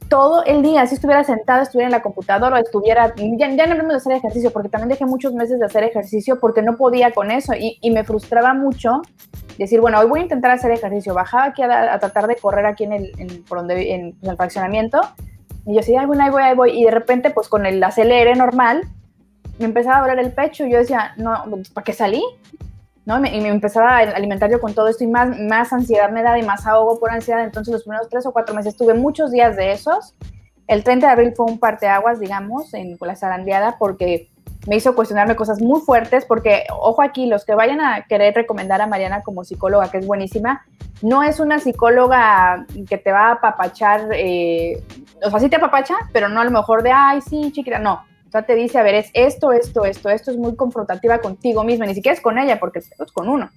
todo 0.08 0.44
el 0.44 0.62
día? 0.62 0.86
Si 0.86 0.94
estuviera 0.94 1.24
sentada, 1.24 1.62
estuviera 1.62 1.88
en 1.88 1.92
la 1.92 2.02
computadora, 2.02 2.58
estuviera, 2.60 3.14
ya, 3.16 3.50
ya 3.50 3.66
no 3.66 3.72
hablemos 3.72 3.92
de 3.92 3.96
hacer 3.96 4.12
ejercicio, 4.12 4.50
porque 4.50 4.70
también 4.70 4.88
dejé 4.88 5.04
muchos 5.04 5.34
meses 5.34 5.58
de 5.58 5.66
hacer 5.66 5.84
ejercicio 5.84 6.40
porque 6.40 6.62
no 6.62 6.76
podía 6.76 7.12
con 7.12 7.30
eso 7.30 7.52
y, 7.54 7.78
y 7.82 7.90
me 7.90 8.04
frustraba 8.04 8.54
mucho 8.54 9.02
decir, 9.58 9.80
bueno, 9.80 10.00
hoy 10.00 10.06
voy 10.06 10.20
a 10.20 10.22
intentar 10.22 10.50
hacer 10.50 10.70
ejercicio. 10.70 11.14
Bajaba 11.14 11.44
aquí 11.46 11.62
a, 11.62 11.98
tratar 11.98 12.26
de 12.26 12.36
correr 12.36 12.66
aquí 12.66 12.84
en 12.84 12.92
el, 12.92 13.44
por 13.48 13.58
donde, 13.58 13.94
en, 13.94 14.12
pues, 14.14 14.30
el 14.30 14.36
fraccionamiento 14.36 15.00
y 15.66 15.74
yo 15.74 15.80
así, 15.80 15.96
ay, 15.96 16.06
bueno, 16.06 16.24
ahí 16.24 16.30
voy, 16.30 16.42
ahí 16.42 16.54
voy. 16.54 16.70
Y 16.78 16.84
de 16.84 16.90
repente, 16.90 17.30
pues 17.30 17.48
con 17.48 17.64
el 17.64 17.82
acelere 17.82 18.34
normal, 18.34 18.82
me 19.58 19.64
empezaba 19.64 19.98
a 19.98 20.00
doler 20.02 20.18
el 20.18 20.32
pecho. 20.32 20.66
Y 20.66 20.72
yo 20.72 20.78
decía, 20.78 21.14
no, 21.16 21.44
¿para 21.72 21.84
qué 21.84 21.92
salí? 21.92 22.22
¿No? 23.06 23.18
Y 23.18 23.40
me, 23.40 23.48
empezaba 23.48 23.96
a 23.96 24.00
alimentar 24.00 24.50
yo 24.50 24.60
con 24.60 24.74
todo 24.74 24.88
esto 24.88 25.04
y 25.04 25.06
más, 25.06 25.38
más 25.38 25.72
ansiedad 25.72 26.10
me 26.10 26.22
da 26.22 26.38
y 26.38 26.42
más 26.42 26.66
ahogo 26.66 26.98
por 26.98 27.10
ansiedad. 27.10 27.44
Entonces, 27.44 27.72
los 27.72 27.84
primeros 27.84 28.08
tres 28.08 28.26
o 28.26 28.32
cuatro 28.32 28.54
meses 28.54 28.76
tuve 28.76 28.94
muchos 28.94 29.30
días 29.30 29.56
de 29.56 29.72
esos. 29.72 30.14
El 30.66 30.84
30 30.84 31.06
de 31.06 31.12
abril 31.12 31.32
fue 31.34 31.46
un 31.46 31.58
parteaguas, 31.58 32.20
digamos, 32.20 32.72
en, 32.74 32.96
la 33.00 33.16
zarandeada, 33.16 33.76
porque 33.78 34.30
me 34.66 34.76
hizo 34.76 34.94
cuestionarme 34.94 35.36
cosas 35.36 35.60
muy 35.60 35.80
fuertes, 35.80 36.24
porque, 36.24 36.64
ojo 36.70 37.02
aquí, 37.02 37.26
los 37.26 37.44
que 37.44 37.54
vayan 37.54 37.80
a 37.82 38.06
querer 38.06 38.34
recomendar 38.34 38.80
a 38.80 38.86
Mariana 38.86 39.22
como 39.22 39.44
psicóloga, 39.44 39.90
que 39.90 39.98
es 39.98 40.06
buenísima, 40.06 40.64
no 41.02 41.22
es 41.22 41.38
una 41.38 41.58
psicóloga 41.58 42.64
que 42.88 42.96
te 42.96 43.12
va 43.12 43.28
a 43.28 43.32
apapachar, 43.32 44.08
eh, 44.12 44.82
o 45.22 45.30
sea, 45.30 45.40
sí 45.40 45.48
te 45.48 45.56
apapacha, 45.56 45.94
pero 46.12 46.28
no 46.28 46.40
a 46.40 46.44
lo 46.44 46.50
mejor 46.50 46.82
de, 46.82 46.92
ay, 46.92 47.20
sí, 47.20 47.50
chiquita, 47.52 47.78
no. 47.78 48.04
O 48.26 48.30
sea, 48.30 48.42
te 48.42 48.54
dice, 48.54 48.78
a 48.78 48.82
ver, 48.82 48.94
es 48.96 49.10
esto, 49.14 49.52
esto, 49.52 49.84
esto, 49.84 50.08
esto 50.08 50.30
es 50.30 50.36
muy 50.36 50.56
confrontativa 50.56 51.18
contigo 51.18 51.62
misma, 51.64 51.86
ni 51.86 51.94
siquiera 51.94 52.14
es 52.14 52.20
con 52.20 52.38
ella, 52.38 52.58
porque 52.58 52.80
es 52.80 52.90
con 53.12 53.28
uno. 53.28 53.50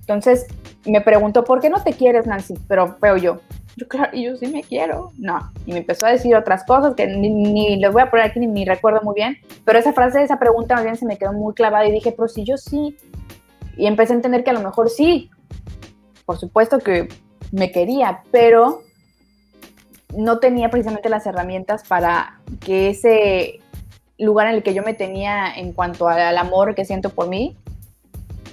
Entonces, 0.00 0.46
me 0.86 1.00
preguntó, 1.00 1.44
¿por 1.44 1.60
qué 1.60 1.68
no 1.68 1.82
te 1.82 1.92
quieres, 1.92 2.26
Nancy? 2.26 2.54
Pero 2.66 2.96
veo 3.00 3.16
yo, 3.16 3.40
yo, 3.78 3.86
claro, 3.86 4.16
yo 4.16 4.36
sí 4.36 4.46
me 4.46 4.62
quiero. 4.62 5.12
No. 5.18 5.52
Y 5.66 5.72
me 5.72 5.78
empezó 5.78 6.06
a 6.06 6.10
decir 6.10 6.34
otras 6.34 6.64
cosas 6.64 6.94
que 6.94 7.06
ni, 7.06 7.28
ni 7.30 7.76
les 7.76 7.92
voy 7.92 8.02
a 8.02 8.10
poner 8.10 8.26
aquí, 8.26 8.40
ni, 8.40 8.64
recuerdo 8.64 9.00
muy 9.02 9.14
bien. 9.14 9.36
Pero 9.64 9.78
esa 9.78 9.92
frase, 9.92 10.22
esa 10.22 10.38
pregunta 10.38 10.74
más 10.74 10.84
bien 10.84 10.96
se 10.96 11.06
me 11.06 11.16
quedó 11.16 11.32
muy 11.32 11.54
clavada 11.54 11.86
y 11.86 11.92
dije, 11.92 12.12
pero 12.12 12.26
si 12.26 12.44
yo 12.44 12.56
sí. 12.56 12.96
Y 13.76 13.86
empecé 13.86 14.12
a 14.12 14.16
entender 14.16 14.42
que 14.42 14.50
a 14.50 14.54
lo 14.54 14.60
mejor 14.60 14.90
sí. 14.90 15.30
Por 16.26 16.38
supuesto 16.38 16.78
que 16.78 17.08
me 17.52 17.70
quería, 17.70 18.22
pero 18.32 18.82
no 20.16 20.38
tenía 20.38 20.70
precisamente 20.70 21.08
las 21.08 21.26
herramientas 21.26 21.82
para 21.86 22.40
que 22.60 22.90
ese 22.90 23.60
lugar 24.18 24.48
en 24.48 24.54
el 24.54 24.62
que 24.62 24.74
yo 24.74 24.82
me 24.82 24.94
tenía 24.94 25.54
en 25.54 25.72
cuanto 25.72 26.08
al 26.08 26.36
amor 26.38 26.74
que 26.74 26.84
siento 26.84 27.10
por 27.10 27.28
mí, 27.28 27.56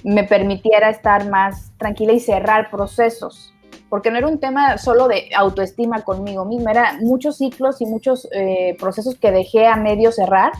me 0.04 0.24
permitiera 0.24 0.88
estar 0.88 1.28
más 1.28 1.72
tranquila 1.78 2.12
y 2.12 2.20
cerrar 2.20 2.70
procesos. 2.70 3.52
Porque 3.88 4.10
no 4.10 4.18
era 4.18 4.28
un 4.28 4.38
tema 4.38 4.78
solo 4.78 5.08
de 5.08 5.30
autoestima 5.36 6.02
conmigo 6.02 6.44
misma, 6.44 6.72
era 6.72 6.98
muchos 7.00 7.38
ciclos 7.38 7.80
y 7.80 7.86
muchos 7.86 8.28
eh, 8.32 8.76
procesos 8.78 9.16
que 9.16 9.30
dejé 9.30 9.66
a 9.66 9.76
medio 9.76 10.12
cerrar 10.12 10.52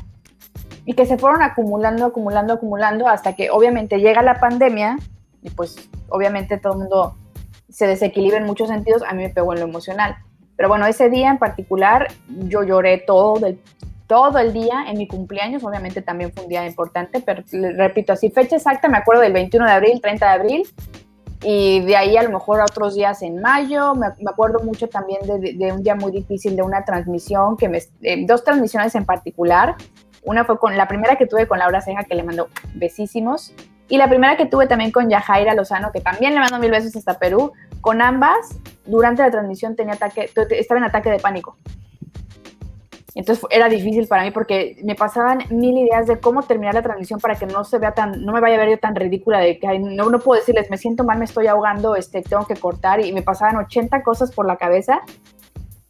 y 0.84 0.94
que 0.94 1.06
se 1.06 1.18
fueron 1.18 1.42
acumulando, 1.42 2.06
acumulando, 2.06 2.54
acumulando, 2.54 3.08
hasta 3.08 3.34
que 3.34 3.50
obviamente 3.50 3.98
llega 3.98 4.22
la 4.22 4.40
pandemia 4.40 4.96
y 5.42 5.50
pues 5.50 5.88
obviamente 6.08 6.58
todo 6.58 6.74
el 6.74 6.78
mundo 6.80 7.16
se 7.68 7.86
desequilibra 7.86 8.38
en 8.38 8.46
muchos 8.46 8.68
sentidos, 8.68 9.02
a 9.02 9.12
mí 9.12 9.24
me 9.24 9.30
pegó 9.30 9.52
en 9.52 9.60
lo 9.60 9.66
emocional. 9.66 10.16
Pero 10.56 10.68
bueno, 10.68 10.86
ese 10.86 11.10
día 11.10 11.30
en 11.30 11.38
particular 11.38 12.08
yo 12.28 12.62
lloré 12.62 12.98
todo, 12.98 13.38
del, 13.38 13.60
todo 14.06 14.38
el 14.38 14.52
día 14.52 14.84
en 14.88 14.98
mi 14.98 15.06
cumpleaños, 15.06 15.64
obviamente 15.64 16.02
también 16.02 16.32
fue 16.32 16.44
un 16.44 16.48
día 16.48 16.66
importante, 16.66 17.20
pero 17.20 17.42
repito, 17.76 18.12
así 18.12 18.30
fecha 18.30 18.56
exacta, 18.56 18.88
me 18.88 18.98
acuerdo 18.98 19.22
del 19.22 19.32
21 19.32 19.66
de 19.66 19.72
abril, 19.72 20.00
30 20.00 20.26
de 20.26 20.32
abril, 20.32 20.62
y 21.42 21.80
de 21.80 21.96
ahí 21.96 22.16
a 22.16 22.22
lo 22.22 22.30
mejor 22.30 22.60
otros 22.60 22.94
días 22.94 23.22
en 23.22 23.40
mayo, 23.40 23.94
me, 23.94 24.06
acuerdo 24.26 24.60
mucho 24.60 24.88
también 24.88 25.20
de, 25.26 25.72
un 25.72 25.82
día 25.82 25.94
muy 25.94 26.12
difícil 26.12 26.56
de 26.56 26.62
una 26.62 26.84
transmisión, 26.84 27.56
que 27.56 27.68
me, 27.68 27.80
dos 28.26 28.44
transmisiones 28.44 28.94
en 28.94 29.04
particular, 29.04 29.76
una 30.24 30.44
fue 30.44 30.58
con 30.58 30.76
la 30.76 30.88
primera 30.88 31.16
que 31.16 31.26
tuve 31.26 31.46
con 31.46 31.58
Laura 31.58 31.80
Ceja, 31.80 32.04
que 32.04 32.14
le 32.14 32.22
mandó 32.22 32.48
besísimos, 32.74 33.52
y 33.88 33.98
la 33.98 34.08
primera 34.08 34.36
que 34.36 34.46
tuve 34.46 34.66
también 34.66 34.90
con 34.90 35.08
Yajaira 35.08 35.54
Lozano, 35.54 35.92
que 35.92 36.00
también 36.00 36.34
le 36.34 36.40
mando 36.40 36.58
mil 36.58 36.70
besos 36.70 36.96
hasta 36.96 37.18
Perú, 37.18 37.52
con 37.86 38.02
ambas, 38.02 38.58
durante 38.84 39.22
la 39.22 39.30
transmisión 39.30 39.76
tenía 39.76 39.94
ataque, 39.94 40.28
estaba 40.50 40.78
en 40.78 40.84
ataque 40.86 41.08
de 41.08 41.20
pánico. 41.20 41.56
Entonces 43.14 43.44
era 43.48 43.68
difícil 43.68 44.08
para 44.08 44.24
mí 44.24 44.32
porque 44.32 44.76
me 44.82 44.96
pasaban 44.96 45.44
mil 45.50 45.78
ideas 45.78 46.08
de 46.08 46.18
cómo 46.18 46.42
terminar 46.42 46.74
la 46.74 46.82
transmisión 46.82 47.20
para 47.20 47.36
que 47.36 47.46
no 47.46 47.62
se 47.62 47.78
vea 47.78 47.92
tan, 47.92 48.24
no 48.24 48.32
me 48.32 48.40
vaya 48.40 48.56
a 48.56 48.58
ver 48.58 48.70
yo 48.70 48.78
tan 48.80 48.96
ridícula 48.96 49.38
de 49.38 49.60
que 49.60 49.78
no, 49.78 50.10
no 50.10 50.18
puedo 50.18 50.40
decirles, 50.40 50.68
me 50.68 50.78
siento 50.78 51.04
mal, 51.04 51.16
me 51.20 51.26
estoy 51.26 51.46
ahogando, 51.46 51.94
este, 51.94 52.22
tengo 52.22 52.44
que 52.44 52.56
cortar 52.56 52.98
y 53.06 53.12
me 53.12 53.22
pasaban 53.22 53.54
80 53.54 54.02
cosas 54.02 54.32
por 54.32 54.46
la 54.46 54.56
cabeza, 54.56 55.02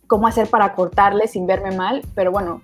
cómo 0.06 0.26
hacer 0.26 0.48
para 0.48 0.74
cortarle 0.74 1.28
sin 1.28 1.46
verme 1.46 1.74
mal, 1.74 2.02
pero 2.14 2.30
bueno, 2.30 2.60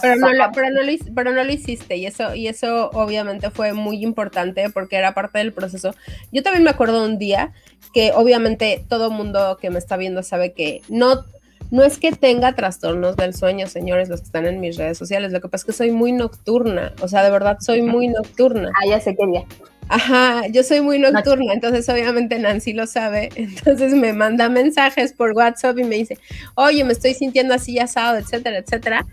pero, 0.00 0.16
no 0.16 0.32
lo, 0.32 0.44
pero, 0.54 0.70
no 0.70 0.82
lo, 0.82 0.92
pero 1.14 1.32
no 1.32 1.44
lo 1.44 1.52
hiciste 1.52 1.96
y 1.96 2.06
eso, 2.06 2.34
y 2.34 2.48
eso 2.48 2.90
obviamente 2.92 3.50
fue 3.50 3.72
muy 3.72 4.02
importante 4.02 4.70
porque 4.70 4.96
era 4.96 5.14
parte 5.14 5.38
del 5.38 5.52
proceso. 5.52 5.94
Yo 6.32 6.42
también 6.42 6.64
me 6.64 6.70
acuerdo 6.70 7.04
un 7.04 7.18
día 7.18 7.52
que 7.92 8.12
obviamente 8.14 8.84
todo 8.88 9.10
mundo 9.10 9.58
que 9.60 9.70
me 9.70 9.78
está 9.78 9.96
viendo 9.96 10.22
sabe 10.22 10.52
que 10.52 10.82
no, 10.88 11.24
no 11.70 11.82
es 11.82 11.98
que 11.98 12.12
tenga 12.12 12.54
trastornos 12.54 13.16
del 13.16 13.34
sueño, 13.34 13.66
señores, 13.66 14.08
los 14.08 14.20
que 14.20 14.26
están 14.26 14.46
en 14.46 14.60
mis 14.60 14.76
redes 14.76 14.98
sociales, 14.98 15.32
lo 15.32 15.40
que 15.40 15.48
pasa 15.48 15.62
es 15.62 15.66
que 15.66 15.72
soy 15.72 15.90
muy 15.90 16.12
nocturna, 16.12 16.92
o 17.00 17.08
sea, 17.08 17.22
de 17.22 17.30
verdad 17.30 17.58
soy 17.60 17.82
muy 17.82 18.08
nocturna. 18.08 18.70
Ah, 18.80 18.86
ya 18.86 19.00
sé 19.00 19.16
que 19.16 19.24
ya. 19.32 19.44
Ajá, 19.88 20.48
yo 20.48 20.64
soy 20.64 20.80
muy 20.80 20.98
nocturna, 20.98 21.52
entonces 21.52 21.88
obviamente 21.88 22.38
Nancy 22.38 22.72
lo 22.72 22.86
sabe, 22.86 23.30
entonces 23.36 23.94
me 23.94 24.12
manda 24.12 24.48
mensajes 24.48 25.12
por 25.12 25.32
WhatsApp 25.32 25.78
y 25.78 25.84
me 25.84 25.96
dice, 25.96 26.18
oye, 26.54 26.82
me 26.84 26.92
estoy 26.92 27.14
sintiendo 27.14 27.54
así 27.54 27.78
asado, 27.78 28.18
etcétera, 28.18 28.58
etcétera 28.58 29.06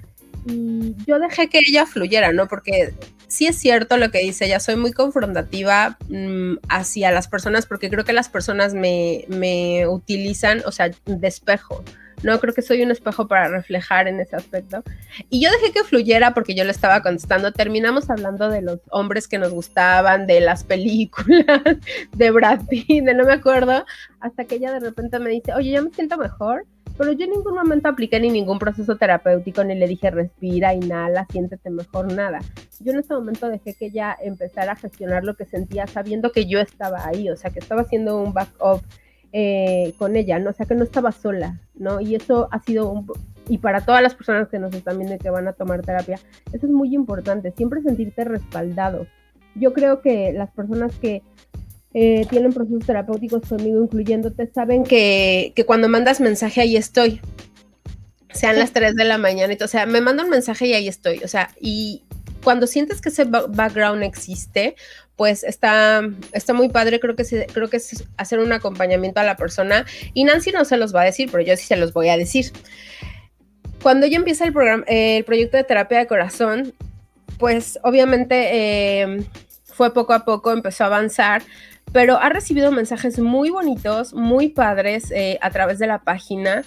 yo 0.46 1.20
dejé 1.20 1.50
que 1.50 1.60
ella 1.60 1.86
fluyera, 1.86 2.32
¿no? 2.34 2.48
Porque 2.48 2.94
sí 3.28 3.48
es 3.48 3.58
cierto 3.58 3.98
lo 3.98 4.12
que 4.12 4.20
dice 4.20 4.46
ella, 4.46 4.60
soy 4.60 4.76
muy 4.76 4.94
confrontativa 4.94 5.98
mm, 6.10 6.56
hacia 6.70 7.12
las 7.12 7.28
personas 7.28 7.66
porque 7.66 7.90
creo 7.90 8.06
que 8.06 8.14
las 8.14 8.30
personas 8.30 8.74
me, 8.74 9.26
me 9.28 9.88
utilizan, 9.88 10.62
o 10.66 10.72
sea, 10.72 10.92
de 11.06 11.28
espejo. 11.28 11.84
No, 12.24 12.40
creo 12.40 12.54
que 12.54 12.62
soy 12.62 12.82
un 12.82 12.92
espejo 12.92 13.28
para 13.28 13.50
reflejar 13.50 14.08
en 14.08 14.20
ese 14.22 14.38
aspecto. 14.38 14.82
Y 15.30 15.44
yo 15.44 15.52
dejé 15.52 15.74
que 15.74 15.84
fluyera 15.84 16.34
porque 16.34 16.56
yo 16.56 16.64
le 16.64 16.72
estaba 16.72 17.02
contestando. 17.02 17.52
Terminamos 17.52 18.10
hablando 18.10 18.50
de 18.50 18.62
los 18.62 18.80
hombres 18.92 19.28
que 19.28 19.38
nos 19.38 19.52
gustaban, 19.52 20.26
de 20.26 20.40
las 20.40 20.64
películas, 20.64 21.46
de 22.14 22.32
Brad 22.32 22.62
Pitt, 22.70 23.04
de 23.04 23.14
no 23.14 23.26
me 23.26 23.34
acuerdo, 23.34 23.86
hasta 24.22 24.46
que 24.46 24.56
ella 24.56 24.72
de 24.72 24.80
repente 24.80 25.20
me 25.20 25.32
dice, 25.32 25.54
oye, 25.54 25.72
ya 25.72 25.82
me 25.82 25.90
siento 25.92 26.18
mejor 26.18 26.66
pero 26.98 27.12
yo 27.12 27.26
en 27.26 27.32
ningún 27.32 27.56
momento 27.56 27.90
apliqué 27.90 28.20
ni 28.20 28.30
ningún 28.30 28.60
proceso 28.60 28.98
terapéutico, 28.98 29.64
ni 29.64 29.76
le 29.76 29.88
dije 29.88 30.12
respira, 30.12 30.74
inhala, 30.74 31.26
siéntete 31.32 31.70
mejor, 31.70 32.14
nada. 32.14 32.40
Yo 32.80 32.92
en 32.92 33.00
ese 33.00 33.14
momento 33.14 33.50
dejé 33.50 33.74
que 33.74 33.88
ella 33.88 34.16
empezara 34.22 34.74
a 34.74 34.76
gestionar 34.76 35.24
lo 35.24 35.36
que 35.36 35.46
sentía 35.46 35.88
sabiendo 35.88 36.32
que 36.32 36.46
yo 36.46 36.60
estaba 36.60 37.08
ahí, 37.08 37.30
o 37.30 37.36
sea, 37.36 37.52
que 37.52 37.60
estaba 37.60 37.82
haciendo 37.82 38.22
un 38.22 38.34
backup 38.34 38.82
eh, 39.32 39.94
con 39.98 40.16
ella, 40.16 40.38
¿no? 40.38 40.52
O 40.52 40.54
sea, 40.54 40.68
que 40.68 40.76
no 40.76 40.84
estaba 40.84 41.12
sola, 41.12 41.60
¿no? 41.74 42.00
Y 42.00 42.16
eso 42.16 42.48
ha 42.52 42.60
sido 42.60 42.92
un... 42.92 43.08
Y 43.50 43.58
para 43.58 43.82
todas 43.82 44.04
las 44.04 44.14
personas 44.14 44.48
que 44.48 44.60
nos 44.60 44.74
están 44.76 44.98
viendo 44.98 45.16
y 45.16 45.18
que 45.18 45.32
van 45.32 45.48
a 45.48 45.54
tomar 45.54 45.82
terapia, 45.82 46.20
eso 46.52 46.68
es 46.68 46.72
muy 46.72 46.94
importante, 46.94 47.52
siempre 47.52 47.82
sentirte 47.82 48.24
respaldado. 48.24 49.08
Yo 49.56 49.74
creo 49.74 50.02
que 50.02 50.34
las 50.34 50.52
personas 50.52 50.96
que 51.00 51.24
eh, 51.94 52.26
tienen 52.30 52.54
procesos 52.54 52.86
terapéuticos 52.86 53.48
conmigo, 53.48 53.84
incluyéndote, 53.84 54.50
saben 54.54 54.84
que, 54.84 55.54
cuando 55.68 55.90
mandas 55.90 56.20
mensaje 56.20 56.62
ahí 56.62 56.76
estoy. 56.76 57.22
Sean 58.32 58.58
las 58.58 58.72
3 58.72 58.96
de 58.96 59.04
la 59.06 59.20
mañana, 59.20 59.56
o 59.62 59.68
sea, 59.68 59.86
me 59.86 60.02
manda 60.02 60.24
un 60.24 60.30
mensaje 60.32 60.66
y 60.66 60.74
ahí 60.74 60.88
estoy. 60.88 61.20
O 61.24 61.28
sea, 61.28 61.52
y 61.62 62.02
cuando 62.44 62.66
sientes 62.66 63.00
que 63.00 63.10
ese 63.10 63.26
background 63.26 64.02
existe, 64.02 64.76
pues 65.16 65.44
está, 65.44 66.02
está 66.32 66.54
muy 66.54 66.70
padre. 66.70 67.00
Creo 67.00 67.16
que, 67.16 67.24
creo 67.54 67.70
que 67.70 67.78
es 67.78 68.04
hacer 68.18 68.40
un 68.40 68.52
acompañamiento 68.52 69.20
a 69.20 69.24
la 69.24 69.38
persona. 69.38 69.86
Y 70.16 70.24
Nancy 70.24 70.52
no 70.52 70.66
se 70.66 70.78
los 70.78 70.96
va 70.96 71.02
a 71.02 71.06
decir, 71.06 71.30
pero 71.32 71.44
yo 71.44 71.56
sí 71.58 71.66
se 71.66 71.78
los 71.78 71.94
voy 71.94 72.10
a 72.10 72.18
decir. 72.18 72.52
Cuando 73.84 74.08
yo 74.08 74.16
empieza 74.16 74.46
el, 74.46 74.54
programa, 74.54 74.84
el 74.88 75.24
proyecto 75.26 75.58
de 75.58 75.64
terapia 75.64 76.00
de 76.00 76.08
corazón, 76.08 76.74
pues 77.38 77.78
obviamente 77.84 79.02
eh, 79.02 79.24
fue 79.66 79.94
poco 79.94 80.14
a 80.14 80.26
poco, 80.26 80.52
empezó 80.52 80.86
a 80.86 80.88
avanzar 80.88 81.44
pero 81.94 82.18
ha 82.20 82.30
recibido 82.30 82.72
mensajes 82.72 83.20
muy 83.20 83.52
bonitos, 83.52 84.14
muy 84.14 84.50
padres 84.50 85.12
eh, 85.12 85.38
a 85.42 85.52
través 85.52 85.80
de 85.80 85.88
la 85.88 86.00
página 86.00 86.64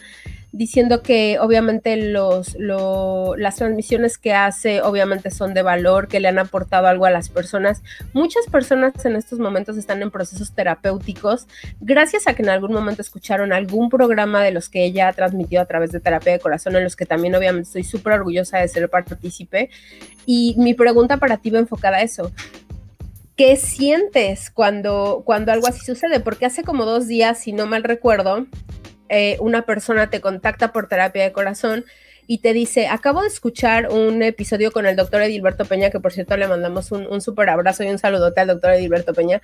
diciendo 0.57 1.03
que 1.03 1.39
obviamente 1.39 1.97
los, 1.97 2.57
las 2.59 3.57
transmisiones 3.57 4.16
que 4.16 4.33
hace 4.33 4.81
obviamente 4.81 5.31
son 5.31 5.53
de 5.53 5.61
valor, 5.61 6.09
que 6.09 6.18
le 6.18 6.29
han 6.29 6.39
aportado 6.39 6.87
algo 6.87 7.05
a 7.05 7.11
las 7.11 7.29
personas. 7.29 7.83
Muchas 8.14 8.47
personas 8.47 9.05
en 9.05 9.16
estos 9.16 9.39
momentos 9.39 9.77
están 9.77 10.01
en 10.01 10.11
procesos 10.11 10.53
terapéuticos 10.53 11.47
gracias 11.81 12.27
a 12.27 12.35
que 12.35 12.43
en 12.43 12.49
algún 12.49 12.72
momento 12.72 13.03
escucharon 13.03 13.53
algún 13.53 13.91
programa 13.91 14.43
de 14.43 14.53
los 14.53 14.70
que 14.70 14.85
ella 14.85 15.09
ha 15.09 15.12
transmitido 15.12 15.61
a 15.61 15.66
través 15.66 15.93
de 15.93 16.01
terapia 16.01 16.33
de 16.33 16.41
corazón, 16.41 16.74
en 16.77 16.85
los 16.85 16.97
que 16.97 17.05
también 17.05 17.35
obviamente 17.35 17.66
estoy 17.66 17.85
súper 17.85 18.14
orgullosa 18.14 18.59
de 18.59 18.68
ser 18.68 18.89
partícipe. 18.89 19.68
Y 20.24 20.55
mi 20.57 20.72
pregunta 20.72 21.18
para 21.18 21.37
ti 21.37 21.51
va 21.51 21.59
enfocada 21.59 21.99
a 21.99 22.03
eso. 22.03 22.33
¿Qué 23.37 23.57
sientes 23.57 24.51
cuando, 24.51 25.22
cuando 25.26 25.53
algo 25.53 25.66
así 25.66 25.84
sucede? 25.84 26.20
Porque 26.20 26.47
hace 26.47 26.64
como 26.64 26.87
dos 26.87 27.07
días, 27.07 27.39
si 27.39 27.53
no 27.53 27.66
mal 27.66 27.84
recuerdo, 27.84 28.47
eh, 29.11 29.37
una 29.41 29.66
persona 29.66 30.09
te 30.09 30.22
contacta 30.22 30.72
por 30.72 30.89
terapia 30.89 31.22
de 31.22 31.32
corazón 31.32 31.84
y 32.26 32.39
te 32.39 32.55
dice, 32.55 32.87
acabo 32.89 33.20
de 33.20 33.28
escuchar 33.28 33.93
un 33.93 34.22
episodio 34.22 34.72
con 34.72 34.87
el 34.87 34.97
doctor 34.97 35.20
Edilberto 35.20 35.66
Peña, 35.66 35.91
que 35.91 36.01
por 36.01 36.14
cierto 36.14 36.37
le 36.39 36.49
mandamos 36.49 36.91
un, 36.93 37.07
un 37.07 37.20
súper 37.20 37.51
abrazo 37.51 37.84
y 37.84 37.89
un 37.89 37.99
saludote 37.99 38.41
al 38.41 38.49
doctor 38.49 38.72
Edilberto 38.72 39.12
Peña. 39.12 39.41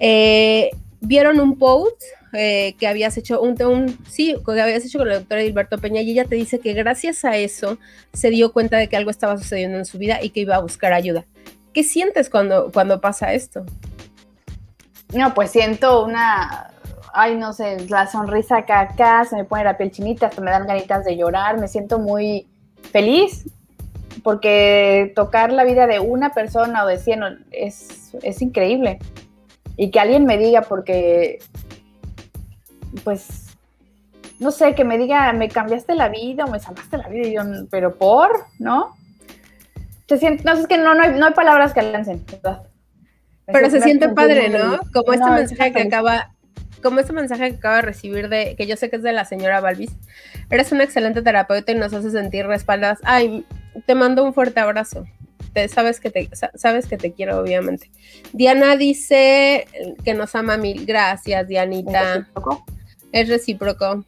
Eh, 0.00 0.70
vieron 1.00 1.38
un 1.38 1.58
post 1.58 2.02
eh, 2.32 2.74
que 2.76 2.88
habías 2.88 3.16
hecho, 3.16 3.40
un, 3.40 3.60
un, 3.62 3.98
sí, 4.10 4.36
que 4.44 4.60
habías 4.60 4.84
hecho 4.84 4.98
con 4.98 5.08
el 5.08 5.20
doctor 5.20 5.38
Edilberto 5.38 5.78
Peña 5.78 6.00
y 6.00 6.10
ella 6.10 6.24
te 6.24 6.34
dice 6.34 6.58
que 6.58 6.72
gracias 6.72 7.24
a 7.24 7.36
eso 7.36 7.78
se 8.12 8.30
dio 8.30 8.52
cuenta 8.52 8.78
de 8.78 8.88
que 8.88 8.96
algo 8.96 9.12
estaba 9.12 9.38
sucediendo 9.38 9.78
en 9.78 9.84
su 9.84 9.98
vida 9.98 10.18
y 10.20 10.30
que 10.30 10.40
iba 10.40 10.56
a 10.56 10.60
buscar 10.60 10.92
ayuda. 10.92 11.24
¿Qué 11.72 11.84
sientes 11.84 12.28
cuando, 12.28 12.70
cuando 12.72 13.00
pasa 13.00 13.32
esto? 13.32 13.64
No, 15.14 15.34
pues 15.34 15.50
siento 15.50 16.04
una, 16.04 16.70
ay, 17.12 17.36
no 17.36 17.52
sé, 17.52 17.86
la 17.88 18.06
sonrisa 18.06 18.58
acá, 18.58 18.80
acá, 18.80 19.24
se 19.24 19.36
me 19.36 19.44
pone 19.44 19.64
la 19.64 19.76
piel 19.76 19.90
chinita, 19.90 20.26
hasta 20.26 20.40
me 20.40 20.50
dan 20.50 20.66
ganitas 20.66 21.04
de 21.04 21.16
llorar, 21.16 21.58
me 21.58 21.68
siento 21.68 21.98
muy 21.98 22.46
feliz 22.90 23.44
porque 24.22 25.12
tocar 25.14 25.52
la 25.52 25.64
vida 25.64 25.86
de 25.86 26.00
una 26.00 26.30
persona 26.30 26.84
o 26.84 26.86
de 26.86 26.98
cien 26.98 27.22
es, 27.50 28.14
es 28.22 28.42
increíble. 28.42 28.98
Y 29.76 29.90
que 29.90 30.00
alguien 30.00 30.26
me 30.26 30.38
diga, 30.38 30.62
porque, 30.62 31.38
pues, 33.04 33.56
no 34.38 34.50
sé, 34.50 34.74
que 34.74 34.84
me 34.84 34.98
diga, 34.98 35.32
me 35.32 35.48
cambiaste 35.48 35.94
la 35.94 36.08
vida 36.08 36.44
o 36.44 36.50
me 36.50 36.60
salvaste 36.60 36.98
la 36.98 37.08
vida, 37.08 37.26
y 37.26 37.34
yo, 37.34 37.42
pero 37.70 37.96
por, 37.96 38.30
¿no? 38.58 38.96
No, 40.08 40.52
es 40.52 40.66
que 40.66 40.78
no, 40.78 40.94
no, 40.94 41.26
hay, 41.26 41.32
palabras 41.32 41.72
que 41.72 41.82
lancen, 41.82 42.24
Pero 43.46 43.70
se 43.70 43.80
siente 43.80 44.08
padre, 44.10 44.48
¿no? 44.48 44.78
Como 44.92 45.12
este 45.12 45.30
mensaje 45.30 45.72
que 45.72 45.82
acaba, 45.82 46.32
como 46.82 47.00
este 47.00 47.12
mensaje 47.12 47.50
que 47.50 47.56
acaba 47.56 47.76
de 47.76 47.82
recibir 47.82 48.28
de, 48.28 48.54
que 48.56 48.66
yo 48.66 48.76
sé 48.76 48.90
que 48.90 48.96
es 48.96 49.02
de 49.02 49.12
la 49.12 49.24
señora 49.24 49.60
Balvis, 49.60 49.92
eres 50.50 50.72
una 50.72 50.84
excelente 50.84 51.22
terapeuta 51.22 51.72
y 51.72 51.76
nos 51.76 51.92
hace 51.92 52.10
sentir 52.10 52.46
respaldas. 52.46 52.98
Ay, 53.04 53.46
te 53.86 53.94
mando 53.94 54.24
un 54.24 54.34
fuerte 54.34 54.60
abrazo. 54.60 55.06
Te, 55.52 55.68
sabes 55.68 56.00
que 56.00 56.10
te 56.10 56.30
sabes 56.54 56.86
que 56.86 56.96
te 56.96 57.12
quiero 57.12 57.38
obviamente. 57.38 57.90
Diana 58.32 58.76
dice 58.76 59.66
que 60.04 60.14
nos 60.14 60.34
ama 60.34 60.56
mil. 60.56 60.86
Gracias, 60.86 61.46
Dianita. 61.46 62.00
¿Es 62.02 62.16
recíproco? 62.16 62.64
Es 63.12 63.28
recíproco. 63.28 64.04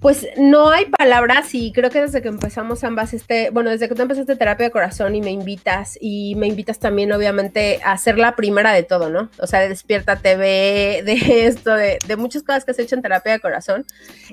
Pues 0.00 0.26
no 0.36 0.70
hay 0.70 0.86
palabras 0.86 1.54
y 1.54 1.72
creo 1.72 1.90
que 1.90 2.02
desde 2.02 2.22
que 2.22 2.28
empezamos 2.28 2.84
ambas 2.84 3.14
este, 3.14 3.50
bueno, 3.50 3.70
desde 3.70 3.88
que 3.88 3.94
tú 3.94 4.02
empezaste 4.02 4.36
terapia 4.36 4.66
de 4.66 4.70
corazón 4.70 5.14
y 5.14 5.20
me 5.20 5.30
invitas 5.30 5.98
y 6.00 6.34
me 6.36 6.46
invitas 6.46 6.78
también 6.78 7.12
obviamente 7.12 7.80
a 7.84 7.96
ser 7.96 8.18
la 8.18 8.36
primera 8.36 8.72
de 8.72 8.82
todo, 8.82 9.08
¿no? 9.08 9.30
O 9.38 9.46
sea, 9.46 9.60
de 9.60 9.68
Despierta 9.68 10.16
TV, 10.16 11.02
de 11.04 11.46
esto, 11.46 11.74
de, 11.74 11.98
de 12.06 12.16
muchas 12.16 12.42
cosas 12.42 12.64
que 12.64 12.72
has 12.72 12.78
hecho 12.78 12.94
en 12.94 13.02
terapia 13.02 13.32
de 13.32 13.40
corazón 13.40 13.86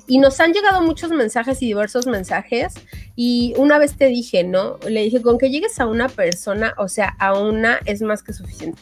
y 0.06 0.18
nos 0.18 0.38
han 0.40 0.52
llegado 0.52 0.82
muchos 0.82 1.10
mensajes 1.10 1.62
y 1.62 1.66
diversos 1.66 2.06
mensajes 2.06 2.74
y 3.16 3.54
una 3.56 3.78
vez 3.78 3.96
te 3.96 4.06
dije, 4.06 4.44
¿no? 4.44 4.78
Le 4.88 5.02
dije, 5.02 5.22
con 5.22 5.38
que 5.38 5.50
llegues 5.50 5.80
a 5.80 5.86
una 5.86 6.08
persona, 6.08 6.74
o 6.78 6.88
sea, 6.88 7.14
a 7.18 7.38
una 7.38 7.78
es 7.84 8.02
más 8.02 8.22
que 8.22 8.32
suficiente, 8.32 8.80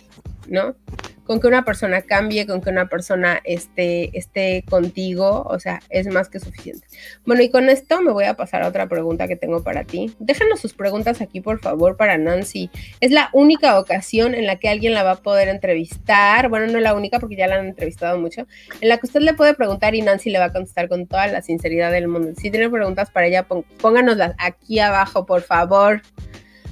¿no? 0.52 0.76
con 1.24 1.40
que 1.40 1.46
una 1.46 1.64
persona 1.64 2.02
cambie, 2.02 2.46
con 2.46 2.60
que 2.60 2.70
una 2.70 2.88
persona 2.88 3.40
esté, 3.44 4.16
esté 4.18 4.64
contigo, 4.68 5.42
o 5.48 5.58
sea, 5.58 5.80
es 5.88 6.06
más 6.08 6.28
que 6.28 6.40
suficiente. 6.40 6.86
Bueno, 7.24 7.42
y 7.42 7.50
con 7.50 7.68
esto 7.68 8.02
me 8.02 8.12
voy 8.12 8.24
a 8.24 8.34
pasar 8.34 8.62
a 8.62 8.68
otra 8.68 8.88
pregunta 8.88 9.28
que 9.28 9.36
tengo 9.36 9.62
para 9.62 9.84
ti. 9.84 10.14
Déjanos 10.18 10.60
sus 10.60 10.74
preguntas 10.74 11.20
aquí, 11.20 11.40
por 11.40 11.60
favor, 11.60 11.96
para 11.96 12.18
Nancy. 12.18 12.70
Es 13.00 13.12
la 13.12 13.30
única 13.32 13.78
ocasión 13.78 14.34
en 14.34 14.46
la 14.46 14.56
que 14.56 14.68
alguien 14.68 14.94
la 14.94 15.04
va 15.04 15.12
a 15.12 15.16
poder 15.16 15.48
entrevistar, 15.48 16.48
bueno, 16.48 16.66
no 16.66 16.80
la 16.80 16.94
única 16.94 17.20
porque 17.20 17.36
ya 17.36 17.46
la 17.46 17.56
han 17.56 17.66
entrevistado 17.66 18.18
mucho, 18.18 18.46
en 18.80 18.88
la 18.88 18.98
que 18.98 19.06
usted 19.06 19.20
le 19.20 19.34
puede 19.34 19.54
preguntar 19.54 19.94
y 19.94 20.02
Nancy 20.02 20.30
le 20.30 20.38
va 20.38 20.46
a 20.46 20.52
contestar 20.52 20.88
con 20.88 21.06
toda 21.06 21.28
la 21.28 21.42
sinceridad 21.42 21.92
del 21.92 22.08
mundo. 22.08 22.32
Si 22.36 22.50
tiene 22.50 22.68
preguntas 22.68 23.10
para 23.10 23.26
ella, 23.28 23.46
pónganoslas 23.80 24.34
aquí 24.38 24.80
abajo, 24.80 25.24
por 25.24 25.42
favor. 25.42 26.02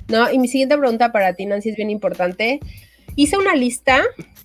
¿No? 0.08 0.28
Y 0.28 0.40
mi 0.40 0.48
siguiente 0.48 0.76
pregunta 0.76 1.12
para 1.12 1.34
ti, 1.34 1.46
Nancy, 1.46 1.70
es 1.70 1.76
bien 1.76 1.88
importante. 1.88 2.58
Hice 3.16 3.36
una 3.36 3.54
lista 3.54 4.02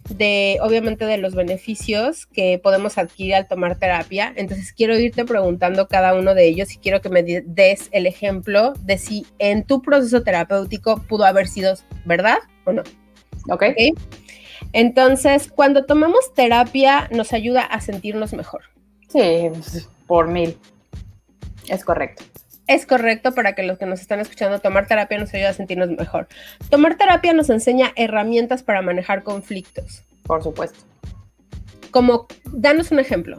de, 0.09 0.57
obviamente, 0.61 1.05
de 1.05 1.18
los 1.18 1.36
beneficios 1.36 2.26
que 2.28 2.59
podemos 2.61 2.97
adquirir 2.97 3.36
al 3.36 3.47
tomar 3.47 3.78
terapia. 3.78 4.34
Entonces, 4.36 4.72
quiero 4.74 4.97
irte 4.97 5.26
preguntando 5.26 5.88
cada 5.88 6.13
uno 6.13 6.34
de 6.34 6.47
ellos 6.47 6.74
y 6.74 6.78
quiero 6.78 7.01
que 7.01 7.09
me 7.09 7.24
des 7.24 7.89
el 7.91 8.05
ejemplo 8.05 8.74
de 8.82 8.97
si 8.97 9.26
en 9.39 9.63
tu 9.63 9.82
proceso 9.82 10.24
terapéutico 10.24 11.01
pudo 11.07 11.26
haber 11.26 11.47
sido 11.47 11.76
verdad 12.05 12.38
o 12.66 12.74
no. 12.74 12.84
Ok. 13.49 13.63
Entonces, 14.74 15.51
cuando 15.53 15.86
tomamos 15.86 16.34
terapia, 16.34 17.07
nos 17.11 17.34
ayuda 17.34 17.61
a 17.61 17.82
sentirnos 17.82 18.34
mejor. 18.34 18.61
Sí, 19.09 19.49
por 20.07 20.28
mil. 20.28 20.57
Es 21.68 21.84
correcto 21.84 22.24
es 22.68 22.86
correcto 22.86 23.34
para 23.34 23.53
que 23.53 23.63
los 23.63 23.78
que 23.78 23.86
nos 23.86 24.01
están 24.01 24.20
escuchando, 24.20 24.59
tomar 24.59 24.88
terapia 24.88 25.18
nos 25.18 25.34
ayuda 25.34 25.49
a 25.49 25.53
sentirnos 25.53 25.89
mejor. 25.89 26.28
Tomar 26.70 26.95
terapia 26.95 27.34
nos 27.34 27.49
enseña 27.49 27.91
herramientas 27.95 28.63
para 28.63 28.82
manejar 28.82 29.24
conflictos. 29.24 30.03
Por 30.24 30.41
supuesto. 30.43 30.80
Como, 31.91 32.28
danos 32.45 32.91
un 32.91 32.99
ejemplo. 32.99 33.38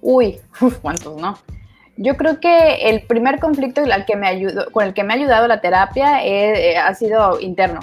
Uy, 0.00 0.38
cuántos, 0.82 1.20
¿no? 1.20 1.38
Yo 1.96 2.16
creo 2.16 2.40
que 2.40 2.90
el 2.90 3.02
primer 3.06 3.38
conflicto 3.38 3.82
que 4.06 4.16
me 4.16 4.26
ayudó, 4.26 4.70
con 4.72 4.84
el 4.84 4.94
que 4.94 5.04
me 5.04 5.14
ha 5.14 5.16
ayudado 5.16 5.46
la 5.46 5.60
terapia 5.60 6.24
eh, 6.24 6.76
ha 6.76 6.92
sido 6.94 7.40
interno, 7.40 7.80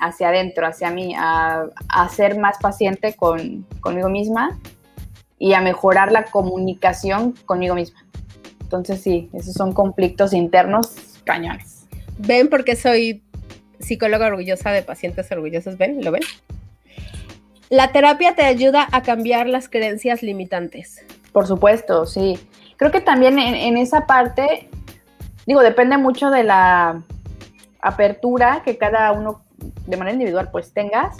hacia 0.00 0.28
adentro, 0.28 0.66
hacia 0.66 0.90
mí, 0.90 1.14
a, 1.18 1.66
a 1.88 2.08
ser 2.08 2.38
más 2.38 2.58
paciente 2.58 3.14
con, 3.14 3.66
conmigo 3.80 4.08
misma 4.08 4.58
y 5.38 5.54
a 5.54 5.60
mejorar 5.60 6.12
la 6.12 6.24
comunicación 6.24 7.32
conmigo 7.44 7.74
misma. 7.74 8.04
Entonces 8.76 9.02
sí, 9.02 9.30
esos 9.32 9.54
son 9.54 9.72
conflictos 9.72 10.32
internos 10.32 10.92
cañones. 11.24 11.86
¿Ven 12.18 12.48
por 12.48 12.64
qué 12.64 12.76
soy 12.76 13.22
psicóloga 13.80 14.26
orgullosa 14.26 14.70
de 14.70 14.82
pacientes 14.82 15.30
orgullosos? 15.30 15.78
¿Ven? 15.78 16.04
¿Lo 16.04 16.10
ven? 16.10 16.22
La 17.70 17.92
terapia 17.92 18.34
te 18.34 18.42
ayuda 18.42 18.88
a 18.92 19.02
cambiar 19.02 19.46
las 19.46 19.68
creencias 19.68 20.22
limitantes. 20.22 21.04
Por 21.32 21.46
supuesto, 21.46 22.06
sí. 22.06 22.38
Creo 22.76 22.90
que 22.90 23.00
también 23.00 23.38
en, 23.38 23.76
esa 23.76 24.06
parte, 24.06 24.68
digo, 25.46 25.62
depende 25.62 25.96
mucho 25.96 26.30
de 26.30 26.44
la 26.44 27.02
apertura 27.80 28.62
que 28.64 28.76
cada 28.76 29.12
uno 29.12 29.42
de 29.86 29.96
manera 29.96 30.14
individual 30.14 30.50
pues 30.50 30.72
tengas, 30.72 31.16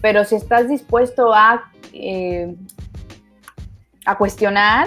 pero 0.00 0.24
si 0.24 0.36
estás 0.36 0.68
dispuesto 0.68 1.34
a, 1.34 1.70
eh, 1.92 2.54
a 4.04 4.16
cuestionar, 4.16 4.86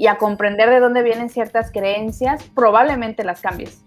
y 0.00 0.06
a 0.06 0.16
comprender 0.16 0.70
de 0.70 0.80
dónde 0.80 1.02
vienen 1.02 1.28
ciertas 1.28 1.70
creencias, 1.70 2.42
probablemente 2.54 3.22
las 3.22 3.42
cambies. 3.42 3.84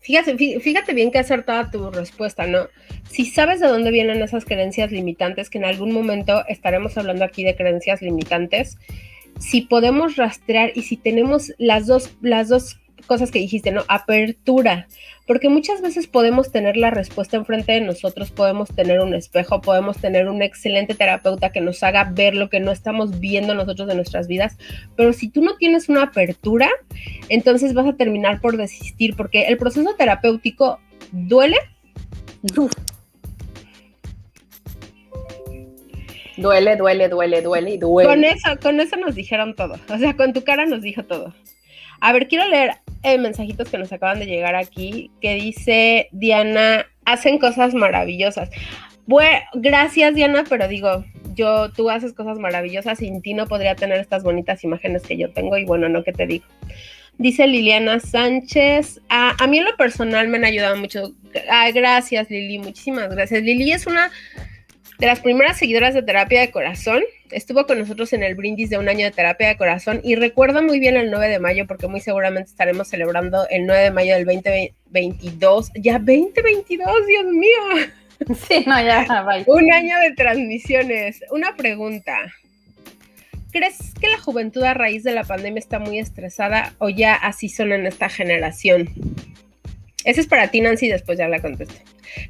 Fíjate, 0.00 0.38
fíjate 0.38 0.94
bien 0.94 1.10
que 1.10 1.18
acertada 1.18 1.70
tu 1.70 1.90
respuesta, 1.90 2.46
¿no? 2.46 2.60
Si 3.10 3.26
sabes 3.26 3.60
de 3.60 3.68
dónde 3.68 3.90
vienen 3.90 4.22
esas 4.22 4.46
creencias 4.46 4.90
limitantes, 4.90 5.50
que 5.50 5.58
en 5.58 5.66
algún 5.66 5.92
momento 5.92 6.46
estaremos 6.48 6.96
hablando 6.96 7.26
aquí 7.26 7.44
de 7.44 7.56
creencias 7.56 8.00
limitantes, 8.00 8.78
si 9.38 9.60
podemos 9.60 10.16
rastrear 10.16 10.72
y 10.74 10.80
si 10.80 10.96
tenemos 10.96 11.52
las 11.58 11.86
dos, 11.86 12.16
las 12.22 12.48
dos 12.48 12.80
cosas 13.06 13.30
que 13.30 13.38
dijiste, 13.38 13.70
¿no? 13.70 13.84
Apertura, 13.88 14.88
porque 15.26 15.48
muchas 15.48 15.82
veces 15.82 16.06
podemos 16.06 16.50
tener 16.50 16.76
la 16.76 16.90
respuesta 16.90 17.36
enfrente 17.36 17.72
de 17.72 17.80
nosotros, 17.82 18.30
podemos 18.30 18.70
tener 18.74 19.00
un 19.00 19.14
espejo, 19.14 19.60
podemos 19.60 19.98
tener 19.98 20.28
un 20.28 20.42
excelente 20.42 20.94
terapeuta 20.94 21.50
que 21.50 21.60
nos 21.60 21.82
haga 21.82 22.04
ver 22.04 22.34
lo 22.34 22.48
que 22.48 22.60
no 22.60 22.72
estamos 22.72 23.20
viendo 23.20 23.54
nosotros 23.54 23.88
de 23.88 23.94
nuestras 23.94 24.26
vidas, 24.26 24.56
pero 24.96 25.12
si 25.12 25.28
tú 25.28 25.42
no 25.42 25.56
tienes 25.56 25.88
una 25.88 26.04
apertura, 26.04 26.68
entonces 27.28 27.74
vas 27.74 27.86
a 27.86 27.96
terminar 27.96 28.40
por 28.40 28.56
desistir, 28.56 29.14
porque 29.16 29.48
el 29.48 29.58
proceso 29.58 29.94
terapéutico 29.96 30.80
duele. 31.12 31.56
Duele, 36.38 36.76
duele, 36.76 37.08
duele, 37.08 37.42
duele 37.42 37.70
y 37.72 37.78
duele. 37.78 38.08
Con 38.08 38.22
eso, 38.22 38.48
con 38.62 38.78
eso 38.78 38.96
nos 38.96 39.16
dijeron 39.16 39.56
todo. 39.56 39.74
O 39.88 39.98
sea, 39.98 40.14
con 40.14 40.32
tu 40.32 40.44
cara 40.44 40.66
nos 40.66 40.82
dijo 40.82 41.02
todo. 41.02 41.34
A 42.00 42.12
ver, 42.12 42.28
quiero 42.28 42.46
leer 42.48 42.72
eh, 43.02 43.18
mensajitos 43.18 43.68
que 43.68 43.78
nos 43.78 43.92
acaban 43.92 44.18
de 44.18 44.26
llegar 44.26 44.54
aquí, 44.54 45.10
que 45.20 45.34
dice 45.34 46.08
Diana, 46.12 46.86
hacen 47.04 47.38
cosas 47.38 47.74
maravillosas. 47.74 48.50
Bueno, 49.06 49.40
gracias 49.54 50.14
Diana, 50.14 50.44
pero 50.48 50.68
digo, 50.68 51.04
yo, 51.34 51.70
tú 51.70 51.88
haces 51.88 52.12
cosas 52.12 52.38
maravillosas, 52.38 52.98
sin 52.98 53.22
ti 53.22 53.32
no 53.32 53.46
podría 53.46 53.74
tener 53.74 54.00
estas 54.00 54.22
bonitas 54.22 54.64
imágenes 54.64 55.02
que 55.02 55.16
yo 55.16 55.30
tengo 55.32 55.56
y 55.56 55.64
bueno, 55.64 55.88
no 55.88 56.04
que 56.04 56.12
te 56.12 56.26
digo. 56.26 56.44
Dice 57.16 57.46
Liliana 57.46 57.98
Sánchez, 57.98 59.00
a, 59.08 59.34
mí 59.48 59.58
en 59.58 59.64
lo 59.64 59.76
personal 59.76 60.28
me 60.28 60.36
han 60.36 60.44
ayudado 60.44 60.76
mucho. 60.76 61.14
Ay, 61.50 61.72
gracias 61.72 62.30
Lili, 62.30 62.58
muchísimas 62.58 63.08
gracias. 63.08 63.42
Lili 63.42 63.72
es 63.72 63.86
una 63.86 64.10
de 64.98 65.06
las 65.06 65.20
primeras 65.20 65.56
seguidoras 65.58 65.94
de 65.94 66.02
terapia 66.02 66.40
de 66.40 66.50
corazón. 66.50 67.02
Estuvo 67.30 67.66
con 67.66 67.78
nosotros 67.78 68.12
en 68.12 68.22
el 68.22 68.34
brindis 68.34 68.70
de 68.70 68.78
un 68.78 68.88
año 68.88 69.04
de 69.04 69.12
terapia 69.12 69.48
de 69.48 69.56
corazón 69.56 70.00
y 70.02 70.16
recuerdo 70.16 70.62
muy 70.62 70.80
bien 70.80 70.96
el 70.96 71.10
9 71.10 71.28
de 71.28 71.38
mayo 71.38 71.66
porque 71.66 71.86
muy 71.86 72.00
seguramente 72.00 72.50
estaremos 72.50 72.88
celebrando 72.88 73.46
el 73.48 73.66
9 73.66 73.82
de 73.84 73.90
mayo 73.90 74.14
del 74.14 74.24
2022. 74.24 75.70
Ya 75.76 75.98
2022, 75.98 77.06
Dios 77.06 77.24
mío. 77.24 77.88
Sí, 78.48 78.64
no, 78.66 78.82
ya, 78.82 79.06
bye. 79.22 79.44
Un 79.46 79.72
año 79.72 79.96
de 80.00 80.10
transmisiones. 80.10 81.20
Una 81.30 81.54
pregunta. 81.54 82.18
¿Crees 83.52 83.94
que 84.00 84.08
la 84.08 84.18
juventud 84.18 84.64
a 84.64 84.74
raíz 84.74 85.04
de 85.04 85.12
la 85.12 85.22
pandemia 85.22 85.60
está 85.60 85.78
muy 85.78 86.00
estresada 86.00 86.74
o 86.78 86.88
ya 86.88 87.14
así 87.14 87.48
son 87.48 87.72
en 87.72 87.86
esta 87.86 88.08
generación? 88.08 88.90
Esa 90.08 90.22
es 90.22 90.26
para 90.26 90.48
ti, 90.48 90.62
Nancy, 90.62 90.88
después 90.88 91.18
ya 91.18 91.28
la 91.28 91.42
contesto. 91.42 91.74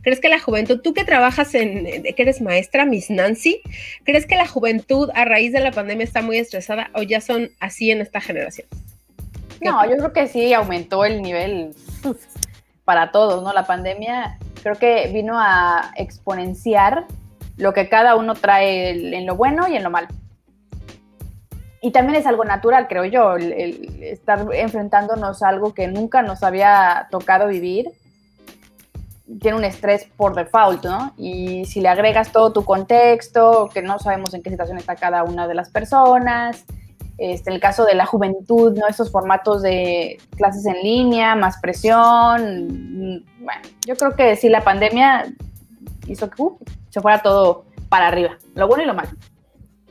¿Crees 0.03 0.19
que 0.19 0.29
la 0.29 0.41
juventud, 0.41 0.81
tú 0.81 0.95
que 0.95 1.05
trabajas 1.05 1.55
en, 1.55 1.85
que 1.85 2.23
eres 2.23 2.41
maestra, 2.41 2.85
Miss 2.85 3.09
Nancy, 3.09 3.63
¿crees 4.03 4.27
que 4.27 4.35
la 4.35 4.49
juventud 4.49 5.11
a 5.15 5.25
raíz 5.25 5.53
de 5.53 5.61
la 5.61 5.71
pandemia 5.71 6.03
está 6.03 6.21
muy 6.21 6.39
estresada 6.39 6.91
o 6.93 7.03
ya 7.03 7.21
son 7.21 7.51
así 7.61 7.93
en 7.93 8.01
esta 8.01 8.21
generación? 8.21 8.67
No, 9.61 9.89
yo 9.89 9.97
creo 9.97 10.13
que 10.13 10.27
sí 10.27 10.53
aumentó 10.55 11.05
el 11.05 11.23
nivel 11.23 11.71
para 12.85 13.13
todos, 13.13 13.45
¿no? 13.45 13.53
La 13.53 13.65
pandemia 13.65 14.41
creo 14.61 14.75
que 14.75 15.09
vino 15.15 15.39
a 15.39 15.93
exponenciar 15.97 17.07
lo 17.59 17.75
que 17.75 17.89
cada 17.89 18.17
uno 18.17 18.35
trae 18.35 18.91
en 18.91 19.25
lo 19.25 19.37
bueno 19.37 19.69
y 19.69 19.77
en 19.77 19.85
lo 19.85 19.91
malo 19.91 20.09
y 21.81 21.93
también 21.93 22.19
es 22.19 22.27
algo 22.27 22.45
natural, 22.45 22.89
creo 22.89 23.05
yo, 23.05 23.37
el, 23.37 24.03
estar 24.03 24.47
enfrentándonos 24.53 25.43
a 25.43 25.49
algo 25.49 25.75
que 25.75 25.87
nunca 25.87 26.23
nos 26.23 26.43
había 26.43 27.07
tocado 27.11 27.49
vivir. 27.49 27.91
Tiene 29.41 29.59
un 29.59 29.65
estrés 29.65 30.09
por 30.17 30.35
default, 30.35 30.85
¿no? 30.85 31.13
Y 31.17 31.67
si 31.67 31.81
le 31.81 31.89
agregas 31.89 32.33
todo 32.33 32.53
tu 32.53 32.65
contexto, 32.65 33.71
que 33.73 33.83
no 33.83 33.99
sabemos 33.99 34.35
en 34.35 34.43
qué 34.43 34.51
situación 34.51 34.79
está 34.79 34.97
cada 34.97 35.23
una 35.23 35.47
de 35.47 35.55
las 35.55 35.71
personas, 35.71 36.65
este, 37.19 37.53
el 37.53 37.61
caso 37.61 37.85
de 37.85 37.95
la 37.95 38.07
juventud, 38.07 38.77
¿no? 38.77 38.87
Esos 38.89 39.13
formatos 39.13 39.63
de 39.63 40.19
clases 40.37 40.65
en 40.67 40.83
línea, 40.83 41.37
más 41.37 41.59
presión. 41.61 43.25
Bueno, 43.41 43.63
yo 43.87 43.97
creo 43.97 44.17
que 44.17 44.35
sí, 44.37 44.49
la 44.49 44.65
pandemia 44.65 45.27
hizo 46.07 46.31
que 46.31 46.43
uh, 46.43 46.59
se 46.89 47.01
fuera 47.01 47.21
todo 47.21 47.65
para 47.89 48.09
arriba, 48.09 48.39
lo 48.55 48.67
bueno 48.67 48.83
y 48.83 48.87
lo 48.87 48.95
malo. 48.95 49.11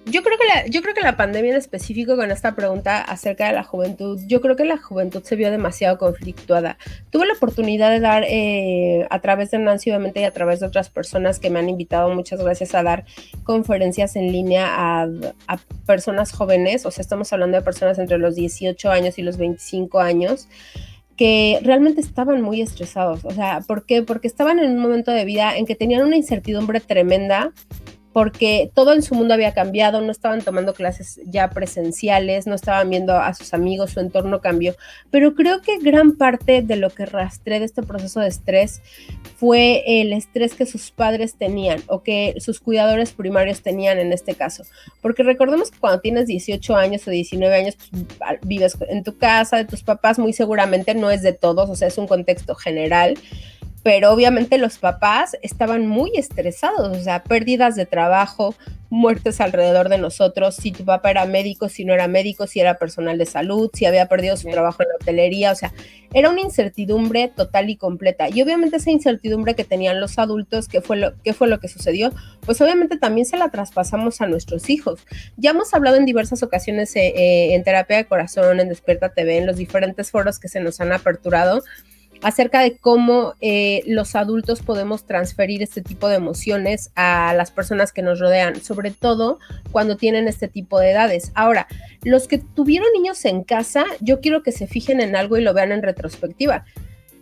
Yo 0.10 0.24
creo, 0.24 0.38
que 0.38 0.48
la, 0.48 0.66
yo 0.68 0.82
creo 0.82 0.94
que 0.94 1.02
la 1.02 1.18
pandemia 1.18 1.52
en 1.52 1.58
específico 1.58 2.16
con 2.16 2.32
esta 2.32 2.56
pregunta 2.56 3.02
acerca 3.02 3.48
de 3.48 3.54
la 3.54 3.64
juventud, 3.64 4.20
yo 4.26 4.40
creo 4.40 4.56
que 4.56 4.64
la 4.64 4.78
juventud 4.78 5.22
se 5.24 5.36
vio 5.36 5.52
demasiado 5.52 5.98
conflictuada. 5.98 6.78
Tuve 7.10 7.26
la 7.26 7.34
oportunidad 7.34 7.92
de 7.92 8.00
dar 8.00 8.24
eh, 8.26 9.06
a 9.10 9.20
través 9.20 9.52
de 9.52 9.60
Nancy, 9.60 9.90
obviamente, 9.90 10.22
y 10.22 10.24
a 10.24 10.32
través 10.32 10.62
de 10.62 10.68
otras 10.68 10.90
personas 10.90 11.40
que 11.40 11.50
me 11.50 11.60
han 11.60 11.68
invitado, 11.68 12.10
muchas 12.14 12.42
gracias, 12.42 12.74
a 12.74 12.84
dar 12.84 13.04
conferencias 13.44 14.16
en 14.16 14.32
línea 14.32 14.68
a, 14.68 15.10
a 15.48 15.58
personas 15.86 16.32
jóvenes, 16.32 16.86
o 16.86 16.92
sea, 16.92 17.02
estamos 17.02 17.34
hablando 17.34 17.58
de 17.58 17.64
personas 17.64 18.00
entre 18.00 18.18
los 18.18 18.36
18 18.36 18.90
años 18.90 19.20
y 19.20 19.24
los 19.24 19.36
25 19.36 20.00
años 20.00 20.48
que 21.18 21.60
realmente 21.64 22.00
estaban 22.00 22.42
muy 22.42 22.62
estresados. 22.62 23.26
O 23.26 23.32
sea, 23.32 23.62
¿por 23.68 23.86
qué? 23.86 24.04
Porque 24.04 24.28
estaban 24.28 24.60
en 24.60 24.72
un 24.72 24.80
momento 24.80 25.12
de 25.12 25.26
vida 25.26 25.58
en 25.58 25.66
que 25.66 25.76
tenían 25.76 26.04
una 26.04 26.16
incertidumbre 26.16 26.80
tremenda 26.80 27.52
porque 28.18 28.72
todo 28.74 28.94
en 28.94 29.04
su 29.04 29.14
mundo 29.14 29.36
había 29.36 29.54
cambiado, 29.54 30.02
no 30.02 30.12
estaban 30.12 30.42
tomando 30.42 30.74
clases 30.74 31.22
ya 31.26 31.52
presenciales, 31.52 32.48
no 32.48 32.56
estaban 32.56 32.90
viendo 32.90 33.16
a 33.16 33.32
sus 33.36 33.54
amigos, 33.54 33.92
su 33.92 34.00
entorno 34.00 34.42
cambió. 34.42 34.76
Pero 35.12 35.36
creo 35.36 35.62
que 35.62 35.78
gran 35.78 36.18
parte 36.18 36.64
de 36.64 36.78
lo 36.78 36.90
que 36.90 37.06
rastré 37.06 37.60
de 37.60 37.66
este 37.66 37.84
proceso 37.84 38.20
de 38.20 38.30
estrés 38.30 38.82
fue 39.36 39.84
el 40.02 40.14
estrés 40.14 40.56
que 40.56 40.66
sus 40.66 40.90
padres 40.90 41.36
tenían 41.36 41.84
o 41.86 42.02
que 42.02 42.34
sus 42.40 42.60
cuidadores 42.60 43.12
primarios 43.12 43.62
tenían 43.62 44.00
en 44.00 44.12
este 44.12 44.34
caso. 44.34 44.64
Porque 45.00 45.22
recordemos 45.22 45.70
que 45.70 45.78
cuando 45.78 46.02
tienes 46.02 46.26
18 46.26 46.76
años 46.76 47.08
o 47.08 47.12
19 47.12 47.56
años, 47.56 47.78
pues, 47.78 48.40
vives 48.42 48.80
en 48.90 49.04
tu 49.04 49.16
casa, 49.20 49.58
de 49.58 49.66
tus 49.66 49.84
papás, 49.84 50.18
muy 50.18 50.34
seguramente 50.34 50.96
no 50.96 51.12
es 51.12 51.22
de 51.22 51.34
todos, 51.34 51.70
o 51.70 51.76
sea, 51.76 51.88
es 51.88 52.00
un 52.00 52.08
contexto 52.08 52.56
general 52.56 53.14
pero 53.88 54.12
obviamente 54.12 54.58
los 54.58 54.80
papás 54.80 55.38
estaban 55.42 55.88
muy 55.88 56.12
estresados, 56.18 56.98
o 56.98 57.02
sea, 57.02 57.24
pérdidas 57.24 57.78
de 57.78 57.86
trabajo, 57.86 58.54
muertes 58.90 59.40
alrededor 59.40 59.88
de 59.88 59.98
nosotros, 59.98 60.58
si 60.58 60.74
tu 60.74 60.84
papá 60.84 61.10
era 61.10 61.26
médico, 61.26 61.70
si 61.70 61.86
no 61.86 61.94
era 61.94 62.10
médico, 62.10 62.48
si 62.48 62.60
era 62.60 62.74
personal 62.74 63.18
de 63.18 63.26
salud, 63.26 63.70
si 63.74 63.86
había 63.86 64.10
perdido 64.10 64.36
su 64.36 64.50
trabajo 64.50 64.84
en 64.84 64.90
la 64.90 64.96
hotelería, 64.96 65.54
o 65.54 65.56
sea, 65.56 65.72
era 66.14 66.30
una 66.30 66.42
incertidumbre 66.42 67.32
total 67.34 67.70
y 67.70 67.78
completa. 67.78 68.28
Y 68.28 68.42
obviamente 68.42 68.76
esa 68.76 68.92
incertidumbre 68.92 69.56
que 69.56 69.64
tenían 69.64 70.02
los 70.02 70.20
adultos, 70.20 70.68
¿qué 70.68 70.82
fue 70.82 70.98
lo, 70.98 71.14
qué 71.24 71.34
fue 71.34 71.48
lo 71.48 71.62
que 71.62 71.70
sucedió? 71.70 72.12
Pues 72.46 72.60
obviamente 72.60 72.98
también 72.98 73.26
se 73.26 73.38
la 73.38 73.52
traspasamos 73.52 74.20
a 74.20 74.28
nuestros 74.28 74.70
hijos. 74.70 75.00
Ya 75.38 75.52
hemos 75.52 75.74
hablado 75.74 75.96
en 75.96 76.04
diversas 76.04 76.44
ocasiones 76.44 76.94
eh, 76.98 77.14
eh, 77.16 77.56
en 77.56 77.64
Terapia 77.64 77.96
de 77.96 78.06
Corazón, 78.06 78.60
en 78.60 78.68
Despierta 78.68 79.14
TV, 79.14 79.38
en 79.38 79.46
los 79.46 79.56
diferentes 79.56 80.12
foros 80.12 80.40
que 80.40 80.50
se 80.50 80.60
nos 80.60 80.82
han 80.82 80.92
aperturado, 80.92 81.64
acerca 82.22 82.62
de 82.62 82.78
cómo 82.78 83.34
eh, 83.42 83.84
los 83.88 84.16
adultos 84.16 84.62
podemos 84.62 85.06
transferir 85.06 85.62
este 85.64 85.82
tipo 85.82 86.08
de 86.08 86.16
emociones 86.16 86.92
a 86.96 87.34
las 87.36 87.52
personas 87.52 87.92
que 87.92 88.02
nos 88.02 88.20
rodean, 88.20 88.62
sobre 88.62 88.92
todo 88.92 89.40
cuando 89.72 89.98
tienen 89.98 90.28
este 90.28 90.48
tipo 90.48 90.80
de 90.80 90.92
edades. 90.92 91.32
Ahora, 91.36 91.68
los 92.04 92.28
que 92.28 92.38
tuvieron 92.38 92.88
niños 92.94 93.24
en 93.26 93.44
casa, 93.44 93.86
yo 94.00 94.22
quiero 94.22 94.44
que 94.44 94.52
se 94.52 94.68
fijen 94.68 95.02
en 95.02 95.16
algo 95.16 95.38
y 95.38 95.42
lo 95.42 95.54
vean 95.54 95.72
en 95.72 95.84
retrospectiva. 95.84 96.66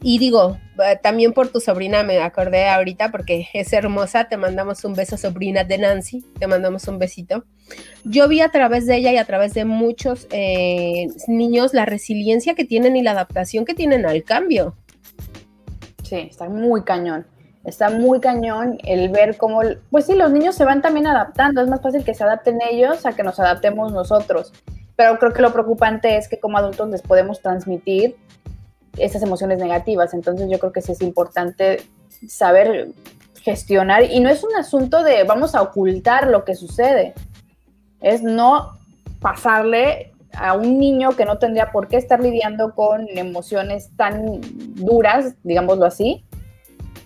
Y 0.08 0.20
digo, 0.20 0.60
eh, 0.86 1.00
también 1.02 1.34
por 1.34 1.48
tu 1.48 1.60
sobrina 1.60 2.04
me 2.04 2.20
acordé 2.20 2.68
ahorita 2.68 3.10
porque 3.10 3.48
es 3.54 3.74
hermosa, 3.74 4.28
te 4.28 4.38
mandamos 4.38 4.84
un 4.86 4.94
beso 4.94 5.18
sobrina 5.18 5.64
de 5.64 5.80
Nancy, 5.80 6.24
te 6.38 6.46
mandamos 6.46 6.88
un 6.88 7.00
besito. 7.00 7.44
Yo 8.04 8.28
vi 8.28 8.42
a 8.42 8.50
través 8.50 8.86
de 8.86 8.98
ella 8.98 9.12
y 9.14 9.18
a 9.18 9.26
través 9.26 9.56
de 9.56 9.66
muchos 9.66 10.28
eh, 10.32 11.08
niños 11.28 11.74
la 11.74 11.86
resiliencia 11.86 12.54
que 12.54 12.66
tienen 12.66 12.96
y 12.96 13.02
la 13.02 13.12
adaptación 13.12 13.66
que 13.66 13.74
tienen 13.74 14.06
al 14.06 14.24
cambio. 14.24 14.76
Sí, 16.06 16.28
está 16.30 16.48
muy 16.48 16.84
cañón. 16.84 17.26
Está 17.64 17.90
muy 17.90 18.20
cañón 18.20 18.78
el 18.84 19.10
ver 19.10 19.38
cómo, 19.38 19.62
pues 19.90 20.06
sí, 20.06 20.14
los 20.14 20.32
niños 20.32 20.54
se 20.54 20.66
van 20.66 20.84
también 20.84 21.08
adaptando. 21.08 21.62
Es 21.62 21.68
más 21.68 21.82
fácil 21.82 22.04
que 22.04 22.14
se 22.14 22.24
adapten 22.24 22.60
ellos 22.62 23.06
a 23.08 23.14
que 23.14 23.24
nos 23.24 23.40
adaptemos 23.40 23.92
nosotros. 23.92 24.54
Pero 24.96 25.18
creo 25.18 25.34
que 25.34 25.42
lo 25.42 25.52
preocupante 25.52 26.16
es 26.16 26.30
que 26.30 26.40
como 26.40 26.60
adultos 26.60 26.90
les 26.90 27.02
podemos 27.02 27.42
transmitir 27.42 28.16
esas 28.98 29.24
emociones 29.24 29.58
negativas. 29.58 30.14
Entonces 30.14 30.48
yo 30.50 30.60
creo 30.60 30.72
que 30.72 30.84
sí 30.84 30.92
es 30.92 31.02
importante 31.02 31.82
saber 32.28 32.90
gestionar. 33.42 34.04
Y 34.04 34.20
no 34.20 34.30
es 34.30 34.44
un 34.44 34.56
asunto 34.56 35.04
de 35.04 35.24
vamos 35.24 35.56
a 35.56 35.64
ocultar 35.64 36.28
lo 36.28 36.46
que 36.46 36.54
sucede. 36.54 37.16
Es 38.00 38.22
no 38.22 38.78
pasarle 39.20 40.14
a 40.38 40.54
un 40.54 40.80
niño 40.80 41.12
que 41.12 41.26
no 41.26 41.38
tendría 41.38 41.72
por 41.72 41.88
qué 41.88 41.98
estar 41.98 42.20
lidiando 42.20 42.74
con 42.74 43.08
emociones 43.10 43.90
tan 43.96 44.40
duras, 44.76 45.36
digámoslo 45.44 45.86
así, 45.86 46.24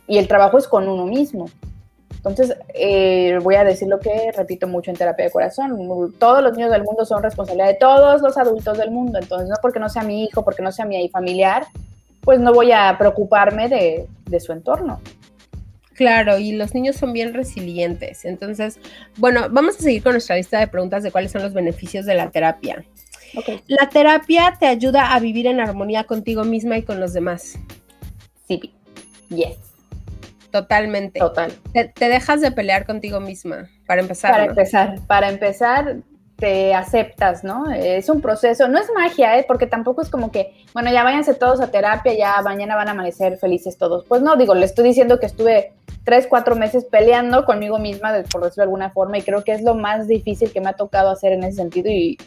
y 0.07 0.17
el 0.17 0.27
trabajo 0.27 0.57
es 0.57 0.67
con 0.67 0.87
uno 0.87 1.05
mismo. 1.05 1.45
Entonces, 2.11 2.57
eh, 2.73 3.37
voy 3.41 3.55
a 3.55 3.63
decir 3.63 3.87
lo 3.87 3.99
que 3.99 4.31
repito 4.35 4.67
mucho 4.67 4.91
en 4.91 4.97
terapia 4.97 5.25
de 5.25 5.31
corazón, 5.31 6.13
todos 6.19 6.43
los 6.43 6.53
niños 6.53 6.71
del 6.71 6.83
mundo 6.83 7.05
son 7.05 7.23
responsabilidad 7.23 7.67
de 7.67 7.75
todos 7.75 8.21
los 8.21 8.37
adultos 8.37 8.77
del 8.77 8.91
mundo, 8.91 9.19
entonces 9.19 9.47
no 9.47 9.55
porque 9.61 9.79
no 9.79 9.87
sea 9.87 10.03
mi 10.03 10.25
hijo, 10.25 10.43
porque 10.43 10.61
no 10.61 10.71
sea 10.71 10.85
mi 10.85 11.07
familiar, 11.09 11.65
pues 12.21 12.39
no 12.39 12.53
voy 12.53 12.73
a 12.73 12.97
preocuparme 12.97 13.69
de, 13.69 14.07
de 14.25 14.39
su 14.39 14.51
entorno. 14.51 14.99
Claro, 15.99 16.37
y 16.37 16.53
los 16.53 16.73
niños 16.73 16.95
son 16.95 17.11
bien 17.11 17.33
resilientes. 17.33 18.23
Entonces, 18.23 18.79
bueno, 19.17 19.47
vamos 19.51 19.77
a 19.77 19.81
seguir 19.81 20.01
con 20.01 20.13
nuestra 20.13 20.37
lista 20.37 20.57
de 20.57 20.67
preguntas 20.67 21.03
de 21.03 21.11
cuáles 21.11 21.29
son 21.31 21.41
los 21.41 21.53
beneficios 21.53 22.05
de 22.05 22.15
la 22.15 22.31
terapia. 22.31 22.85
La 23.67 23.89
terapia 23.89 24.57
te 24.59 24.67
ayuda 24.67 25.13
a 25.13 25.19
vivir 25.19 25.47
en 25.47 25.59
armonía 25.59 26.05
contigo 26.05 26.43
misma 26.43 26.77
y 26.77 26.83
con 26.83 26.99
los 26.99 27.13
demás. 27.13 27.57
Sí, 28.47 28.73
yes. 29.29 29.57
Totalmente. 30.51 31.19
Total. 31.19 31.51
Te, 31.73 32.09
dejas 32.09 32.41
de 32.41 32.51
pelear 32.51 32.85
contigo 32.85 33.19
misma, 33.19 33.69
para 33.85 34.01
empezar. 34.01 34.31
Para 34.31 34.45
empezar, 34.45 34.99
para 35.07 35.29
empezar, 35.29 35.97
te 36.37 36.73
aceptas, 36.73 37.43
¿no? 37.43 37.69
Es 37.69 38.09
un 38.09 38.21
proceso, 38.21 38.67
no 38.67 38.79
es 38.79 38.87
magia, 38.95 39.37
¿eh? 39.37 39.45
Porque 39.47 39.67
tampoco 39.67 40.01
es 40.01 40.09
como 40.09 40.31
que, 40.31 40.55
bueno, 40.73 40.91
ya 40.91 41.03
váyanse 41.03 41.33
todos 41.33 41.61
a 41.61 41.69
terapia, 41.69 42.13
ya 42.13 42.41
mañana 42.41 42.75
van 42.75 42.87
a 42.87 42.91
amanecer 42.91 43.37
felices 43.37 43.77
todos. 43.77 44.05
Pues 44.05 44.21
no, 44.21 44.35
digo, 44.37 44.55
le 44.55 44.65
estoy 44.65 44.85
diciendo 44.85 45.19
que 45.19 45.27
estuve 45.27 45.73
tres, 46.03 46.27
cuatro 46.27 46.55
meses 46.55 46.85
peleando 46.85 47.45
conmigo 47.45 47.77
misma, 47.77 48.13
por 48.31 48.43
decirlo 48.43 48.61
de 48.61 48.63
alguna 48.63 48.89
forma, 48.89 49.17
y 49.17 49.21
creo 49.21 49.43
que 49.43 49.51
es 49.51 49.61
lo 49.61 49.75
más 49.75 50.07
difícil 50.07 50.51
que 50.51 50.61
me 50.61 50.69
ha 50.69 50.73
tocado 50.73 51.09
hacer 51.09 51.33
en 51.33 51.43
ese 51.43 51.57
sentido 51.57 51.91
y 51.91 52.17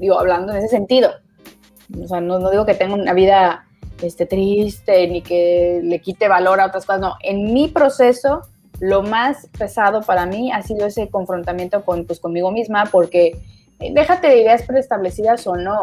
digo, 0.00 0.18
hablando 0.18 0.52
en 0.52 0.58
ese 0.58 0.68
sentido. 0.68 1.10
O 2.02 2.08
sea, 2.08 2.20
no, 2.20 2.50
digo 2.50 2.64
que 2.64 2.74
tenga 2.74 2.94
una 2.94 3.12
vida 3.12 3.66
este, 4.02 4.26
triste 4.26 5.06
ni 5.06 5.22
que 5.22 5.80
le 5.82 6.00
quite 6.00 6.26
valor 6.26 6.60
a 6.60 6.66
otras 6.66 6.86
cosas, 6.86 7.00
no. 7.00 7.14
En 7.22 7.52
mi 7.52 7.68
proceso, 7.68 8.42
lo 8.80 9.02
más 9.02 9.48
pesado 9.58 10.00
para 10.00 10.26
mí 10.26 10.50
ha 10.50 10.62
sido 10.62 10.86
ese 10.86 11.08
confrontamiento 11.10 11.84
con, 11.84 12.06
pues, 12.06 12.18
conmigo 12.18 12.50
misma, 12.50 12.84
porque 12.90 13.42
eh, 13.78 13.92
déjate 13.92 14.28
de 14.28 14.42
ideas 14.42 14.62
preestablecidas 14.62 15.46
o 15.46 15.56
no. 15.56 15.82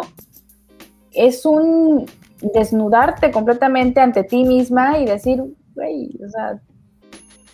Es 1.11 1.45
un 1.45 2.05
desnudarte 2.41 3.31
completamente 3.31 3.99
ante 3.99 4.23
ti 4.23 4.43
misma 4.43 4.99
y 4.99 5.05
decir, 5.05 5.43
güey, 5.75 6.09
o 6.25 6.29
sea, 6.29 6.59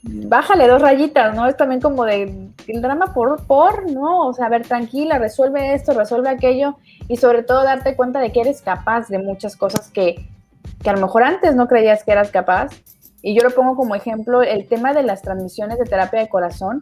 bájale 0.04 0.68
dos 0.68 0.82
rayitas, 0.82 1.36
¿no? 1.36 1.48
Es 1.48 1.56
también 1.56 1.80
como 1.80 2.04
de 2.04 2.50
el 2.68 2.82
drama 2.82 3.14
por, 3.14 3.46
por, 3.48 3.90
¿no? 3.90 4.28
O 4.28 4.34
sea, 4.34 4.48
a 4.48 4.50
ver, 4.50 4.64
tranquila, 4.64 5.18
resuelve 5.18 5.74
esto, 5.74 5.94
resuelve 5.94 6.30
aquello 6.30 6.78
y 7.08 7.18
sobre 7.18 7.44
todo 7.44 7.64
darte 7.64 7.96
cuenta 7.96 8.20
de 8.20 8.32
que 8.32 8.42
eres 8.42 8.62
capaz 8.62 9.08
de 9.08 9.20
muchas 9.20 9.56
cosas 9.56 9.90
que, 9.90 10.28
que 10.84 10.90
a 10.90 10.94
lo 10.94 11.02
mejor 11.02 11.24
antes 11.24 11.56
no 11.56 11.68
creías 11.68 12.04
que 12.04 12.12
eras 12.12 12.32
capaz. 12.32 12.72
Y 13.22 13.34
yo 13.34 13.44
lo 13.44 13.52
pongo 13.52 13.78
como 13.78 13.96
ejemplo, 13.96 14.42
el 14.42 14.68
tema 14.68 14.94
de 14.94 15.04
las 15.04 15.22
transmisiones 15.22 15.80
de 15.80 15.86
terapia 15.86 16.20
de 16.20 16.28
corazón, 16.28 16.82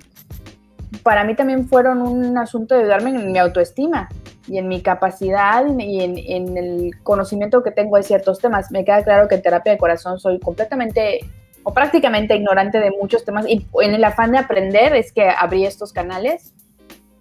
para 1.04 1.24
mí 1.24 1.36
también 1.36 1.68
fueron 1.68 2.02
un 2.02 2.36
asunto 2.38 2.74
de 2.74 2.82
ayudarme 2.82 3.12
en 3.12 3.32
mi 3.32 3.38
autoestima 3.38 4.10
y 4.48 4.58
en 4.58 4.68
mi 4.68 4.82
capacidad 4.82 5.64
y 5.78 6.02
en, 6.02 6.18
en, 6.18 6.58
el 6.58 6.92
conocimiento 7.04 7.62
que 7.62 7.70
tengo 7.70 7.98
de 7.98 8.04
ciertos 8.04 8.40
temas. 8.40 8.72
Me 8.72 8.84
queda 8.84 9.04
claro 9.04 9.28
que 9.28 9.36
en 9.36 9.44
terapia 9.44 9.72
de 9.72 9.78
corazón 9.78 10.20
soy 10.20 10.40
completamente 10.40 11.20
o 11.64 11.74
prácticamente 11.74 12.36
ignorante 12.36 12.80
de 12.80 12.92
muchos 12.92 13.26
temas 13.26 13.46
y 13.48 13.66
en 13.82 13.94
el 13.94 14.04
afán 14.04 14.32
de 14.32 14.40
aprender 14.40 14.96
es 14.96 15.12
que 15.12 15.30
abrí 15.30 15.66
estos 15.66 15.94
canales, 15.94 16.54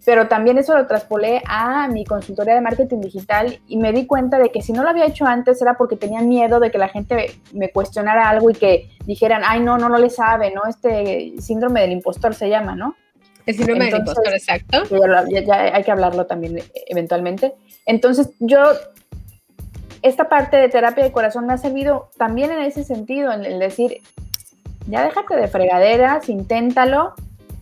pero 0.04 0.28
también 0.28 0.58
eso 0.58 0.76
lo 0.76 0.86
traspolé 0.86 1.42
a 1.46 1.86
mi 1.88 2.04
consultoría 2.04 2.54
de 2.54 2.60
marketing 2.60 3.00
digital 3.00 3.60
y 3.68 3.76
me 3.76 3.92
di 3.92 4.06
cuenta 4.06 4.38
de 4.38 4.50
que 4.50 4.62
si 4.62 4.72
no 4.72 4.82
lo 4.82 4.88
había 4.88 5.06
hecho 5.06 5.26
antes 5.26 5.60
era 5.60 5.74
porque 5.74 5.96
tenía 5.96 6.20
miedo 6.20 6.58
de 6.58 6.70
que 6.70 6.78
la 6.78 6.88
gente 6.88 7.38
me 7.52 7.70
cuestionara 7.70 8.28
algo 8.28 8.50
y 8.50 8.54
que 8.54 8.90
dijeran, 9.04 9.42
ay, 9.44 9.60
no, 9.60 9.78
no, 9.78 9.88
no 9.88 9.98
le 9.98 10.10
sabe, 10.10 10.52
¿no? 10.52 10.62
Este 10.68 11.34
síndrome 11.38 11.82
del 11.82 11.92
impostor 11.92 12.34
se 12.34 12.48
llama, 12.48 12.74
¿no? 12.74 12.96
El 13.46 13.54
síndrome 13.54 13.86
del 13.86 13.98
impostor, 13.98 14.32
exacto. 14.32 14.82
Ya, 15.30 15.40
ya 15.42 15.76
hay 15.76 15.84
que 15.84 15.90
hablarlo 15.90 16.26
también 16.26 16.58
eventualmente. 16.88 17.54
Entonces, 17.86 18.30
yo 18.40 18.58
esta 20.02 20.28
parte 20.28 20.56
de 20.56 20.68
terapia 20.68 21.04
de 21.04 21.12
corazón 21.12 21.46
me 21.46 21.52
ha 21.52 21.58
servido 21.58 22.10
también 22.16 22.50
en 22.50 22.60
ese 22.60 22.84
sentido, 22.84 23.32
en 23.32 23.44
el 23.44 23.58
decir, 23.58 23.98
ya 24.90 25.04
déjate 25.04 25.36
de 25.36 25.48
fregaderas, 25.48 26.28
inténtalo, 26.28 27.14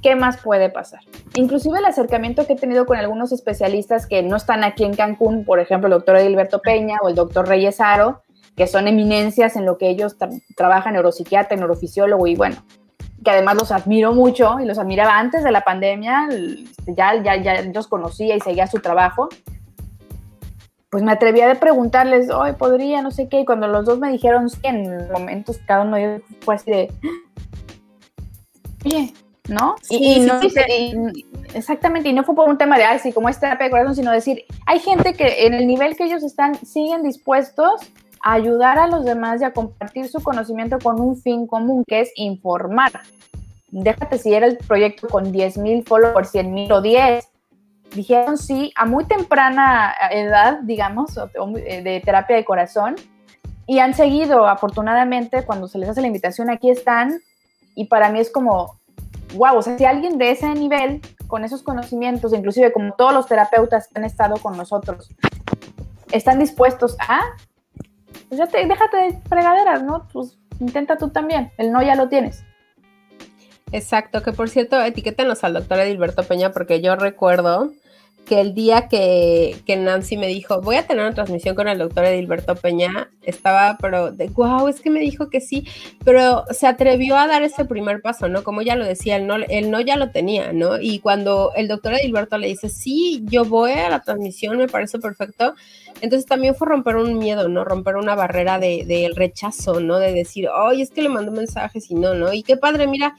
¿qué 0.02 0.16
más 0.16 0.38
puede 0.38 0.70
pasar? 0.70 1.00
Inclusive 1.34 1.78
el 1.78 1.84
acercamiento 1.84 2.46
que 2.46 2.54
he 2.54 2.56
tenido 2.56 2.86
con 2.86 2.96
algunos 2.96 3.32
especialistas 3.32 4.06
que 4.06 4.22
no 4.22 4.36
están 4.36 4.64
aquí 4.64 4.84
en 4.84 4.94
Cancún, 4.94 5.44
por 5.44 5.60
ejemplo, 5.60 5.88
el 5.88 5.92
doctor 5.92 6.16
Edilberto 6.16 6.60
Peña 6.60 6.98
o 7.02 7.08
el 7.08 7.14
doctor 7.14 7.46
Reyes 7.46 7.80
Aro, 7.80 8.22
que 8.56 8.66
son 8.66 8.88
eminencias 8.88 9.56
en 9.56 9.66
lo 9.66 9.78
que 9.78 9.88
ellos 9.88 10.16
trabajan, 10.56 10.94
neuropsiquiatra, 10.94 11.56
neurofisiólogo 11.56 12.26
y 12.26 12.34
bueno, 12.34 12.56
que 13.24 13.30
además 13.30 13.56
los 13.56 13.70
admiro 13.70 14.12
mucho 14.12 14.58
y 14.60 14.64
los 14.64 14.78
admiraba 14.78 15.18
antes 15.18 15.44
de 15.44 15.52
la 15.52 15.60
pandemia, 15.60 16.28
ya, 16.86 17.22
ya, 17.22 17.36
ya 17.36 17.62
los 17.62 17.86
conocía 17.86 18.34
y 18.34 18.40
seguía 18.40 18.66
su 18.66 18.80
trabajo, 18.80 19.28
pues 20.90 21.02
me 21.02 21.12
atrevía 21.12 21.50
a 21.50 21.54
preguntarles, 21.54 22.30
hoy 22.30 22.52
podría, 22.52 23.02
no 23.02 23.10
sé 23.10 23.28
qué, 23.28 23.40
y 23.40 23.44
cuando 23.44 23.68
los 23.68 23.84
dos 23.84 23.98
me 23.98 24.10
dijeron 24.10 24.48
sí, 24.48 24.58
en 24.62 25.10
momentos 25.10 25.58
cada 25.66 25.84
uno 25.84 25.96
fue 26.40 26.54
así 26.54 26.70
de, 26.70 26.92
oye, 28.86 29.12
¿no? 29.48 29.76
y, 29.90 30.20
no 30.20 30.40
exactamente, 31.54 32.08
y 32.08 32.12
no 32.12 32.24
fue 32.24 32.34
por 32.34 32.48
un 32.48 32.56
tema 32.56 32.78
de, 32.78 32.84
ay, 32.84 32.98
sí, 33.00 33.12
como 33.12 33.28
es 33.28 33.38
terapia 33.38 33.66
de 33.66 33.70
corazón, 33.70 33.94
sino 33.94 34.10
decir, 34.12 34.44
hay 34.66 34.78
gente 34.78 35.12
que 35.12 35.46
en 35.46 35.54
el 35.54 35.66
nivel 35.66 35.96
que 35.96 36.04
ellos 36.04 36.22
están, 36.22 36.54
siguen 36.54 37.02
dispuestos 37.02 37.82
a 38.22 38.32
ayudar 38.32 38.78
a 38.78 38.86
los 38.86 39.04
demás 39.04 39.40
y 39.42 39.44
a 39.44 39.52
compartir 39.52 40.08
su 40.08 40.22
conocimiento 40.22 40.78
con 40.78 41.00
un 41.00 41.16
fin 41.16 41.46
común, 41.46 41.84
que 41.86 42.00
es 42.00 42.12
informar. 42.16 42.92
Déjate 43.70 44.18
si 44.18 44.32
era 44.32 44.46
el 44.46 44.56
proyecto 44.56 45.08
con 45.08 45.30
10 45.30 45.58
mil 45.58 45.84
followers, 45.84 46.30
100 46.30 46.52
mil 46.52 46.72
o 46.72 46.80
10, 46.80 47.27
dijeron 47.94 48.38
sí 48.38 48.72
a 48.76 48.86
muy 48.86 49.04
temprana 49.04 49.94
edad, 50.10 50.60
digamos, 50.62 51.18
eh, 51.18 51.82
de 51.82 52.00
terapia 52.04 52.36
de 52.36 52.44
corazón, 52.44 52.96
y 53.66 53.80
han 53.80 53.92
seguido, 53.92 54.46
afortunadamente, 54.46 55.44
cuando 55.44 55.68
se 55.68 55.78
les 55.78 55.90
hace 55.90 56.00
la 56.00 56.06
invitación, 56.06 56.48
aquí 56.48 56.70
están, 56.70 57.20
y 57.74 57.84
para 57.84 58.08
mí 58.08 58.18
es 58.18 58.30
como, 58.30 58.80
wow, 59.34 59.58
o 59.58 59.62
sea, 59.62 59.76
si 59.76 59.84
alguien 59.84 60.16
de 60.16 60.30
ese 60.30 60.48
nivel, 60.54 61.02
con 61.26 61.44
esos 61.44 61.62
conocimientos, 61.62 62.32
inclusive 62.32 62.72
como 62.72 62.94
todos 62.94 63.12
los 63.12 63.26
terapeutas 63.26 63.88
que 63.88 63.98
han 63.98 64.04
estado 64.04 64.36
con 64.38 64.56
nosotros, 64.56 65.10
están 66.10 66.38
dispuestos 66.38 66.96
a, 66.98 67.20
pues 68.28 68.38
ya 68.38 68.46
te, 68.46 68.66
déjate 68.66 68.96
de 68.96 69.18
fregaderas, 69.28 69.82
¿no? 69.82 70.08
Pues 70.12 70.38
intenta 70.60 70.96
tú 70.96 71.10
también, 71.10 71.52
el 71.58 71.70
no 71.70 71.82
ya 71.82 71.94
lo 71.94 72.08
tienes. 72.08 72.44
Exacto, 73.70 74.22
que 74.22 74.32
por 74.32 74.48
cierto, 74.48 74.80
etiquétenos 74.80 75.44
al 75.44 75.52
doctor 75.52 75.78
Edilberto 75.80 76.22
Peña 76.22 76.52
porque 76.52 76.80
yo 76.80 76.96
recuerdo 76.96 77.70
que 78.28 78.40
el 78.40 78.54
día 78.54 78.88
que, 78.88 79.56
Nancy 79.78 80.16
me 80.18 80.26
dijo, 80.26 80.60
voy 80.60 80.76
a 80.76 80.86
tener 80.86 81.04
una 81.04 81.14
transmisión 81.14 81.54
con 81.54 81.66
el 81.66 81.78
doctor 81.78 82.04
Edilberto 82.04 82.54
Peña, 82.56 83.10
estaba, 83.22 83.78
pero 83.80 84.12
de 84.12 84.28
wow, 84.28 84.68
es 84.68 84.80
que 84.80 84.90
me 84.90 85.00
dijo 85.00 85.30
que 85.30 85.40
sí, 85.40 85.66
pero 86.04 86.44
se 86.50 86.66
atrevió 86.66 87.16
a 87.16 87.26
dar 87.26 87.42
ese 87.42 87.64
primer 87.64 88.02
paso, 88.02 88.28
¿no? 88.28 88.44
Como 88.44 88.60
ya 88.62 88.76
lo 88.76 88.84
decía, 88.84 89.16
él 89.16 89.26
no, 89.26 89.36
él 89.36 89.70
no 89.70 89.80
ya 89.80 89.96
lo 89.96 90.10
tenía, 90.10 90.52
¿no? 90.52 90.78
Y 90.80 90.98
cuando 90.98 91.52
el 91.56 91.68
doctor 91.68 91.94
Edilberto 91.94 92.36
le 92.36 92.48
dice, 92.48 92.68
sí, 92.68 93.22
yo 93.24 93.44
voy 93.44 93.72
a 93.72 93.88
la 93.88 94.00
transmisión, 94.00 94.58
me 94.58 94.68
parece 94.68 94.98
perfecto, 94.98 95.54
entonces 96.00 96.26
también 96.26 96.54
fue 96.54 96.68
romper 96.68 96.96
un 96.96 97.18
miedo, 97.18 97.48
¿no? 97.48 97.64
Romper 97.64 97.96
una 97.96 98.14
barrera 98.14 98.58
del 98.58 98.86
de, 98.86 99.10
rechazo, 99.14 99.80
¿no? 99.80 99.98
De 99.98 100.12
decir, 100.12 100.48
oye, 100.48 100.82
es 100.82 100.90
que 100.90 101.02
le 101.02 101.08
mando 101.08 101.32
mensajes 101.32 101.90
y 101.90 101.94
no, 101.94 102.14
¿no? 102.14 102.32
Y 102.32 102.42
qué 102.42 102.56
padre, 102.56 102.86
mira, 102.86 103.16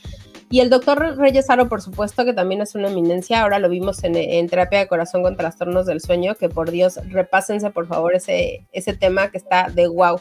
y 0.52 0.62
el 0.62 0.70
doctor 0.72 1.18
Reyes 1.18 1.50
Aro, 1.50 1.70
por 1.70 1.82
supuesto, 1.82 2.26
que 2.26 2.34
también 2.34 2.62
es 2.62 2.74
una 2.74 2.89
eminencia. 2.89 3.41
Ahora 3.41 3.60
lo 3.60 3.70
vimos 3.70 4.04
en, 4.04 4.47
terapia 4.50 4.80
de 4.80 4.88
corazón 4.88 5.22
con 5.22 5.38
trastornos 5.38 5.86
del 5.86 6.02
sueño, 6.02 6.34
que 6.36 6.50
por 6.50 6.72
Dios, 6.72 7.00
repásense 7.10 7.70
por 7.70 7.88
favor 7.88 8.16
ese, 8.16 8.68
ese 8.72 8.93
tema 8.93 9.30
que 9.30 9.38
está 9.38 9.70
de 9.70 9.88
wow. 9.88 10.20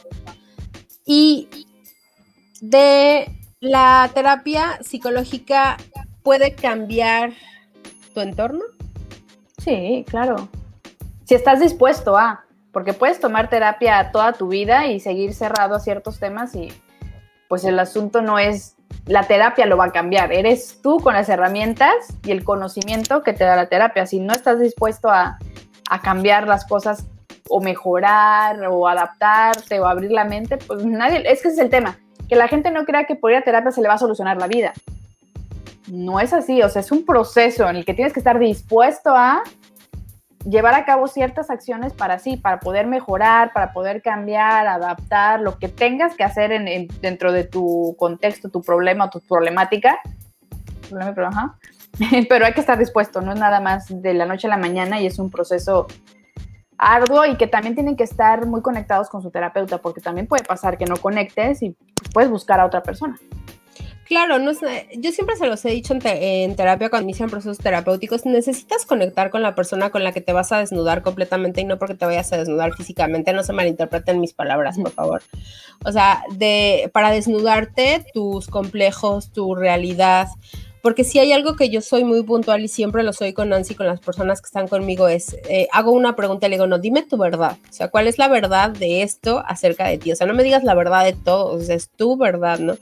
Y 1.03 1.47
de 2.61 3.27
la 3.59 4.11
terapia 4.13 4.77
psicológica 4.83 5.77
puede 6.21 6.53
cambiar 6.53 7.33
tu 8.13 8.21
entorno. 8.21 8.63
Sí, 9.57 10.05
claro. 10.07 10.47
Si 11.25 11.33
estás 11.33 11.59
dispuesto 11.59 12.17
a, 12.17 12.45
porque 12.71 12.93
puedes 12.93 13.19
tomar 13.19 13.49
terapia 13.49 14.11
toda 14.11 14.33
tu 14.33 14.47
vida 14.47 14.85
y 14.87 14.99
seguir 14.99 15.33
cerrado 15.33 15.73
a 15.73 15.79
ciertos 15.79 16.19
temas 16.19 16.55
y 16.55 16.71
pues 17.47 17.65
el 17.65 17.79
asunto 17.79 18.21
no 18.21 18.37
es 18.37 18.75
la 19.05 19.23
terapia 19.23 19.65
lo 19.65 19.75
va 19.77 19.85
a 19.85 19.91
cambiar. 19.91 20.31
Eres 20.31 20.79
tú 20.81 20.99
con 20.99 21.15
las 21.15 21.29
herramientas 21.29 21.93
y 22.23 22.31
el 22.31 22.43
conocimiento 22.43 23.23
que 23.23 23.33
te 23.33 23.43
da 23.43 23.55
la 23.55 23.67
terapia. 23.67 24.05
Si 24.05 24.19
no 24.19 24.33
estás 24.33 24.59
dispuesto 24.59 25.09
a, 25.09 25.37
cambiar 26.03 26.47
las 26.47 26.65
cosas 26.65 27.07
o 27.49 27.61
mejorar 27.61 28.63
o 28.67 28.87
adaptarte 28.87 29.79
o 29.79 29.87
abrir 29.87 30.11
la 30.11 30.23
mente, 30.23 30.57
pues 30.57 30.85
nadie, 30.85 31.23
es 31.25 31.41
que 31.41 31.47
ese 31.47 31.57
es 31.57 31.57
el 31.57 31.71
tema, 31.71 31.97
que 32.27 32.35
la 32.35 32.47
gente 32.47 32.69
no 32.69 32.85
crea 32.85 33.05
que 33.05 33.15
por 33.15 33.31
ir 33.31 33.37
a 33.37 33.41
terapia 33.41 33.71
se 33.71 33.81
le 33.81 33.87
va 33.87 33.95
a 33.95 33.97
solucionar 33.97 34.37
la 34.37 34.45
vida. 34.45 34.71
No 35.87 36.19
es 36.19 36.31
así, 36.31 36.61
o 36.61 36.69
sea, 36.69 36.81
es 36.81 36.91
un 36.91 37.05
proceso 37.05 37.67
en 37.67 37.77
el 37.77 37.85
que 37.85 37.95
tienes 37.95 38.13
que 38.13 38.19
estar 38.19 38.37
dispuesto 38.37 39.09
a 39.15 39.41
llevar 40.45 40.73
a 40.73 40.85
cabo 40.85 41.07
ciertas 41.07 41.49
acciones 41.49 41.93
para 41.93 42.19
sí, 42.19 42.37
para 42.37 42.59
poder 42.59 42.87
mejorar, 42.87 43.51
para 43.53 43.73
poder 43.73 44.01
cambiar, 44.01 44.67
adaptar, 44.67 45.41
lo 45.41 45.57
que 45.59 45.67
tengas 45.67 46.15
que 46.15 46.23
hacer 46.23 46.51
en, 46.51 46.87
dentro 47.01 47.31
de 47.31 47.43
tu 47.43 47.95
contexto, 47.97 48.49
tu 48.49 48.61
problema 48.61 49.05
o 49.05 49.09
tu 49.09 49.19
problemática. 49.21 49.99
Pero 52.29 52.45
hay 52.45 52.53
que 52.53 52.61
estar 52.61 52.77
dispuesto, 52.77 53.21
no 53.21 53.33
es 53.33 53.39
nada 53.39 53.59
más 53.59 53.87
de 53.89 54.13
la 54.13 54.25
noche 54.25 54.47
a 54.47 54.51
la 54.51 54.57
mañana 54.57 54.99
y 54.99 55.07
es 55.07 55.19
un 55.19 55.29
proceso 55.29 55.87
arduo 56.77 57.25
y 57.25 57.35
que 57.35 57.47
también 57.47 57.75
tienen 57.75 57.97
que 57.97 58.03
estar 58.03 58.45
muy 58.45 58.61
conectados 58.61 59.09
con 59.09 59.21
su 59.21 59.31
terapeuta, 59.31 59.79
porque 59.79 59.99
también 59.99 60.27
puede 60.27 60.43
pasar 60.43 60.77
que 60.77 60.85
no 60.85 60.95
conectes 60.95 61.61
y 61.61 61.75
puedes 62.13 62.29
buscar 62.29 62.59
a 62.59 62.65
otra 62.65 62.81
persona. 62.81 63.17
Claro, 64.09 64.39
no 64.39 64.53
yo 64.97 65.11
siempre 65.11 65.35
se 65.35 65.45
los 65.45 65.63
he 65.65 65.69
dicho 65.69 65.93
en, 65.93 66.55
terapia 66.55 66.89
cuando 66.89 67.07
inician 67.07 67.29
procesos 67.29 67.59
terapéuticos, 67.59 68.25
necesitas 68.25 68.83
conectar 68.87 69.29
con 69.29 69.43
la 69.43 69.53
persona 69.53 69.91
con 69.91 70.03
la 70.03 70.11
que 70.11 70.19
te 70.19 70.33
vas 70.33 70.51
a 70.51 70.57
desnudar 70.57 71.03
completamente 71.03 71.61
y 71.61 71.65
no 71.65 71.77
porque 71.77 71.93
te 71.93 72.07
vayas 72.07 72.33
a 72.33 72.37
desnudar 72.37 72.73
físicamente, 72.73 73.33
no 73.33 73.43
se 73.43 73.53
malinterpreten 73.53 74.19
mis 74.19 74.33
palabras, 74.33 74.79
por 74.79 74.89
favor. 74.89 75.21
O 75.85 75.91
sea, 75.91 76.23
de, 76.31 76.89
para 76.91 77.11
desnudarte 77.11 78.03
tus 78.11 78.47
complejos, 78.47 79.31
tu 79.31 79.53
realidad, 79.53 80.27
porque 80.81 81.03
si 81.03 81.19
hay 81.19 81.31
algo 81.31 81.55
que 81.55 81.69
yo 81.69 81.81
soy 81.81 82.03
muy 82.03 82.23
puntual 82.23 82.61
y 82.63 82.67
siempre 82.67 83.03
lo 83.03 83.13
soy 83.13 83.33
con 83.33 83.49
Nancy, 83.49 83.75
con 83.75 83.87
las 83.87 83.99
personas 83.99 84.41
que 84.41 84.47
están 84.47 84.67
conmigo, 84.67 85.07
es, 85.07 85.35
eh, 85.49 85.67
hago 85.71 85.91
una 85.91 86.15
pregunta 86.15 86.47
y 86.47 86.49
le 86.49 86.55
digo, 86.55 86.67
no, 86.67 86.79
dime 86.79 87.03
tu 87.03 87.17
verdad, 87.17 87.57
o 87.69 87.73
sea, 87.73 87.89
¿cuál 87.89 88.07
es 88.07 88.17
la 88.17 88.27
verdad 88.27 88.69
de 88.71 89.01
esto 89.01 89.43
acerca 89.45 89.87
de 89.87 89.97
ti? 89.97 90.11
O 90.11 90.15
sea, 90.15 90.27
no 90.27 90.33
me 90.33 90.43
digas 90.43 90.63
la 90.63 90.75
verdad 90.75 91.03
de 91.03 91.13
todo, 91.13 91.53
o 91.55 91.59
sea, 91.59 91.75
es 91.75 91.89
tu 91.89 92.17
verdad, 92.17 92.59
¿no? 92.59 92.77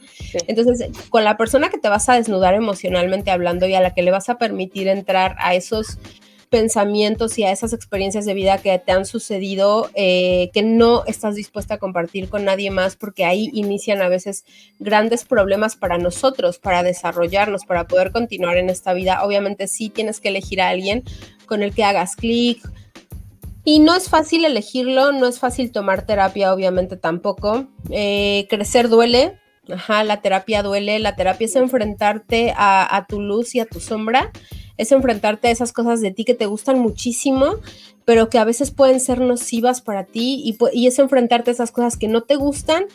Entonces, 0.47 0.89
con 1.09 1.23
la 1.23 1.37
persona 1.37 1.69
que 1.69 1.77
te 1.77 1.89
vas 1.89 2.07
a 2.09 2.15
desnudar 2.15 2.53
emocionalmente 2.53 3.31
hablando 3.31 3.67
y 3.67 3.75
a 3.75 3.81
la 3.81 3.93
que 3.93 4.01
le 4.01 4.11
vas 4.11 4.29
a 4.29 4.37
permitir 4.37 4.87
entrar 4.87 5.35
a 5.39 5.55
esos 5.55 5.97
pensamientos 6.49 7.37
y 7.37 7.43
a 7.43 7.51
esas 7.51 7.73
experiencias 7.73 8.25
de 8.25 8.33
vida 8.33 8.57
que 8.57 8.77
te 8.79 8.91
han 8.91 9.05
sucedido 9.05 9.89
eh, 9.95 10.49
que 10.53 10.63
no 10.63 11.03
estás 11.05 11.35
dispuesta 11.35 11.75
a 11.75 11.77
compartir 11.77 12.29
con 12.29 12.45
nadie 12.45 12.71
más 12.71 12.95
porque 12.95 13.25
ahí 13.25 13.49
inician 13.53 14.01
a 14.01 14.09
veces 14.09 14.45
grandes 14.79 15.25
problemas 15.25 15.75
para 15.75 15.97
nosotros, 15.97 16.57
para 16.57 16.83
desarrollarnos, 16.83 17.65
para 17.65 17.87
poder 17.87 18.11
continuar 18.11 18.57
en 18.57 18.69
esta 18.69 18.93
vida. 18.93 19.23
Obviamente 19.23 19.67
sí 19.67 19.89
tienes 19.89 20.19
que 20.19 20.29
elegir 20.29 20.61
a 20.61 20.69
alguien 20.69 21.03
con 21.45 21.63
el 21.63 21.73
que 21.73 21.83
hagas 21.83 22.15
clic. 22.15 22.61
Y 23.63 23.79
no 23.79 23.95
es 23.95 24.09
fácil 24.09 24.45
elegirlo, 24.45 25.11
no 25.11 25.27
es 25.27 25.39
fácil 25.39 25.71
tomar 25.71 26.05
terapia, 26.05 26.53
obviamente 26.53 26.95
tampoco. 26.95 27.67
Eh, 27.89 28.47
crecer 28.49 28.87
duele, 28.87 29.37
Ajá, 29.69 30.05
la 30.05 30.21
terapia 30.21 30.63
duele, 30.63 30.97
la 30.99 31.17
terapia 31.17 31.43
es 31.43 31.55
enfrentarte 31.57 32.53
a, 32.55 32.95
a, 32.95 33.05
tu 33.05 33.19
luz 33.19 33.53
y 33.53 33.59
a 33.59 33.65
tu 33.65 33.81
sombra 33.81 34.31
es 34.77 34.91
enfrentarte 34.91 35.47
a 35.47 35.51
esas 35.51 35.73
cosas 35.73 36.01
de 36.01 36.11
ti 36.11 36.25
que 36.25 36.33
te 36.33 36.45
gustan 36.45 36.79
muchísimo, 36.79 37.55
pero 38.07 38.29
que 38.29 38.39
a 38.39 38.45
veces 38.45 38.71
pueden 38.71 39.01
ser 39.01 39.19
nocivas 39.19 39.81
para 39.81 40.05
ti 40.05 40.41
y, 40.45 40.57
y, 40.71 40.87
es 40.87 40.97
enfrentarte 40.97 41.51
a 41.51 41.53
esas 41.53 41.71
cosas 41.71 41.97
que 41.97 42.07
no 42.07 42.23
te 42.23 42.37
gustan, 42.37 42.85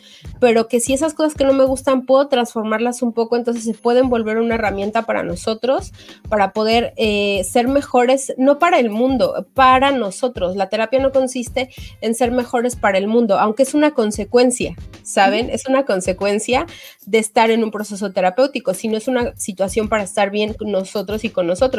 pero 0.41 0.69
que 0.69 0.81
si 0.81 0.95
esas 0.95 1.13
cosas 1.13 1.35
que 1.35 1.45
no 1.45 1.53
me 1.53 1.67
gustan 1.67 2.07
puedo 2.07 2.29
transformarlas 2.29 3.03
un 3.03 3.13
poco, 3.13 3.37
entonces 3.37 3.65
se 3.65 3.75
pueden 3.75 4.09
volver 4.09 4.39
una 4.39 4.55
herramienta 4.55 5.03
para 5.03 5.23
nosotros, 5.23 5.93
para 6.31 6.55
poder 6.55 6.95
eh, 6.97 7.45
ser 7.45 7.69
mejores, 7.69 8.33
no 8.39 8.59
para 8.59 8.79
el 8.79 8.89
mundo, 8.89 9.47
para 9.53 9.91
nosotros. 9.91 10.57
La 10.57 10.71
terapia 10.71 10.99
no 10.99 11.13
consiste 11.13 11.69
en 12.01 12.15
ser 12.15 12.31
mejores 12.31 12.75
para 12.77 12.97
el 12.97 13.07
mundo, 13.07 13.39
aunque 13.39 13.65
es 13.65 13.75
una 13.75 13.91
consecuencia, 13.91 14.75
¿saben? 15.03 15.51
Es 15.51 15.67
una 15.67 15.85
consecuencia 15.85 16.65
de 17.05 17.19
estar 17.19 17.51
en 17.51 17.65
un 17.65 17.71
proceso 17.71 18.13
terapéutico, 18.13 18.73
sino 18.73 18.97
es 18.97 19.09
una 19.09 19.37
situación 19.37 19.91
para 19.91 20.05
estar 20.05 20.31
bien 20.31 20.55
con 20.55 20.73
nosotros 20.73 21.23
y 21.25 21.29
con 21.29 21.47
nosotros. 21.47 21.72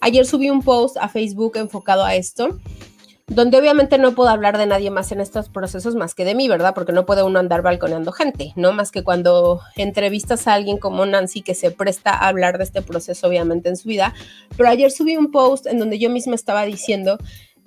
Ayer 0.00 0.26
subí 0.26 0.50
un 0.50 0.62
post 0.62 0.96
a 0.96 1.08
Facebook 1.08 1.56
enfocado 1.56 2.04
a 2.04 2.14
esto 2.14 2.58
donde 3.28 3.58
obviamente 3.58 3.98
no 3.98 4.14
puedo 4.14 4.30
hablar 4.30 4.56
de 4.56 4.66
nadie 4.66 4.90
más 4.90 5.12
en 5.12 5.20
estos 5.20 5.50
procesos 5.50 5.94
más 5.94 6.14
que 6.14 6.24
de 6.24 6.34
mí, 6.34 6.48
¿verdad? 6.48 6.74
Porque 6.74 6.92
no 6.92 7.04
puede 7.04 7.22
uno 7.22 7.38
andar 7.38 7.60
balconeando 7.60 8.10
gente, 8.10 8.52
¿no? 8.56 8.72
Más 8.72 8.90
que 8.90 9.04
cuando 9.04 9.60
entrevistas 9.76 10.48
a 10.48 10.54
alguien 10.54 10.78
como 10.78 11.04
Nancy 11.04 11.42
que 11.42 11.54
se 11.54 11.70
presta 11.70 12.10
a 12.10 12.28
hablar 12.28 12.56
de 12.56 12.64
este 12.64 12.80
proceso 12.80 13.28
obviamente 13.28 13.68
en 13.68 13.76
su 13.76 13.88
vida. 13.88 14.14
Pero 14.56 14.70
ayer 14.70 14.90
subí 14.90 15.16
un 15.16 15.30
post 15.30 15.66
en 15.66 15.78
donde 15.78 15.98
yo 15.98 16.08
misma 16.08 16.34
estaba 16.34 16.64
diciendo 16.64 17.18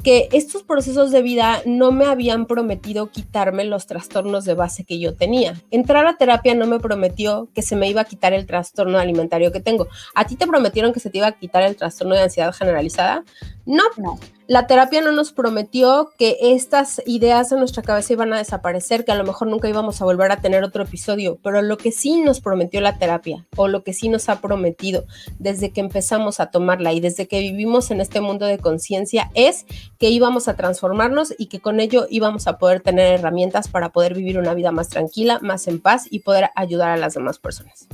que 0.03 0.29
estos 0.31 0.63
procesos 0.63 1.11
de 1.11 1.21
vida 1.21 1.61
no 1.65 1.91
me 1.91 2.05
habían 2.05 2.45
prometido 2.45 3.09
quitarme 3.11 3.65
los 3.65 3.87
trastornos 3.87 4.45
de 4.45 4.53
base 4.53 4.83
que 4.83 4.99
yo 4.99 5.15
tenía. 5.15 5.61
Entrar 5.71 6.07
a 6.07 6.17
terapia 6.17 6.55
no 6.55 6.67
me 6.67 6.79
prometió 6.79 7.49
que 7.53 7.61
se 7.61 7.75
me 7.75 7.89
iba 7.89 8.01
a 8.01 8.05
quitar 8.05 8.33
el 8.33 8.45
trastorno 8.45 8.97
alimentario 8.97 9.51
que 9.51 9.59
tengo. 9.59 9.87
¿A 10.15 10.25
ti 10.25 10.35
te 10.35 10.47
prometieron 10.47 10.93
que 10.93 10.99
se 10.99 11.09
te 11.09 11.19
iba 11.19 11.27
a 11.27 11.31
quitar 11.33 11.63
el 11.63 11.75
trastorno 11.75 12.15
de 12.15 12.21
ansiedad 12.21 12.53
generalizada? 12.53 13.23
No. 13.65 13.83
no. 13.97 14.19
La 14.51 14.67
terapia 14.67 14.99
no 14.99 15.13
nos 15.13 15.31
prometió 15.31 16.11
que 16.17 16.35
estas 16.41 17.01
ideas 17.05 17.49
de 17.49 17.55
nuestra 17.55 17.83
cabeza 17.83 18.11
iban 18.11 18.33
a 18.33 18.37
desaparecer, 18.37 19.05
que 19.05 19.13
a 19.13 19.15
lo 19.15 19.23
mejor 19.23 19.47
nunca 19.47 19.69
íbamos 19.69 20.01
a 20.01 20.03
volver 20.03 20.29
a 20.29 20.41
tener 20.41 20.65
otro 20.65 20.83
episodio, 20.83 21.39
pero 21.41 21.61
lo 21.61 21.77
que 21.77 21.93
sí 21.93 22.19
nos 22.19 22.41
prometió 22.41 22.81
la 22.81 22.97
terapia 22.97 23.47
o 23.55 23.69
lo 23.69 23.85
que 23.85 23.93
sí 23.93 24.09
nos 24.09 24.27
ha 24.27 24.41
prometido 24.41 25.05
desde 25.39 25.71
que 25.71 25.79
empezamos 25.79 26.41
a 26.41 26.47
tomarla 26.47 26.91
y 26.91 26.99
desde 26.99 27.29
que 27.29 27.39
vivimos 27.39 27.91
en 27.91 28.01
este 28.01 28.19
mundo 28.19 28.45
de 28.45 28.57
conciencia 28.57 29.31
es 29.35 29.65
que 29.97 30.09
íbamos 30.09 30.49
a 30.49 30.57
transformarnos 30.57 31.33
y 31.37 31.45
que 31.45 31.61
con 31.61 31.79
ello 31.79 32.05
íbamos 32.09 32.45
a 32.47 32.57
poder 32.57 32.81
tener 32.81 33.19
herramientas 33.19 33.69
para 33.69 33.93
poder 33.93 34.15
vivir 34.15 34.37
una 34.37 34.53
vida 34.53 34.73
más 34.73 34.89
tranquila, 34.89 35.39
más 35.41 35.65
en 35.69 35.79
paz 35.79 36.07
y 36.09 36.19
poder 36.19 36.49
ayudar 36.57 36.91
a 36.91 36.97
las 36.97 37.13
demás 37.13 37.39
personas. 37.39 37.87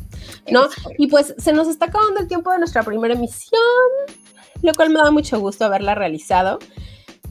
¿No? 0.49 0.69
Y 0.97 1.05
pues 1.05 1.35
se 1.37 1.53
nos 1.53 1.67
está 1.67 1.85
acabando 1.85 2.19
el 2.19 2.27
tiempo 2.27 2.49
de 2.51 2.57
nuestra 2.57 2.81
primera 2.81 3.13
emisión 3.13 3.61
lo 4.61 4.73
cual 4.73 4.89
me 4.89 4.99
da 4.99 5.11
mucho 5.11 5.39
gusto 5.39 5.65
haberla 5.65 5.95
realizado. 5.95 6.59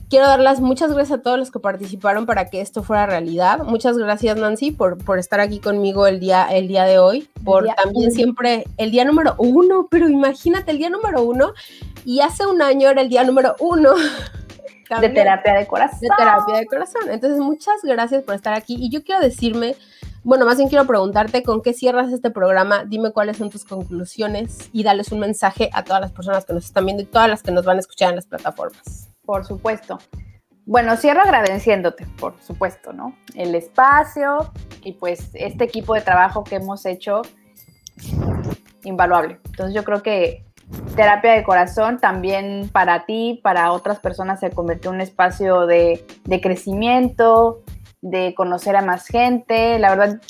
Quiero 0.09 0.25
dar 0.25 0.39
las 0.39 0.61
muchas 0.61 0.93
gracias 0.93 1.19
a 1.19 1.21
todos 1.21 1.37
los 1.37 1.51
que 1.51 1.59
participaron 1.59 2.25
para 2.25 2.49
que 2.49 2.61
esto 2.61 2.81
fuera 2.81 3.05
realidad. 3.05 3.59
Muchas 3.65 3.97
gracias, 3.97 4.37
Nancy, 4.37 4.71
por, 4.71 4.97
por 5.03 5.19
estar 5.19 5.41
aquí 5.41 5.59
conmigo 5.59 6.07
el 6.07 6.21
día, 6.21 6.47
el 6.49 6.69
día 6.69 6.85
de 6.85 6.97
hoy, 6.97 7.27
por 7.43 7.67
también 7.75 8.11
siempre 8.11 8.63
el 8.77 8.91
día 8.91 9.03
número 9.03 9.35
uno, 9.37 9.87
pero 9.91 10.07
imagínate 10.07 10.71
el 10.71 10.77
día 10.77 10.89
número 10.89 11.23
uno 11.23 11.53
y 12.05 12.21
hace 12.21 12.45
un 12.45 12.61
año 12.61 12.89
era 12.89 13.01
el 13.01 13.09
día 13.09 13.25
número 13.25 13.57
uno. 13.59 13.95
de 15.01 15.09
terapia 15.09 15.55
de 15.55 15.67
corazón. 15.67 15.99
De 15.99 16.07
terapia 16.17 16.55
de 16.55 16.65
corazón. 16.67 17.01
Entonces, 17.09 17.39
muchas 17.39 17.81
gracias 17.83 18.23
por 18.23 18.35
estar 18.35 18.53
aquí 18.53 18.77
y 18.79 18.89
yo 18.89 19.03
quiero 19.03 19.19
decirme 19.19 19.75
bueno, 20.23 20.45
más 20.45 20.57
bien 20.57 20.69
quiero 20.69 20.85
preguntarte 20.85 21.43
con 21.43 21.61
qué 21.61 21.73
cierras 21.73 22.11
este 22.11 22.29
programa, 22.29 22.83
dime 22.85 23.11
cuáles 23.11 23.37
son 23.37 23.49
tus 23.49 23.65
conclusiones 23.65 24.69
y 24.73 24.83
dales 24.83 25.11
un 25.11 25.19
mensaje 25.19 25.69
a 25.73 25.83
todas 25.83 26.01
las 26.01 26.11
personas 26.11 26.45
que 26.45 26.53
nos 26.53 26.65
están 26.65 26.85
viendo 26.85 27.03
y 27.03 27.05
todas 27.05 27.29
las 27.29 27.43
que 27.43 27.51
nos 27.51 27.65
van 27.65 27.77
a 27.77 27.79
escuchar 27.79 28.09
en 28.09 28.15
las 28.15 28.25
plataformas. 28.25 29.09
Por 29.25 29.45
supuesto. 29.45 29.99
Bueno, 30.65 30.97
cierro 30.97 31.21
agradeciéndote, 31.21 32.05
por 32.19 32.35
supuesto, 32.41 32.91
¿no? 32.91 33.15
El 33.35 33.55
espacio 33.55 34.51
y 34.83 34.93
pues 34.93 35.29
este 35.33 35.63
equipo 35.63 35.93
de 35.93 36.01
trabajo 36.01 36.43
que 36.43 36.55
hemos 36.55 36.85
hecho, 36.85 37.21
invaluable. 38.83 39.39
Entonces 39.45 39.73
yo 39.73 39.85
creo 39.85 40.03
que 40.03 40.43
terapia 40.95 41.33
de 41.33 41.43
corazón 41.43 41.99
también 41.99 42.69
para 42.73 43.05
ti, 43.05 43.39
para 43.43 43.71
otras 43.71 43.99
personas 43.99 44.39
se 44.41 44.49
convirtió 44.49 44.91
en 44.91 44.95
un 44.95 45.01
espacio 45.01 45.65
de, 45.65 46.05
de 46.25 46.41
crecimiento, 46.41 47.63
de 48.09 48.33
conocer 48.35 48.75
a 48.75 48.81
más 48.81 49.07
gente. 49.07 49.79
La 49.79 49.89
verdad, 49.89 50.21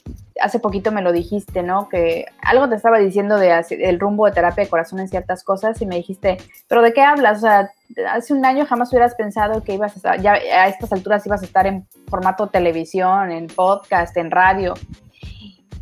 hace 0.41 0.59
poquito 0.59 0.91
me 0.91 1.01
lo 1.01 1.11
dijiste, 1.11 1.63
¿no? 1.63 1.89
Que 1.89 2.25
algo 2.41 2.67
te 2.69 2.75
estaba 2.75 2.97
diciendo 2.99 3.37
de 3.37 3.63
el 3.69 3.99
rumbo 3.99 4.25
de 4.25 4.31
terapia 4.31 4.63
de 4.63 4.69
corazón 4.69 4.99
en 4.99 5.07
ciertas 5.07 5.43
cosas 5.43 5.81
y 5.81 5.85
me 5.85 5.95
dijiste, 5.95 6.37
pero 6.67 6.81
¿de 6.81 6.93
qué 6.93 7.01
hablas? 7.01 7.39
O 7.39 7.41
sea, 7.41 7.71
hace 8.11 8.33
un 8.33 8.45
año 8.45 8.65
jamás 8.65 8.91
hubieras 8.91 9.15
pensado 9.15 9.63
que 9.63 9.73
ibas 9.73 10.03
a 10.05 10.17
ya 10.17 10.33
a 10.33 10.67
estas 10.67 10.91
alturas 10.91 11.25
ibas 11.25 11.41
a 11.41 11.45
estar 11.45 11.67
en 11.67 11.87
formato 12.07 12.47
televisión, 12.47 13.31
en 13.31 13.47
podcast, 13.47 14.15
en 14.17 14.31
radio. 14.31 14.73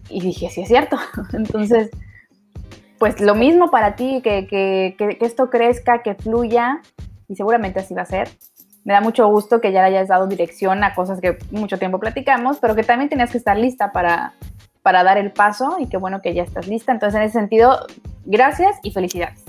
Y 0.10 0.22
dije, 0.22 0.50
sí 0.50 0.62
es 0.62 0.68
cierto. 0.68 0.98
Entonces, 1.34 1.90
pues 3.00 3.20
lo 3.20 3.36
mismo 3.36 3.72
para 3.72 3.96
ti, 3.96 4.22
que, 4.24 4.48
que, 4.48 4.96
que 4.98 5.18
esto 5.22 5.50
crezca, 5.50 6.02
que 6.04 6.16
fluya, 6.16 6.82
y 7.28 7.36
seguramente 7.36 7.80
así 7.80 7.94
va 7.94 8.04
a 8.04 8.06
ser 8.06 8.30
me 8.86 8.94
da 8.94 9.02
mucho 9.02 9.28
gusto 9.28 9.60
que 9.60 9.72
ya 9.72 9.82
le 9.82 9.88
hayas 9.88 10.08
dado 10.08 10.28
dirección 10.28 10.84
a 10.84 10.94
cosas 10.94 11.20
que 11.20 11.38
mucho 11.52 11.78
tiempo 11.78 12.00
platicamos, 12.00 12.60
pero 12.60 12.76
que 12.76 12.84
también 12.84 13.10
tenías 13.10 13.32
que 13.32 13.40
estar 13.40 13.58
lista 13.58 13.92
para, 13.92 14.34
para 14.84 15.04
dar 15.04 15.18
el 15.18 15.32
paso 15.32 15.78
y 15.80 15.88
qué 15.88 15.98
bueno 15.98 16.22
que 16.22 16.34
ya 16.34 16.44
estás 16.44 16.68
lista. 16.68 16.92
Entonces, 16.92 17.20
en 17.20 17.24
ese 17.24 17.40
sentido, 17.40 17.88
gracias 18.26 18.78
y 18.84 18.92
felicidades. 18.92 19.45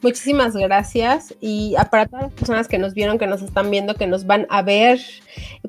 Muchísimas 0.00 0.54
gracias 0.54 1.34
y 1.40 1.74
para 1.90 2.06
todas 2.06 2.26
las 2.26 2.32
personas 2.32 2.68
que 2.68 2.78
nos 2.78 2.94
vieron, 2.94 3.18
que 3.18 3.26
nos 3.26 3.42
están 3.42 3.68
viendo, 3.68 3.94
que 3.94 4.06
nos 4.06 4.26
van 4.26 4.46
a 4.48 4.62
ver, 4.62 5.00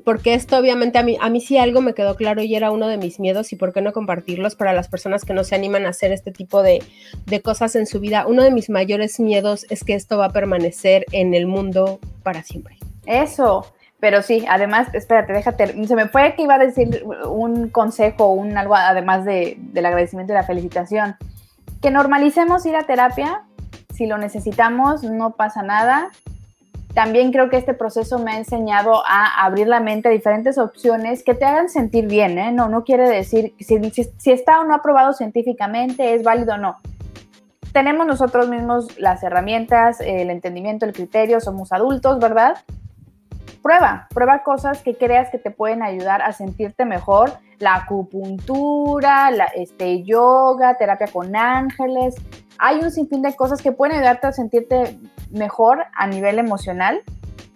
porque 0.04 0.34
esto 0.34 0.56
obviamente 0.56 0.98
a 0.98 1.02
mí, 1.02 1.18
a 1.20 1.28
mí 1.30 1.40
sí 1.40 1.58
algo 1.58 1.80
me 1.80 1.94
quedó 1.94 2.14
claro 2.14 2.40
y 2.40 2.54
era 2.54 2.70
uno 2.70 2.86
de 2.86 2.96
mis 2.96 3.18
miedos 3.18 3.52
y 3.52 3.56
por 3.56 3.72
qué 3.72 3.82
no 3.82 3.92
compartirlos 3.92 4.54
para 4.54 4.72
las 4.72 4.86
personas 4.86 5.24
que 5.24 5.34
no 5.34 5.42
se 5.42 5.56
animan 5.56 5.84
a 5.84 5.88
hacer 5.88 6.12
este 6.12 6.30
tipo 6.30 6.62
de, 6.62 6.80
de 7.26 7.42
cosas 7.42 7.74
en 7.74 7.86
su 7.86 7.98
vida. 7.98 8.24
Uno 8.24 8.44
de 8.44 8.52
mis 8.52 8.70
mayores 8.70 9.18
miedos 9.18 9.66
es 9.68 9.82
que 9.82 9.94
esto 9.94 10.16
va 10.16 10.26
a 10.26 10.30
permanecer 10.30 11.06
en 11.10 11.34
el 11.34 11.48
mundo 11.48 11.98
para 12.22 12.44
siempre. 12.44 12.78
Eso, 13.06 13.66
pero 13.98 14.22
sí, 14.22 14.44
además, 14.48 14.94
espérate, 14.94 15.32
déjate, 15.32 15.86
se 15.86 15.96
me 15.96 16.08
fue 16.08 16.34
que 16.36 16.42
iba 16.42 16.54
a 16.54 16.58
decir 16.58 17.04
un 17.26 17.68
consejo, 17.68 18.28
un 18.32 18.56
algo 18.56 18.76
además 18.76 19.24
de, 19.24 19.56
del 19.58 19.86
agradecimiento 19.86 20.32
y 20.32 20.36
la 20.36 20.44
felicitación. 20.44 21.16
Que 21.82 21.90
normalicemos 21.90 22.64
ir 22.66 22.76
a 22.76 22.84
terapia 22.84 23.42
si 24.00 24.06
lo 24.06 24.16
necesitamos, 24.16 25.02
no 25.02 25.32
pasa 25.32 25.62
nada. 25.62 26.08
También 26.94 27.32
creo 27.32 27.50
que 27.50 27.58
este 27.58 27.74
proceso 27.74 28.18
me 28.18 28.32
ha 28.32 28.38
enseñado 28.38 29.02
a 29.06 29.44
abrir 29.44 29.68
la 29.68 29.78
mente 29.80 30.08
a 30.08 30.10
diferentes 30.10 30.56
opciones 30.56 31.22
que 31.22 31.34
te 31.34 31.44
hagan 31.44 31.68
sentir 31.68 32.06
bien, 32.06 32.38
¿eh? 32.38 32.50
No, 32.50 32.70
no 32.70 32.82
quiere 32.82 33.06
decir 33.06 33.52
si, 33.60 33.78
si, 33.90 34.32
está 34.32 34.58
o 34.58 34.64
no 34.64 34.74
aprobado 34.74 35.12
científicamente, 35.12 36.14
es 36.14 36.22
válido 36.22 36.54
o 36.54 36.56
no. 36.56 36.78
Tenemos 37.74 38.06
nosotros 38.06 38.48
mismos 38.48 38.98
las 38.98 39.22
herramientas, 39.22 40.00
el 40.00 40.30
entendimiento, 40.30 40.86
el 40.86 40.94
criterio, 40.94 41.38
somos 41.38 41.70
adultos, 41.70 42.20
¿verdad? 42.20 42.56
Prueba, 43.62 44.08
prueba 44.14 44.42
cosas 44.42 44.82
que 44.82 44.96
creas 44.96 45.30
que 45.30 45.38
te 45.38 45.50
pueden 45.50 45.82
ayudar 45.82 46.22
a 46.22 46.32
sentirte 46.32 46.84
mejor. 46.84 47.32
La 47.58 47.74
acupuntura, 47.74 49.30
la, 49.30 49.44
este, 49.54 50.02
yoga, 50.02 50.78
terapia 50.78 51.08
con 51.08 51.36
ángeles, 51.36 52.14
hay 52.58 52.78
un 52.80 52.90
sinfín 52.90 53.22
de 53.22 53.34
cosas 53.34 53.62
que 53.62 53.72
pueden 53.72 53.96
ayudarte 53.96 54.26
a 54.26 54.32
sentirte 54.32 54.98
mejor 55.30 55.84
a 55.94 56.06
nivel 56.06 56.38
emocional. 56.38 57.02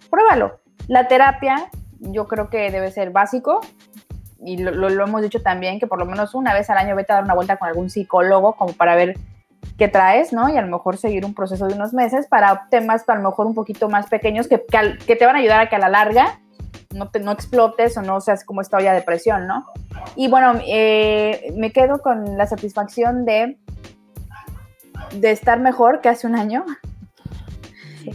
Pruébalo. 0.09 0.59
La 0.87 1.07
terapia 1.07 1.69
yo 1.99 2.27
creo 2.27 2.49
que 2.49 2.71
debe 2.71 2.91
ser 2.91 3.11
básico 3.11 3.61
y 4.39 4.57
lo, 4.57 4.89
hemos 4.89 5.21
dicho 5.21 5.41
también 5.41 5.79
que 5.79 5.87
por 5.87 5.99
lo 5.99 6.05
menos 6.05 6.35
una 6.35 6.53
vez 6.53 6.69
al 6.69 6.77
año 6.77 6.95
vete 6.95 7.13
a 7.13 7.15
dar 7.15 7.23
una 7.23 7.33
vuelta 7.33 7.57
con 7.57 7.67
algún 7.67 7.89
psicólogo 7.89 8.53
como 8.53 8.73
para 8.73 8.95
ver 8.95 9.15
qué 9.77 9.87
traes, 9.87 10.31
¿no? 10.33 10.49
Y 10.49 10.57
a 10.57 10.61
lo 10.61 10.67
mejor 10.67 10.97
seguir 10.97 11.25
un 11.25 11.33
proceso 11.33 11.67
de 11.67 11.75
unos 11.75 11.93
meses 11.93 12.27
para 12.27 12.67
temas 12.69 13.07
a 13.07 13.15
lo 13.15 13.29
mejor 13.29 13.45
un 13.45 13.53
poquito 13.53 13.89
más 13.89 14.07
pequeños 14.07 14.47
que, 14.47 14.63
que, 15.05 15.15
te 15.15 15.25
van 15.25 15.35
a 15.35 15.39
ayudar 15.39 15.59
a 15.59 15.69
que 15.69 15.75
a 15.75 15.79
la 15.79 15.89
larga 15.89 16.39
no, 16.93 17.09
te, 17.09 17.19
no 17.19 17.31
explotes 17.31 17.97
o 17.97 18.01
no 18.01 18.21
seas 18.21 18.45
como 18.45 18.61
esta 18.61 18.77
olla 18.77 18.93
de 18.93 19.01
presión, 19.01 19.47
¿no? 19.47 19.65
Y 20.15 20.29
bueno, 20.29 20.53
eh, 20.65 21.53
me 21.55 21.71
quedo 21.71 21.99
con 21.99 22.37
la 22.37 22.47
satisfacción 22.47 23.25
de 23.25 23.57
de 25.13 25.31
estar 25.31 25.59
mejor 25.59 26.01
que 26.01 26.09
hace 26.09 26.27
un 26.27 26.35
año, 26.35 26.65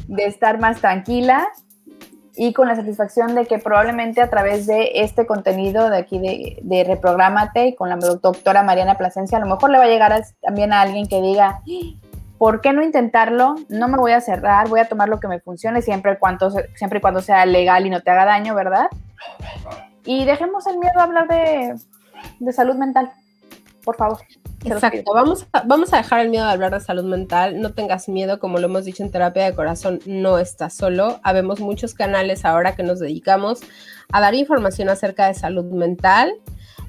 de 0.06 0.24
estar 0.24 0.60
más 0.60 0.80
tranquila 0.80 1.48
y 2.36 2.52
con 2.52 2.68
la 2.68 2.76
satisfacción 2.76 3.34
de 3.34 3.46
que 3.46 3.58
probablemente 3.58 4.22
a 4.22 4.30
través 4.30 4.66
de 4.66 4.92
este 4.94 5.26
contenido 5.26 5.90
de 5.90 5.98
aquí 5.98 6.18
de, 6.18 6.58
de 6.62 6.84
Reprográmate 6.84 7.68
y 7.68 7.74
con 7.74 7.88
la 7.88 7.96
doctora 7.96 8.62
Mariana 8.62 8.96
Plasencia, 8.96 9.38
a 9.38 9.40
lo 9.40 9.46
mejor 9.46 9.70
le 9.70 9.78
va 9.78 9.84
a 9.84 9.88
llegar 9.88 10.24
también 10.40 10.72
a 10.72 10.80
alguien 10.80 11.08
que 11.08 11.20
diga, 11.20 11.60
¿por 12.38 12.60
qué 12.60 12.72
no 12.72 12.82
intentarlo? 12.82 13.56
No 13.68 13.88
me 13.88 13.98
voy 13.98 14.12
a 14.12 14.20
cerrar, 14.20 14.68
voy 14.68 14.80
a 14.80 14.88
tomar 14.88 15.08
lo 15.08 15.20
que 15.20 15.28
me 15.28 15.40
funcione 15.40 15.82
siempre, 15.82 16.18
cuando, 16.18 16.50
siempre 16.74 16.98
y 16.98 17.02
cuando 17.02 17.20
sea 17.20 17.44
legal 17.44 17.86
y 17.86 17.90
no 17.90 18.00
te 18.00 18.10
haga 18.10 18.24
daño, 18.24 18.54
¿verdad? 18.54 18.86
Y 20.04 20.24
dejemos 20.24 20.66
el 20.66 20.78
miedo 20.78 20.98
a 20.98 21.02
hablar 21.02 21.28
de, 21.28 21.74
de 22.38 22.52
salud 22.52 22.76
mental, 22.76 23.12
por 23.84 23.96
favor. 23.96 24.18
Exacto, 24.64 25.12
vamos 25.14 25.46
a, 25.52 25.62
vamos 25.62 25.92
a 25.92 25.98
dejar 25.98 26.20
el 26.20 26.28
miedo 26.28 26.44
de 26.44 26.52
hablar 26.52 26.72
de 26.72 26.80
salud 26.80 27.04
mental, 27.04 27.60
no 27.60 27.72
tengas 27.72 28.08
miedo, 28.08 28.38
como 28.38 28.58
lo 28.58 28.66
hemos 28.66 28.84
dicho 28.84 29.02
en 29.02 29.10
terapia 29.10 29.44
de 29.44 29.54
corazón, 29.54 30.00
no 30.06 30.38
estás 30.38 30.74
solo, 30.74 31.20
habemos 31.22 31.60
muchos 31.60 31.94
canales 31.94 32.44
ahora 32.44 32.76
que 32.76 32.82
nos 32.82 32.98
dedicamos 32.98 33.60
a 34.12 34.20
dar 34.20 34.34
información 34.34 34.88
acerca 34.88 35.26
de 35.26 35.34
salud 35.34 35.64
mental 35.64 36.32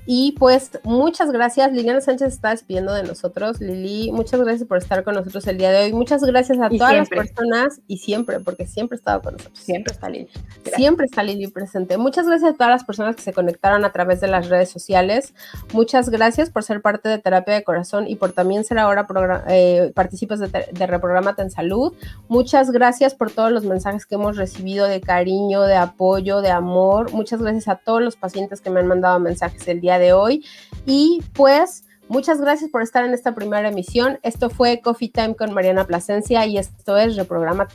y 0.05 0.33
pues 0.33 0.71
muchas 0.83 1.31
gracias. 1.31 1.71
Liliana 1.71 2.01
Sánchez 2.01 2.33
está 2.33 2.49
despidiendo 2.49 2.93
de 2.93 3.03
nosotros. 3.03 3.61
Lili, 3.61 4.11
muchas 4.11 4.41
gracias 4.41 4.67
por 4.67 4.79
estar 4.79 5.03
con 5.03 5.13
nosotros 5.13 5.45
el 5.47 5.57
día 5.57 5.71
de 5.71 5.85
hoy. 5.85 5.93
Muchas 5.93 6.23
gracias 6.23 6.59
a 6.59 6.69
todas 6.69 6.95
las 6.95 7.09
personas 7.09 7.81
y 7.87 7.97
siempre, 7.97 8.39
porque 8.39 8.65
siempre 8.65 8.95
ha 8.95 8.99
estado 8.99 9.21
con 9.21 9.33
nosotros. 9.33 9.59
Siempre 9.59 9.93
está 9.93 10.09
Lili. 10.09 10.29
Siempre 10.75 11.05
está 11.05 11.23
Lili 11.23 11.47
presente. 11.47 11.97
Muchas 11.97 12.25
gracias 12.25 12.53
a 12.53 12.53
todas 12.55 12.71
las 12.71 12.83
personas 12.83 13.15
que 13.15 13.21
se 13.21 13.31
conectaron 13.31 13.85
a 13.85 13.91
través 13.91 14.21
de 14.21 14.27
las 14.27 14.49
redes 14.49 14.69
sociales. 14.69 15.35
Muchas 15.71 16.09
gracias 16.09 16.49
por 16.49 16.63
ser 16.63 16.81
parte 16.81 17.07
de 17.07 17.19
Terapia 17.19 17.53
de 17.53 17.63
Corazón 17.63 18.07
y 18.07 18.15
por 18.15 18.31
también 18.31 18.63
ser 18.63 18.79
ahora 18.79 19.05
eh, 19.49 19.91
participas 19.93 20.39
de, 20.39 20.47
de 20.47 20.87
Reprogramate 20.87 21.43
en 21.43 21.51
Salud. 21.51 21.93
Muchas 22.27 22.71
gracias 22.71 23.13
por 23.13 23.31
todos 23.31 23.51
los 23.51 23.65
mensajes 23.65 24.07
que 24.07 24.15
hemos 24.15 24.35
recibido 24.35 24.87
de 24.87 24.99
cariño, 24.99 25.61
de 25.61 25.75
apoyo, 25.75 26.41
de 26.41 26.49
amor. 26.49 27.13
Muchas 27.13 27.41
gracias 27.41 27.67
a 27.67 27.75
todos 27.75 28.01
los 28.01 28.15
pacientes 28.15 28.61
que 28.61 28.71
me 28.71 28.79
han 28.79 28.87
mandado 28.87 29.19
mensajes 29.19 29.67
el 29.67 29.79
día 29.79 29.90
de 29.99 30.13
hoy. 30.13 30.45
Y 30.85 31.21
pues 31.33 31.83
muchas 32.07 32.41
gracias 32.41 32.69
por 32.69 32.81
estar 32.81 33.05
en 33.05 33.13
esta 33.13 33.33
primera 33.35 33.69
emisión. 33.69 34.19
Esto 34.23 34.49
fue 34.49 34.81
Coffee 34.81 35.09
Time 35.09 35.35
con 35.35 35.53
Mariana 35.53 35.85
Plasencia 35.85 36.45
y 36.45 36.57
esto 36.57 36.97
es 36.97 37.15
Reprograma 37.15 37.67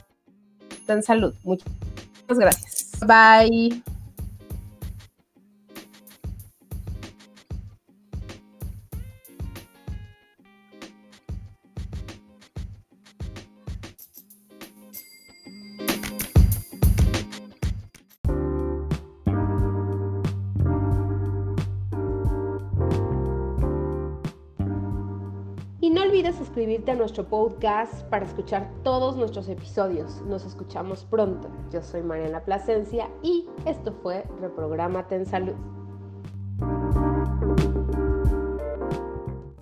en 0.89 1.03
Salud. 1.03 1.35
Muchas 1.45 1.69
gracias. 2.29 3.01
Bye. 3.07 3.83
Suscribirte 26.57 26.93
a 26.93 26.95
nuestro 26.95 27.29
podcast 27.29 28.03
para 28.05 28.25
escuchar 28.25 28.67
todos 28.83 29.15
nuestros 29.15 29.47
episodios. 29.51 30.23
Nos 30.23 30.47
escuchamos 30.47 31.05
pronto. 31.05 31.51
Yo 31.71 31.83
soy 31.83 32.03
Mariana 32.03 32.41
Plasencia 32.47 33.11
y 33.23 33.47
esto 33.67 33.93
fue 34.03 34.25
Reprogramate 34.41 35.17
en 35.17 35.27
Salud. 35.27 35.86